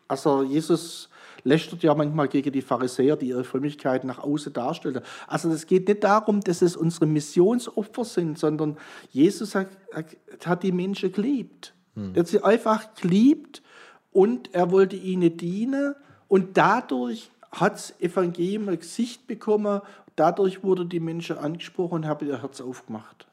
also 0.07 0.43
Jesus 0.43 1.09
lästert 1.43 1.83
ja 1.83 1.93
manchmal 1.93 2.29
gegen 2.29 2.53
die 2.53 2.61
Pharisäer, 2.61 3.17
die 3.17 3.27
ihre 3.27 3.43
Frömmigkeit 3.43 4.05
nach 4.05 4.19
außen 4.19 4.53
darstellen. 4.53 5.01
Also 5.27 5.49
es 5.51 5.67
geht 5.67 5.89
nicht 5.89 6.03
darum, 6.05 6.39
dass 6.39 6.61
es 6.61 6.77
unsere 6.77 7.05
Missionsopfer 7.07 8.05
sind, 8.05 8.39
sondern 8.39 8.77
Jesus 9.11 9.53
hat, 9.53 9.67
hat 10.45 10.63
die 10.63 10.71
Menschen 10.71 11.11
geliebt. 11.11 11.74
Er 11.95 12.19
hat 12.19 12.27
sie 12.27 12.43
einfach 12.43 12.93
geliebt 12.95 13.61
und 14.11 14.53
er 14.53 14.71
wollte 14.71 14.95
ihnen 14.95 15.37
dienen 15.37 15.95
und 16.27 16.57
dadurch 16.57 17.31
hat 17.51 17.73
das 17.73 17.99
Evangelium 18.01 18.69
ein 18.69 18.79
Gesicht 18.79 19.27
bekommen, 19.27 19.81
dadurch 20.15 20.63
wurde 20.63 20.85
die 20.85 20.99
Menschen 20.99 21.37
angesprochen 21.37 21.95
und 21.95 22.05
haben 22.05 22.27
ihr 22.27 22.41
Herz 22.41 22.61
aufgemacht. 22.61 23.27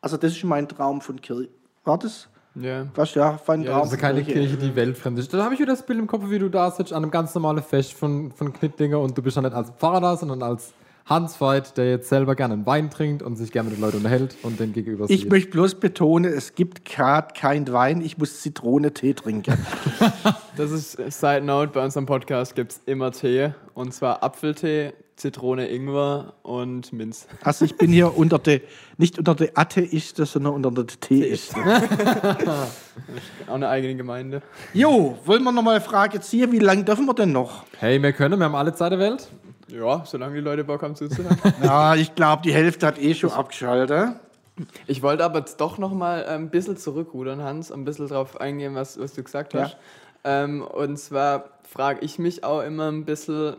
Also 0.00 0.16
das 0.16 0.32
ist 0.32 0.44
mein 0.44 0.68
Traum 0.68 1.00
von 1.00 1.20
Kirche. 1.20 1.50
War 1.84 1.98
das? 1.98 2.28
Ja. 2.54 2.86
Was 2.94 3.14
ja, 3.14 3.38
mein 3.46 3.62
Ja, 3.62 3.72
Traum 3.72 3.82
Also 3.82 3.90
von 3.90 4.00
keine 4.00 4.24
Kirche, 4.24 4.56
die 4.56 4.74
weltfremd 4.74 5.18
ist. 5.18 5.32
Da 5.32 5.44
habe 5.44 5.54
ich 5.54 5.60
wieder 5.60 5.72
das 5.72 5.84
Bild 5.84 5.98
im 5.98 6.06
Kopf, 6.06 6.24
wie 6.28 6.38
du 6.38 6.48
da 6.48 6.70
sitzt, 6.70 6.92
an 6.92 7.02
einem 7.02 7.10
ganz 7.10 7.34
normalen 7.34 7.62
Fest 7.62 7.92
von, 7.92 8.32
von 8.32 8.52
Knittlinger 8.52 8.98
und 8.98 9.16
du 9.16 9.22
bist 9.22 9.36
ja 9.36 9.42
nicht 9.42 9.54
als 9.54 9.70
Pfarrer 9.70 10.00
da, 10.00 10.16
sondern 10.16 10.42
als 10.42 10.72
Hans 11.08 11.40
Veit, 11.40 11.78
der 11.78 11.88
jetzt 11.88 12.10
selber 12.10 12.34
gerne 12.34 12.52
einen 12.52 12.66
Wein 12.66 12.90
trinkt 12.90 13.22
und 13.22 13.36
sich 13.36 13.50
gerne 13.50 13.70
mit 13.70 13.78
den 13.78 13.82
Leuten 13.82 13.96
unterhält 13.98 14.36
und 14.42 14.60
den 14.60 14.74
gegenüber 14.74 15.06
Ich 15.08 15.22
sieht. 15.22 15.30
möchte 15.30 15.50
bloß 15.52 15.76
betonen, 15.76 16.30
es 16.30 16.54
gibt 16.54 16.84
gerade 16.84 17.28
kein 17.34 17.66
Wein, 17.72 18.02
ich 18.02 18.18
muss 18.18 18.42
Zitronentee 18.42 19.14
trinken. 19.14 19.54
Das 20.56 20.72
ist 20.72 20.96
Side 21.12 21.42
Note, 21.42 21.70
bei 21.72 21.84
unserem 21.84 22.04
Podcast 22.06 22.56
gibt 22.56 22.72
es 22.72 22.80
immer 22.84 23.12
Tee. 23.12 23.50
Und 23.74 23.94
zwar 23.94 24.24
Apfeltee, 24.24 24.92
Zitrone, 25.14 25.68
Ingwer 25.68 26.34
und 26.42 26.92
Minz. 26.92 27.28
Also 27.44 27.64
ich 27.64 27.76
bin 27.76 27.92
hier 27.92 28.18
unter 28.18 28.40
der, 28.40 28.62
nicht 28.96 29.18
unter 29.18 29.36
der 29.36 29.56
Atheisten, 29.56 30.26
sondern 30.26 30.54
unter 30.54 30.72
der 30.82 30.98
Theisten. 30.98 31.60
Auch 33.46 33.54
eine 33.54 33.68
eigene 33.68 33.94
Gemeinde. 33.94 34.42
Jo, 34.74 35.16
wollen 35.24 35.44
wir 35.44 35.52
nochmal 35.52 35.76
eine 35.76 35.84
Frage 35.84 36.20
ziehen, 36.20 36.50
wie 36.50 36.58
lange 36.58 36.82
dürfen 36.82 37.06
wir 37.06 37.14
denn 37.14 37.30
noch? 37.30 37.62
Hey, 37.78 38.02
wir 38.02 38.12
können, 38.12 38.40
wir 38.40 38.46
haben 38.46 38.56
alle 38.56 38.74
Zeit 38.74 38.90
der 38.90 38.98
Welt. 38.98 39.28
Ja, 39.68 40.04
solange 40.06 40.34
die 40.36 40.40
Leute 40.40 40.64
Bock 40.64 40.82
haben 40.82 40.96
zuzuhören. 40.96 41.36
Ja, 41.62 41.94
ich 41.94 42.14
glaube, 42.14 42.42
die 42.42 42.52
Hälfte 42.52 42.86
hat 42.86 42.98
eh 42.98 43.14
schon 43.14 43.30
abgeschaltet. 43.30 44.14
Ich 44.86 45.02
wollte 45.02 45.24
aber 45.24 45.40
jetzt 45.40 45.60
doch 45.60 45.78
noch 45.78 45.92
mal 45.92 46.22
äh, 46.22 46.26
ein 46.28 46.50
bisschen 46.50 46.76
zurückrudern, 46.76 47.42
Hans, 47.42 47.70
ein 47.70 47.84
bisschen 47.84 48.08
drauf 48.08 48.40
eingehen, 48.40 48.74
was, 48.74 48.98
was 48.98 49.12
du 49.14 49.22
gesagt 49.22 49.54
Ja. 49.54 49.62
hast. 49.64 49.76
Ähm, 50.24 50.62
und 50.62 50.96
zwar 50.98 51.50
frage 51.68 52.00
ich 52.04 52.18
mich 52.18 52.42
auch 52.44 52.62
immer 52.62 52.90
ein 52.90 53.04
bisschen, 53.04 53.56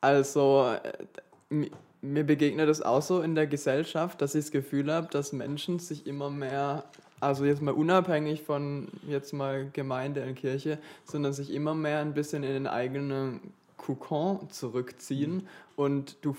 also 0.00 0.74
äh, 0.82 1.54
mi- 1.54 1.70
mir 2.02 2.24
begegnet 2.24 2.68
es 2.68 2.82
auch 2.82 3.02
so 3.02 3.20
in 3.20 3.34
der 3.34 3.46
Gesellschaft, 3.46 4.20
dass 4.20 4.34
ich 4.34 4.46
das 4.46 4.50
Gefühl 4.52 4.92
habe, 4.92 5.08
dass 5.10 5.32
Menschen 5.32 5.78
sich 5.78 6.06
immer 6.06 6.28
mehr, 6.30 6.84
also 7.20 7.44
jetzt 7.44 7.62
mal 7.62 7.72
unabhängig 7.74 8.42
von 8.42 8.88
jetzt 9.08 9.32
mal 9.32 9.68
Gemeinde 9.72 10.22
und 10.24 10.34
Kirche, 10.34 10.78
sondern 11.04 11.32
sich 11.32 11.52
immer 11.54 11.74
mehr 11.74 12.00
ein 12.00 12.14
bisschen 12.14 12.42
in 12.42 12.52
den 12.52 12.66
eigenen 12.66 13.40
Kokon 13.76 14.48
zurückziehen 14.50 15.46
und 15.76 16.16
du 16.22 16.36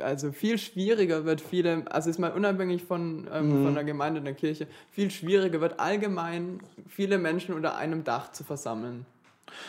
also 0.00 0.32
viel 0.32 0.58
schwieriger 0.58 1.24
wird 1.24 1.40
viele, 1.40 1.84
also 1.90 2.10
ist 2.10 2.18
mal 2.18 2.32
unabhängig 2.32 2.84
von, 2.84 3.26
ähm, 3.32 3.64
von 3.64 3.74
der 3.74 3.84
Gemeinde 3.84 4.18
und 4.20 4.26
der 4.26 4.34
Kirche, 4.34 4.66
viel 4.90 5.10
schwieriger 5.10 5.60
wird 5.62 5.80
allgemein 5.80 6.60
viele 6.88 7.16
Menschen 7.16 7.54
unter 7.54 7.76
einem 7.76 8.04
Dach 8.04 8.30
zu 8.32 8.44
versammeln. 8.44 9.06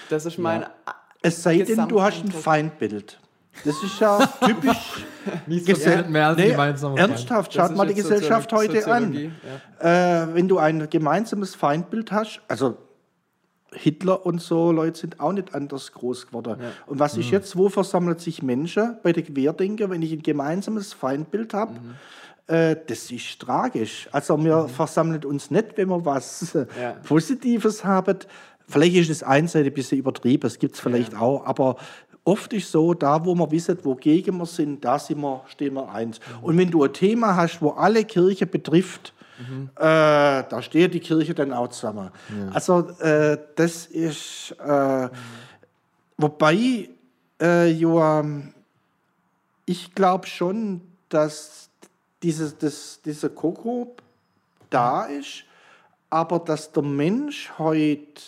Das 0.10 0.26
ist 0.26 0.38
mein 0.38 0.66
Es 1.22 1.42
sei 1.42 1.60
denn, 1.60 1.88
du 1.88 2.02
hast 2.02 2.24
ein. 2.26 2.32
Feindbild. 2.32 3.18
Das 3.64 3.82
ist 3.82 3.98
ja 4.00 4.20
typisch. 4.46 5.06
Nicht 5.48 5.66
Gesell- 5.68 6.08
mehr 6.10 6.28
als 6.28 6.38
Nee, 6.38 6.52
gemeinsam. 6.52 6.98
ernsthaft, 6.98 7.54
schaut 7.54 7.76
mal 7.76 7.88
die 7.88 7.94
Gesellschaft 7.94 8.52
Soziolo- 8.52 8.58
heute 8.58 8.92
an. 8.92 9.04
Soziologie, 9.14 9.32
ja. 9.82 10.24
Äh, 10.24 10.34
wenn 10.36 10.48
du 10.50 10.58
ein 10.58 10.90
gemeinsames 10.90 11.56
Feindbild 11.56 12.12
hast, 12.12 12.42
also 12.50 12.78
Hitler 13.74 14.26
und 14.26 14.42
so 14.42 14.72
Leute 14.72 15.00
sind 15.00 15.20
auch 15.20 15.32
nicht 15.32 15.54
anders 15.54 15.92
groß 15.92 16.28
geworden. 16.28 16.58
Und 16.88 17.00
was 17.00 17.18
ist 17.18 17.30
jetzt, 17.30 17.56
wo 17.56 17.70
versammelt 17.70 18.20
sich 18.20 18.42
Menschen 18.42 18.98
bei 19.04 19.14
der 19.14 19.24
Querdenker, 19.24 19.90
wenn 19.90 20.02
ich 20.02 20.12
ein 20.12 20.24
gemeinsames 20.24 20.94
Feindbild 20.94 21.54
habe? 21.54 21.74
Äh, 22.48 22.78
das 22.88 23.12
ist 23.12 23.40
tragisch. 23.40 24.10
Also 24.12 24.38
wir 24.44 24.68
versammeln 24.68 25.24
uns 25.24 25.52
nicht, 25.52 25.78
wenn 25.78 25.90
wir 25.90 26.04
was 26.04 26.56
äh, 26.56 26.66
Ja. 26.82 26.92
Positives 27.04 27.84
haben. 27.86 28.18
Vielleicht 28.68 28.96
ist 28.96 29.10
das 29.10 29.24
einseitig 29.24 29.72
ein 29.72 29.76
bisschen 29.76 29.98
übertrieben, 30.00 30.42
das 30.42 30.58
gibt 30.60 30.76
es 30.76 30.82
vielleicht 30.82 31.16
auch, 31.16 31.44
aber 31.46 31.76
oft 32.24 32.54
ist 32.54 32.72
so, 32.72 32.94
da 32.94 33.26
wo 33.26 33.34
wir 33.34 33.50
wissen, 33.52 33.78
wogegen 33.84 34.38
wir 34.38 34.46
sind, 34.46 34.86
da 34.86 35.00
sind 35.00 35.22
wir, 35.22 35.42
stehen 35.48 35.74
wir 35.74 35.90
eins. 35.90 36.20
Und 36.42 36.58
wenn 36.58 36.70
du 36.70 36.84
ein 36.84 36.94
Thema 36.94 37.36
hast, 37.36 37.62
wo 37.62 37.72
alle 37.72 38.04
Kirche 38.06 38.46
betrifft, 38.46 39.14
äh, 39.76 40.44
da 40.50 40.62
steht 40.62 40.94
die 40.94 41.00
Kirche 41.00 41.34
dann 41.34 41.54
auch 41.54 41.70
zusammen. 41.70 42.12
Also 42.54 42.90
äh, 43.00 43.38
das 43.56 43.86
ist, 43.86 44.56
äh, 44.60 45.10
wobei, 46.18 46.90
äh, 47.42 47.72
Joachim, 47.72 48.54
ich 49.66 49.94
glaube 49.94 50.28
schon, 50.28 50.82
dass 51.10 51.70
dieses, 52.24 52.58
das, 52.58 53.02
dieser 53.04 53.30
Koko 53.30 53.96
da 54.70 55.06
ist, 55.06 55.46
aber 56.10 56.40
dass 56.40 56.72
der 56.72 56.84
Mensch 56.84 57.52
heute 57.58 58.22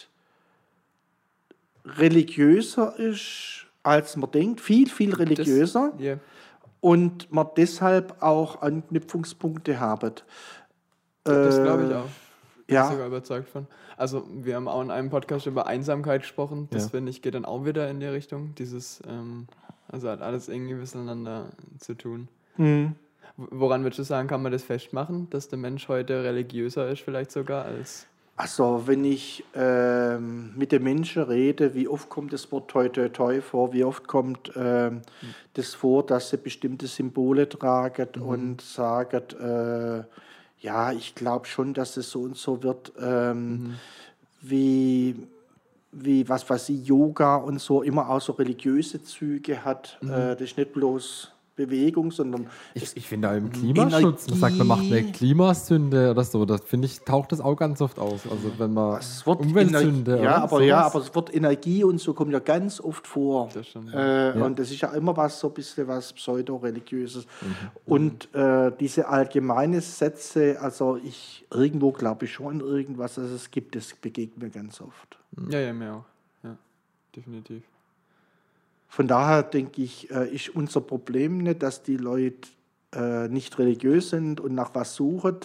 religiöser 1.86 2.98
ist, 2.98 3.66
als 3.84 4.16
man 4.16 4.32
denkt, 4.32 4.62
viel, 4.62 4.90
viel 4.90 5.14
religiöser. 5.14 5.92
Das, 5.94 6.02
yeah. 6.02 6.20
Und 6.80 7.32
man 7.32 7.48
deshalb 7.58 8.22
auch 8.22 8.62
Anknüpfungspunkte 8.62 9.80
hat. 9.80 10.26
Das 11.24 11.58
Äh, 11.58 11.64
glaube 11.64 11.86
ich 11.88 11.94
auch. 11.96 12.06
Bin 12.68 12.76
ja. 12.76 12.90
sogar 12.90 13.08
überzeugt 13.08 13.50
von. 13.50 13.68
Also, 13.98 14.26
wir 14.32 14.56
haben 14.56 14.68
auch 14.68 14.82
in 14.82 14.92
einem 14.92 15.10
Podcast 15.10 15.46
über 15.46 15.68
Einsamkeit 15.68 16.22
gesprochen. 16.22 16.68
Das 16.72 16.84
Ja. 16.86 16.90
finde 16.90 17.10
ich 17.12 17.22
geht 17.22 17.36
dann 17.36 17.46
auch 17.46 17.66
wieder 17.66 17.90
in 17.90 18.00
die 18.00 18.06
Richtung. 18.08 18.56
Dieses, 18.56 19.02
ähm, 19.08 19.48
also 19.88 20.10
hat 20.10 20.22
alles 20.22 20.48
irgendwie 20.50 20.74
miteinander 20.76 21.50
zu 21.80 21.94
tun. 21.96 22.28
Mhm. 22.58 22.96
Woran 23.38 23.84
würdest 23.84 24.00
du 24.00 24.04
sagen, 24.04 24.28
kann 24.28 24.42
man 24.42 24.52
das 24.52 24.64
festmachen, 24.64 25.30
dass 25.30 25.48
der 25.48 25.58
Mensch 25.58 25.88
heute 25.88 26.24
religiöser 26.24 26.90
ist, 26.90 27.02
vielleicht 27.02 27.32
sogar 27.32 27.66
als. 27.66 28.08
Also, 28.38 28.84
wenn 28.88 29.04
ich 29.04 29.44
ähm, 29.54 30.54
mit 30.56 30.72
den 30.72 30.84
Menschen 30.84 31.24
rede, 31.24 31.76
wie 31.76 31.88
oft 31.88 32.10
kommt 32.10 32.34
das 32.34 32.52
Wort 32.52 32.70
toi 32.72 32.88
toi 32.90 33.10
toi 33.10 33.42
vor, 33.42 33.72
wie 33.74 33.84
oft 33.84 34.08
kommt 34.08 34.52
ähm, 34.56 35.02
das 35.54 35.74
vor, 35.76 36.06
dass 36.06 36.30
sie 36.30 36.38
bestimmte 36.38 36.88
Symbole 36.88 37.48
tragen 37.48 38.10
und 38.22 38.62
sagen, 38.62 39.22
äh, 39.40 40.04
ja, 40.62 40.92
ich 40.92 41.16
glaube 41.16 41.48
schon, 41.48 41.74
dass 41.74 41.98
es 41.98 42.12
so 42.12 42.22
und 42.22 42.38
so 42.38 42.64
wird, 42.64 42.94
ähm, 43.00 43.76
wie, 44.42 45.16
wie, 45.92 46.30
was 46.30 46.48
weiß 46.50 46.70
ich, 46.70 46.86
Yoga 46.86 47.36
und 47.36 47.60
so, 47.60 47.82
immer 47.82 48.10
auch 48.10 48.22
so 48.22 48.34
religiöse 48.34 49.04
Züge 49.04 49.66
hat. 49.66 49.98
Äh, 50.04 50.36
das 50.36 50.42
ist 50.42 50.58
nicht 50.58 50.74
bloß 50.74 51.32
Bewegung, 51.66 52.12
sondern 52.12 52.48
Ich, 52.74 52.96
ich 52.96 53.08
finde 53.08 53.30
im 53.30 53.52
Klimaschutz, 53.52 54.30
man 54.30 54.40
sagt, 54.40 54.58
man 54.58 54.68
macht 54.68 54.82
eine 54.82 55.00
Energie. 55.00 55.12
Klimasünde 55.12 56.12
oder 56.12 56.24
so, 56.24 56.46
das 56.46 56.62
finde 56.64 56.88
ich, 56.88 57.02
taucht 57.02 57.32
das 57.32 57.42
auch 57.42 57.56
ganz 57.56 57.82
oft 57.82 58.00
aus. 58.00 58.22
Also 58.30 58.52
wenn 58.58 58.74
man 58.74 59.00
Es 59.00 59.26
wird 59.26 59.40
Umweltsünde 59.40 60.12
Energie, 60.12 60.24
ja, 60.24 60.36
aber, 60.38 60.62
ja, 60.62 60.80
sowas. 60.80 60.96
aber 60.96 61.04
es 61.06 61.16
wird 61.16 61.36
Energie 61.36 61.84
und 61.84 62.00
so 62.00 62.14
kommt 62.14 62.32
ja 62.34 62.40
ganz 62.40 62.82
oft 62.82 63.08
vor. 63.08 63.50
Das 63.54 63.68
stimmt. 63.68 63.94
Äh, 63.94 64.34
Und 64.42 64.60
das 64.60 64.72
ist 64.72 64.82
ja 64.82 64.90
immer 64.94 65.16
was 65.16 65.40
so 65.40 65.48
ein 65.48 65.54
bisschen 65.54 65.88
was 65.88 66.14
pseudo-religiöses. 66.14 67.26
Mhm. 67.42 67.56
Und 67.86 68.36
äh, 68.36 68.72
diese 68.80 69.08
allgemeine 69.08 69.82
Sätze, 69.82 70.58
also 70.60 70.98
ich 71.04 71.46
irgendwo 71.52 71.92
glaube 71.92 72.26
ich 72.26 72.34
schon 72.34 72.60
irgendwas, 72.62 73.16
dass 73.16 73.30
es 73.30 73.52
gibt, 73.52 73.76
das 73.76 73.94
begegnet 73.94 74.42
mir 74.42 74.50
ganz 74.50 74.82
oft. 74.82 75.18
Ja, 75.50 75.60
ja, 75.60 75.74
mir 75.74 75.94
auch. 75.94 76.06
Ja, 76.44 76.58
definitiv. 77.16 77.64
Von 78.92 79.08
daher 79.08 79.44
denke 79.44 79.82
ich, 79.82 80.12
äh, 80.12 80.28
ist 80.36 80.50
unser 80.50 80.82
Problem 80.82 81.38
nicht, 81.38 81.64
dass 81.64 81.82
die 81.82 81.96
Leute 81.96 82.50
äh, 82.94 83.30
nicht 83.30 83.58
religiös 83.58 84.10
sind 84.10 84.42
und 84.42 84.54
nach 84.54 84.72
was 84.76 84.96
suchen, 84.96 85.38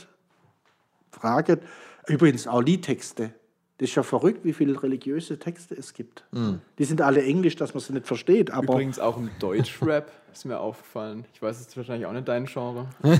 fragen. 1.13 1.61
Übrigens 2.09 2.49
auch 2.49 2.61
Liedtexte. 2.61 3.35
Das 3.79 3.91
ist 3.91 3.95
ja 3.95 4.03
verrückt, 4.03 4.45
wie 4.45 4.53
viele 4.53 4.83
religiöse 4.83 5.39
Texte 5.39 5.77
es 5.77 5.95
gibt. 5.95 6.25
Die 6.79 6.85
sind 6.85 7.03
alle 7.03 7.23
Englisch, 7.23 7.55
dass 7.55 7.73
man 7.73 7.83
sie 7.83 7.93
nicht 7.93 8.07
versteht. 8.07 8.51
Aber 8.51 8.73
Übrigens 8.73 8.99
auch 8.99 9.17
im 9.17 9.31
Deutschrap 9.39 10.11
ist 10.33 10.45
mir 10.45 10.59
aufgefallen. 10.59 11.25
Ich 11.33 11.41
weiß, 11.41 11.61
es 11.61 11.69
ist 11.69 11.77
wahrscheinlich 11.77 12.07
auch 12.07 12.13
nicht 12.13 12.27
dein 12.27 12.47
Genre. 12.47 12.89
äh, 13.03 13.19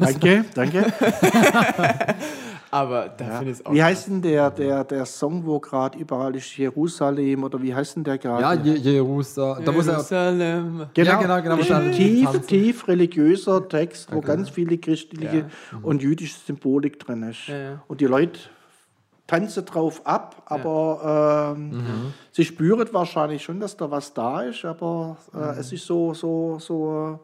danke, 0.00 0.44
danke. 0.54 0.86
aber 2.70 3.08
da 3.08 3.24
Ja. 3.26 3.30
finde 3.38 3.52
ich 3.52 3.58
es 3.60 3.66
auch. 3.66 3.72
Wie 3.72 3.82
heißt 3.82 4.08
denn 4.08 4.22
der, 4.22 4.50
der, 4.50 4.84
der 4.84 5.06
Song, 5.06 5.44
wo 5.46 5.58
gerade 5.58 5.98
überall 5.98 6.34
ist 6.36 6.56
Jerusalem 6.56 7.44
oder 7.44 7.60
wie 7.62 7.74
heißt 7.74 7.96
denn 7.96 8.04
der 8.04 8.18
gerade? 8.18 8.42
ja, 8.42 8.52
Je 8.54 8.74
Jerusalem, 8.92 9.64
da 9.64 9.72
muss 9.72 9.86
er 9.86 9.92
Jerusalem. 9.94 10.86
Genau, 10.94 11.10
Ja, 11.10 11.16
genau, 11.20 11.36
genau, 11.42 11.52
ein 11.54 11.58
wahrscheinlich 11.58 11.96
tief, 11.96 12.46
tief 12.46 12.88
religiöser 12.88 13.68
Text, 13.68 14.12
wo 14.12 14.20
ganz 14.20 14.50
viele 14.50 14.78
christliche 14.78 15.36
Ja. 15.38 15.46
und 15.82 16.02
jüdische 16.02 16.38
Symbolik 16.38 16.98
drin 16.98 17.22
ist. 17.24 17.48
Ja. 17.48 17.82
Und 17.88 18.00
die 18.00 18.06
Leute 18.06 18.38
tanzen 19.26 19.64
drauf 19.66 20.00
ab, 20.06 20.42
aber 20.46 21.54
ähm, 21.56 21.70
Mhm. 21.70 22.14
sie 22.32 22.44
spüren 22.44 22.88
wahrscheinlich 22.92 23.42
schon, 23.42 23.60
dass 23.60 23.76
da 23.76 23.90
was 23.90 24.14
da 24.14 24.42
ist, 24.42 24.64
aber 24.64 25.16
äh, 25.34 25.36
Mhm. 25.36 25.60
es 25.60 25.72
ist 25.72 25.86
so, 25.86 26.14
so, 26.14 26.58
so 26.58 26.90
ein 26.90 27.18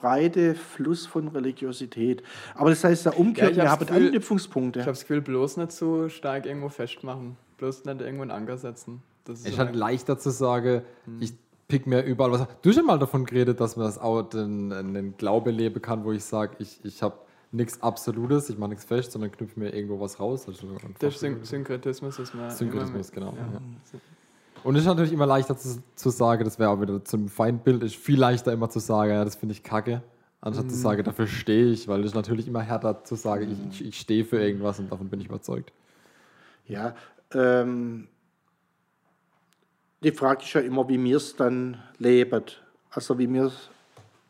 breite 0.00 0.54
Fluss 0.54 1.06
von 1.06 1.28
Religiosität. 1.28 2.22
Aber 2.54 2.70
das 2.70 2.84
heißt 2.84 3.06
ja 3.06 3.12
umgekehrt, 3.12 3.52
ich 3.52 3.56
wir 3.56 3.70
hab's 3.70 3.80
haben 3.80 3.86
Gefühl- 3.86 4.04
Anknüpfungspunkte. 4.06 4.80
Ich 4.80 4.86
habe 4.86 4.92
das 4.92 5.00
Gefühl, 5.02 5.20
bloß 5.22 5.56
nicht 5.58 5.72
zu 5.72 6.08
stark 6.08 6.46
irgendwo 6.46 6.68
festmachen. 6.68 7.36
Bloß 7.58 7.84
nicht 7.84 8.00
irgendwo 8.00 8.22
einen 8.22 8.30
Anker 8.30 8.56
setzen. 8.58 9.02
Das 9.24 9.40
Es 9.40 9.46
ist 9.46 9.52
so 9.54 9.58
halt 9.58 9.74
leichter 9.74 10.18
zu 10.18 10.30
sagen, 10.30 10.82
Hm. 11.06 11.16
ich 11.20 11.32
pick 11.68 11.86
mir 11.86 12.02
überall 12.02 12.30
was. 12.32 12.46
Du 12.62 12.70
hast 12.70 12.76
ja 12.76 12.82
mal 12.82 12.98
davon 12.98 13.24
geredet, 13.24 13.60
dass 13.60 13.76
man 13.76 13.86
das 13.86 13.98
auch 13.98 14.22
den, 14.22 14.70
den 14.70 15.16
Glaube 15.16 15.50
leben 15.50 15.80
kann, 15.82 16.04
wo 16.04 16.12
ich 16.12 16.22
sage, 16.24 16.56
ich, 16.60 16.78
ich 16.84 17.02
habe 17.02 17.16
nichts 17.50 17.82
Absolutes, 17.82 18.50
ich 18.50 18.58
mache 18.58 18.70
nichts 18.70 18.84
fest, 18.84 19.12
sondern 19.12 19.32
knüpfe 19.32 19.58
mir 19.58 19.74
irgendwo 19.74 19.98
was 19.98 20.20
raus. 20.20 20.46
Also 20.46 20.68
Der 21.00 21.10
Syn 21.10 21.42
Synkretismus 21.44 22.18
ist 22.18 22.34
mir. 22.34 22.50
Synkretismus, 22.50 23.10
genau. 23.10 23.32
mit- 23.32 23.40
Ja. 23.40 23.98
Und 24.64 24.74
es 24.74 24.82
ist 24.82 24.86
natürlich 24.88 25.12
immer 25.12 25.26
leichter 25.26 25.56
zu, 25.56 25.82
zu 25.94 26.10
sagen, 26.10 26.44
das 26.44 26.58
wäre 26.58 26.70
auch 26.70 26.80
wieder 26.80 27.04
zum 27.04 27.28
Feindbild, 27.28 27.82
ist 27.82 27.96
viel 27.96 28.18
leichter 28.18 28.52
immer 28.52 28.68
zu 28.68 28.80
sagen, 28.80 29.12
ja, 29.12 29.24
das 29.24 29.36
finde 29.36 29.52
ich 29.52 29.62
kacke, 29.62 30.02
anstatt 30.40 30.66
Mhm. 30.66 30.70
zu 30.70 30.76
sagen, 30.76 31.04
dafür 31.04 31.26
stehe 31.26 31.66
ich, 31.66 31.86
weil 31.88 32.00
es 32.00 32.06
ist 32.06 32.14
natürlich 32.14 32.48
immer 32.48 32.62
härter 32.62 33.04
zu 33.04 33.14
sagen, 33.14 33.50
ich, 33.70 33.80
ich, 33.80 33.88
ich 33.88 34.00
stehe 34.00 34.24
für 34.24 34.40
irgendwas 34.42 34.78
und 34.78 34.90
davon 34.90 35.08
bin 35.08 35.20
ich 35.20 35.26
überzeugt. 35.26 35.72
Ja, 36.66 36.96
ähm, 37.32 38.08
die 40.02 40.12
Frage 40.12 40.42
ist 40.42 40.52
ja 40.52 40.60
immer, 40.60 40.88
wie 40.88 41.02
wir 41.02 41.16
es 41.16 41.36
dann 41.36 41.82
leben. 41.98 42.42
Also 42.90 43.18
wie 43.18 43.32
wir 43.32 43.52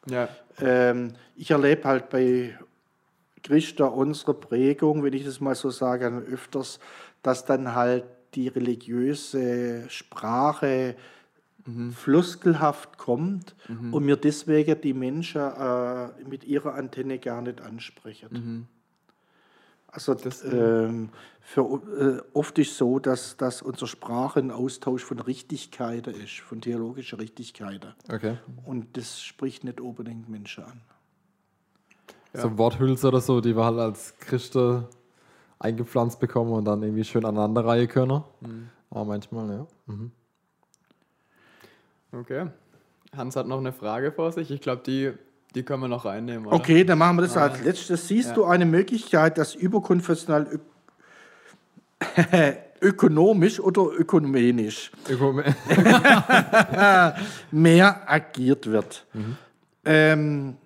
Ja, 0.08 0.28
ähm, 0.58 1.14
ich 1.34 1.50
erlebe 1.50 1.84
halt 1.84 2.10
bei 2.10 2.58
Christa 3.42 3.86
unsere 3.86 4.34
Prägung, 4.34 5.02
wenn 5.02 5.12
ich 5.12 5.24
das 5.24 5.40
mal 5.40 5.54
so 5.54 5.70
sage, 5.70 6.06
öfters, 6.30 6.78
dass 7.22 7.44
dann 7.44 7.74
halt 7.74 8.04
die 8.36 8.48
religiöse 8.48 9.88
Sprache 9.88 10.94
floskelhaft 11.92 12.96
kommt 12.96 13.56
und 13.68 14.04
mir 14.04 14.16
deswegen 14.16 14.80
die 14.80 14.94
Menschen 14.94 15.42
äh, 15.42 16.08
mit 16.28 16.44
ihrer 16.44 16.74
Antenne 16.74 17.18
gar 17.18 17.42
nicht 17.42 17.60
ansprechen. 17.60 18.68
Also 19.88 20.14
Das, 20.14 20.44
ähm, 20.44 21.08
für, 21.40 21.62
äh, 21.98 22.36
oft 22.36 22.58
ist 22.58 22.76
so, 22.76 22.98
dass, 22.98 23.36
dass 23.36 23.62
unsere 23.62 23.86
Sprache 23.86 24.40
ein 24.40 24.50
Austausch 24.50 25.02
von 25.02 25.18
Richtigkeiten 25.18 26.14
ist, 26.14 26.40
von 26.40 26.60
theologischen 26.60 27.18
Richtigkeiten. 27.18 27.94
Okay. 28.12 28.36
Und 28.64 28.96
das 28.96 29.22
spricht 29.22 29.64
nicht 29.64 29.80
unbedingt 29.80 30.28
Menschen 30.28 30.64
an. 30.64 30.82
So 32.34 32.58
Worthülse 32.58 33.08
oder 33.08 33.20
so, 33.20 33.40
die 33.40 33.56
wir 33.56 33.64
halt 33.64 33.78
als 33.78 34.14
Christen 34.18 34.84
eingepflanzt 35.58 36.20
bekommen 36.20 36.52
und 36.52 36.64
dann 36.64 36.82
irgendwie 36.82 37.04
schön 37.04 37.24
aneinanderreihen 37.24 37.88
können. 37.88 38.22
Mhm. 38.40 38.68
Aber 38.90 39.04
manchmal, 39.04 39.48
ja. 39.50 39.66
Mhm. 39.86 40.10
okay. 42.12 42.46
Hans 43.16 43.36
hat 43.36 43.46
noch 43.46 43.58
eine 43.58 43.72
Frage 43.72 44.12
vor 44.12 44.30
sich. 44.32 44.50
Ich 44.50 44.60
glaube, 44.60 44.82
die, 44.86 45.12
die 45.54 45.62
können 45.62 45.82
wir 45.82 45.88
noch 45.88 46.04
reinnehmen. 46.04 46.46
Oder? 46.46 46.56
Okay, 46.56 46.84
dann 46.84 46.98
machen 46.98 47.16
wir 47.16 47.22
das 47.22 47.36
als 47.36 47.62
letztes. 47.62 48.06
Siehst 48.08 48.28
Ja. 48.30 48.34
du 48.34 48.44
eine 48.44 48.66
Möglichkeit, 48.66 49.38
dass 49.38 49.54
überkonfessional 49.54 50.46
ök 50.52 50.60
ökonomisch 52.82 53.58
oder 53.58 53.84
ökumenisch 53.98 54.92
Öko- 55.08 55.42
mehr 57.50 58.02
agiert 58.10 58.66
wird? 58.66 59.06
Ähm, 59.84 60.56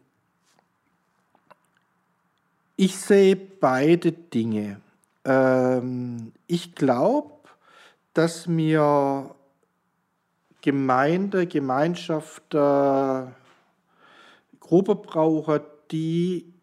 ich 2.81 2.97
sehe 2.97 3.37
beide 3.37 4.11
Dinge. 4.11 4.81
Ähm, 5.27 6.33
ich 6.47 6.75
glaube, 6.75 7.31
dass 8.15 8.47
mir 8.47 9.35
Gemeinde, 10.63 11.47
Gemeinschaft, 11.47 12.55
äh, 12.55 13.27
Gruppe 14.61 14.95
brauchen, 14.95 15.61
die 15.91 16.55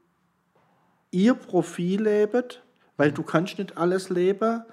ihr 1.11 1.36
Profil 1.36 2.01
leben, 2.01 2.45
weil 2.97 3.11
du 3.11 3.22
kannst 3.22 3.59
nicht 3.59 3.78
alles 3.78 4.09
leben, 4.09 4.63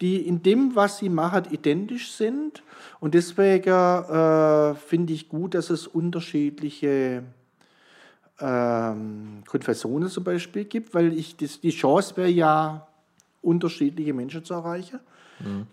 die 0.00 0.24
in 0.28 0.44
dem, 0.44 0.76
was 0.76 0.98
sie 0.98 1.08
machen, 1.08 1.46
identisch 1.50 2.12
sind. 2.12 2.62
Und 3.00 3.14
deswegen 3.14 3.68
äh, 3.68 4.76
finde 4.76 5.12
ich 5.12 5.28
gut, 5.28 5.54
dass 5.54 5.70
es 5.70 5.88
unterschiedliche 5.88 7.24
ähm, 8.40 9.42
Konfessionen 9.46 10.08
zum 10.08 10.24
Beispiel 10.24 10.64
gibt, 10.64 10.94
weil 10.94 11.12
ich 11.12 11.36
das, 11.36 11.60
die 11.60 11.70
Chance 11.70 12.16
wäre 12.16 12.30
ja, 12.30 12.86
unterschiedliche 13.42 14.14
Menschen 14.14 14.44
zu 14.44 14.54
erreichen. 14.54 15.00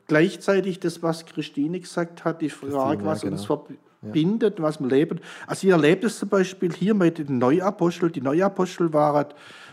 Gleichzeitig 0.08 0.80
das, 0.80 1.02
was 1.04 1.26
Christine 1.26 1.80
gesagt 1.80 2.26
hat, 2.26 2.42
die 2.42 2.50
Frage, 2.50 3.04
ja, 3.04 3.10
was 3.10 3.22
genau. 3.22 3.34
uns 3.34 3.46
verbindet, 3.46 4.62
was 4.62 4.80
wir 4.80 4.88
leben. 4.88 5.20
Also 5.48 5.68
ihr 5.68 5.74
erlebt 5.74 6.04
es 6.04 6.20
zum 6.20 6.30
Beispiel 6.30 6.74
hier 6.74 6.94
mit 6.94 7.20
den 7.20 7.38
Neuaposteln. 7.38 8.12
Die 8.12 8.22
Neuapostel 8.22 8.92
waren 8.92 9.28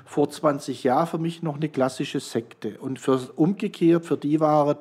vor 0.09 0.31
20 0.31 0.85
Jahren 0.85 1.07
für 1.07 1.19
mich 1.19 1.43
noch 1.43 1.57
eine 1.57 1.69
klassische 1.69 2.19
Sekte. 2.19 2.79
Und 2.81 2.99
für, 2.99 3.21
umgekehrt, 3.37 4.07
für 4.07 4.17
die 4.17 4.41
war 4.41 4.79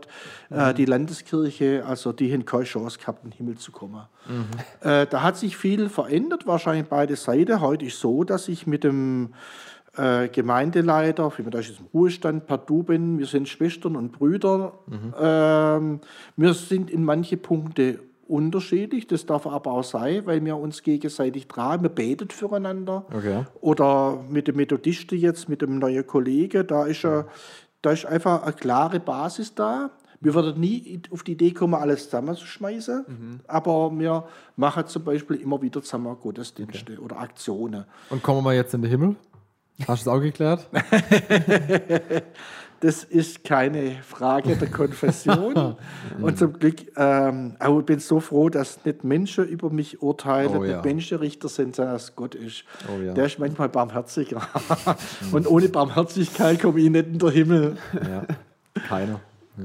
äh, 0.50 0.74
die 0.74 0.86
Landeskirche, 0.86 1.84
also 1.86 2.14
die 2.14 2.32
haben 2.32 2.46
keine 2.46 2.64
Chance 2.64 2.98
gehabt, 2.98 3.26
in 3.26 3.32
den 3.32 3.38
Himmel 3.38 3.58
zu 3.58 3.74
kommen. 3.74 4.04
Äh, 4.80 5.06
da 5.06 5.24
hat 5.24 5.36
sich 5.36 5.58
viel 5.58 5.90
verändert, 5.90 6.48
wahrscheinlich 6.48 6.88
beide 6.88 7.18
Seiten. 7.18 7.60
Heute 7.60 7.86
ist 7.86 8.00
so, 8.00 8.24
dass 8.24 8.48
ich 8.48 8.68
mit 8.68 8.86
dem 8.86 9.34
äh, 9.98 10.30
Gemeindeleiter, 10.30 11.30
wie 11.38 11.42
man 11.42 11.52
da 11.52 11.60
ist 11.60 11.78
im 11.78 11.88
Ruhestand, 11.94 12.44
Du 12.66 12.84
bin, 12.84 13.20
wir 13.20 13.26
sind 13.26 13.50
Schwestern 13.50 13.98
und 13.98 14.14
Brüder. 14.14 14.80
Ähm, 15.20 16.00
wir 16.38 16.54
sind 16.54 16.90
in 16.90 17.04
manche 17.04 17.36
Punkte 17.36 18.00
unterschiedlich, 18.30 19.08
das 19.08 19.26
darf 19.26 19.48
aber 19.48 19.72
auch 19.72 19.84
sein, 19.84 20.26
weil 20.26 20.44
wir 20.44 20.58
uns 20.58 20.84
gegenseitig 20.84 21.48
tragen, 21.48 21.84
wir 21.84 21.90
beten 21.90 22.30
füreinander. 22.30 23.06
Okay. 23.14 23.46
Oder 23.62 24.24
mit 24.30 24.48
dem 24.48 24.58
Methodisten 24.58 25.18
jetzt, 25.18 25.50
mit 25.50 25.62
dem 25.62 25.80
neuen 25.80 26.06
Kollegen, 26.06 26.66
da 26.68 26.86
ist, 26.86 27.04
ja, 27.04 27.26
da 27.82 27.92
ist 27.92 28.06
einfach 28.06 28.44
eine 28.44 28.54
klare 28.54 29.00
Basis 29.00 29.56
da. 29.56 29.92
Wir 30.20 30.34
würden 30.34 30.60
nie 30.60 31.00
auf 31.12 31.24
die 31.24 31.34
Idee 31.34 31.52
kommen, 31.52 31.76
alles 31.76 32.06
zusammenzuschmeißen, 32.06 33.42
aber 33.48 33.92
wir 34.00 34.28
machen 34.56 34.88
zum 34.88 35.04
Beispiel 35.04 35.38
immer 35.38 35.62
wieder 35.62 35.84
zusammen 35.84 36.18
Gottesdienste 36.20 37.00
oder 37.00 37.20
Aktionen. 37.20 37.86
Und 38.10 38.24
kommen 38.24 38.44
wir 38.44 38.54
jetzt 38.54 38.74
in 38.74 38.82
den 38.82 38.90
Himmel? 38.90 39.16
Hast 39.88 40.08
du 40.08 40.10
es 40.10 40.16
auch 40.16 40.22
geklärt? 40.22 40.68
Das 42.80 43.04
ist 43.04 43.44
keine 43.44 44.04
Frage 44.04 44.56
der 44.56 44.70
Konfession. 44.70 45.76
und 46.22 46.38
zum 46.38 46.54
Glück, 46.54 46.76
ähm, 46.96 47.56
aber 47.58 47.80
ich 47.80 47.86
bin 47.86 48.00
so 48.00 48.20
froh, 48.20 48.50
dass 48.50 48.86
nicht 48.86 49.04
Menschen 49.04 49.48
über 49.48 49.72
mich 49.72 50.02
urteilen, 50.02 50.56
Oh 50.56 50.64
ja. 50.64 50.76
nicht 50.76 50.86
Menschen 50.86 51.18
Richter 51.18 51.50
sind, 51.50 51.76
sondern 51.76 51.96
dass 51.96 52.16
Gott 52.16 52.36
ist. 52.36 52.66
Oh 52.88 53.02
ja. 53.02 53.14
Der 53.14 53.26
ist 53.26 53.40
manchmal 53.40 53.70
barmherziger. 53.70 54.48
und 55.32 55.48
ohne 55.48 55.70
Barmherzigkeit 55.70 56.62
komme 56.62 56.80
ich 56.80 56.90
nicht 56.90 57.08
in 57.08 57.18
den 57.18 57.32
Himmel. 57.32 57.78
Ja. 57.94 58.26
Keiner. 58.88 59.22
Ja. 59.58 59.64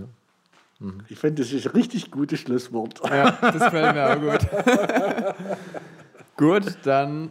Ich 1.09 1.19
finde, 1.19 1.43
das 1.43 1.53
ist 1.53 1.67
ein 1.67 1.73
richtig 1.73 2.11
gutes 2.11 2.41
Schlusswort. 2.41 3.01
Ja, 3.09 3.31
das 3.41 3.53
gefällt 3.53 3.95
mir 3.95 4.11
auch 4.11 4.21
gut. 4.21 5.35
gut, 6.65 6.79
dann 6.85 7.31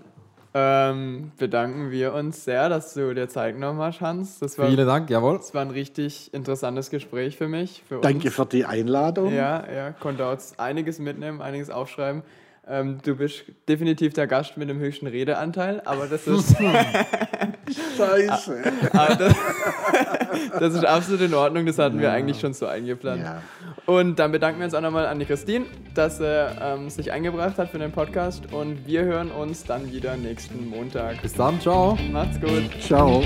ähm, 0.54 1.32
bedanken 1.38 1.92
wir 1.92 2.14
uns 2.14 2.44
sehr, 2.44 2.68
dass 2.68 2.94
du 2.94 3.14
dir 3.14 3.30
Zeit 3.30 3.56
genommen 3.56 3.80
hast, 3.80 4.02
Hans. 4.02 4.40
Das 4.40 4.58
war, 4.58 4.68
Vielen 4.68 4.86
Dank, 4.86 5.10
jawohl. 5.10 5.38
das 5.38 5.54
war 5.54 5.62
ein 5.62 5.72
richtig 5.72 6.34
interessantes 6.34 6.90
Gespräch 6.90 7.38
für 7.38 7.48
mich. 7.48 7.84
Für 7.88 8.02
Danke 8.02 8.28
uns. 8.28 8.36
für 8.36 8.46
die 8.46 8.66
Einladung. 8.66 9.34
Ja, 9.34 9.64
ja, 9.72 9.92
konnte 9.92 10.26
auch 10.26 10.38
einiges 10.58 11.00
mitnehmen, 11.00 11.42
einiges 11.42 11.70
aufschreiben. 11.70 12.24
Ähm, 12.68 13.00
du 13.04 13.16
bist 13.16 13.44
definitiv 13.68 14.14
der 14.14 14.28
Gast 14.28 14.56
mit 14.56 14.70
dem 14.70 14.78
höchsten 14.80 15.08
Redeanteil, 15.08 15.82
aber 15.84 16.06
das 16.06 16.28
ist, 16.28 16.56
Scheiße. 17.98 18.62
aber 18.94 19.16
das, 19.16 19.34
das 20.60 20.74
ist 20.76 20.86
absolut 20.86 21.22
in 21.22 21.34
Ordnung. 21.34 21.66
Das 21.66 21.80
hatten 21.80 22.00
wir 22.00 22.12
eigentlich 22.12 22.40
schon 22.40 22.54
so 22.54 22.68
eingeplant. 22.68 23.24
Ja. 23.24 23.42
Und 23.88 24.20
dann 24.20 24.32
bedanken 24.32 24.60
wir 24.60 24.66
uns 24.66 24.76
auch 24.76 24.82
nochmal 24.82 25.08
an 25.08 25.20
die 25.20 25.26
Christine, 25.26 25.66
dass 25.96 26.18
sie 26.18 26.26
ähm, 26.62 26.90
sich 26.90 27.12
eingebracht 27.12 27.58
hat 27.58 27.70
für 27.70 27.80
den 27.80 27.92
Podcast. 27.92 28.54
Und 28.54 28.86
wir 28.86 29.04
hören 29.04 29.32
uns 29.32 29.64
dann 29.64 29.92
wieder 29.92 30.16
nächsten 30.16 30.70
Montag. 30.70 31.22
Bis 31.24 31.34
dann, 31.34 31.60
ciao. 31.60 31.98
Macht's 32.12 32.40
gut. 32.40 32.70
Ciao. 32.80 33.24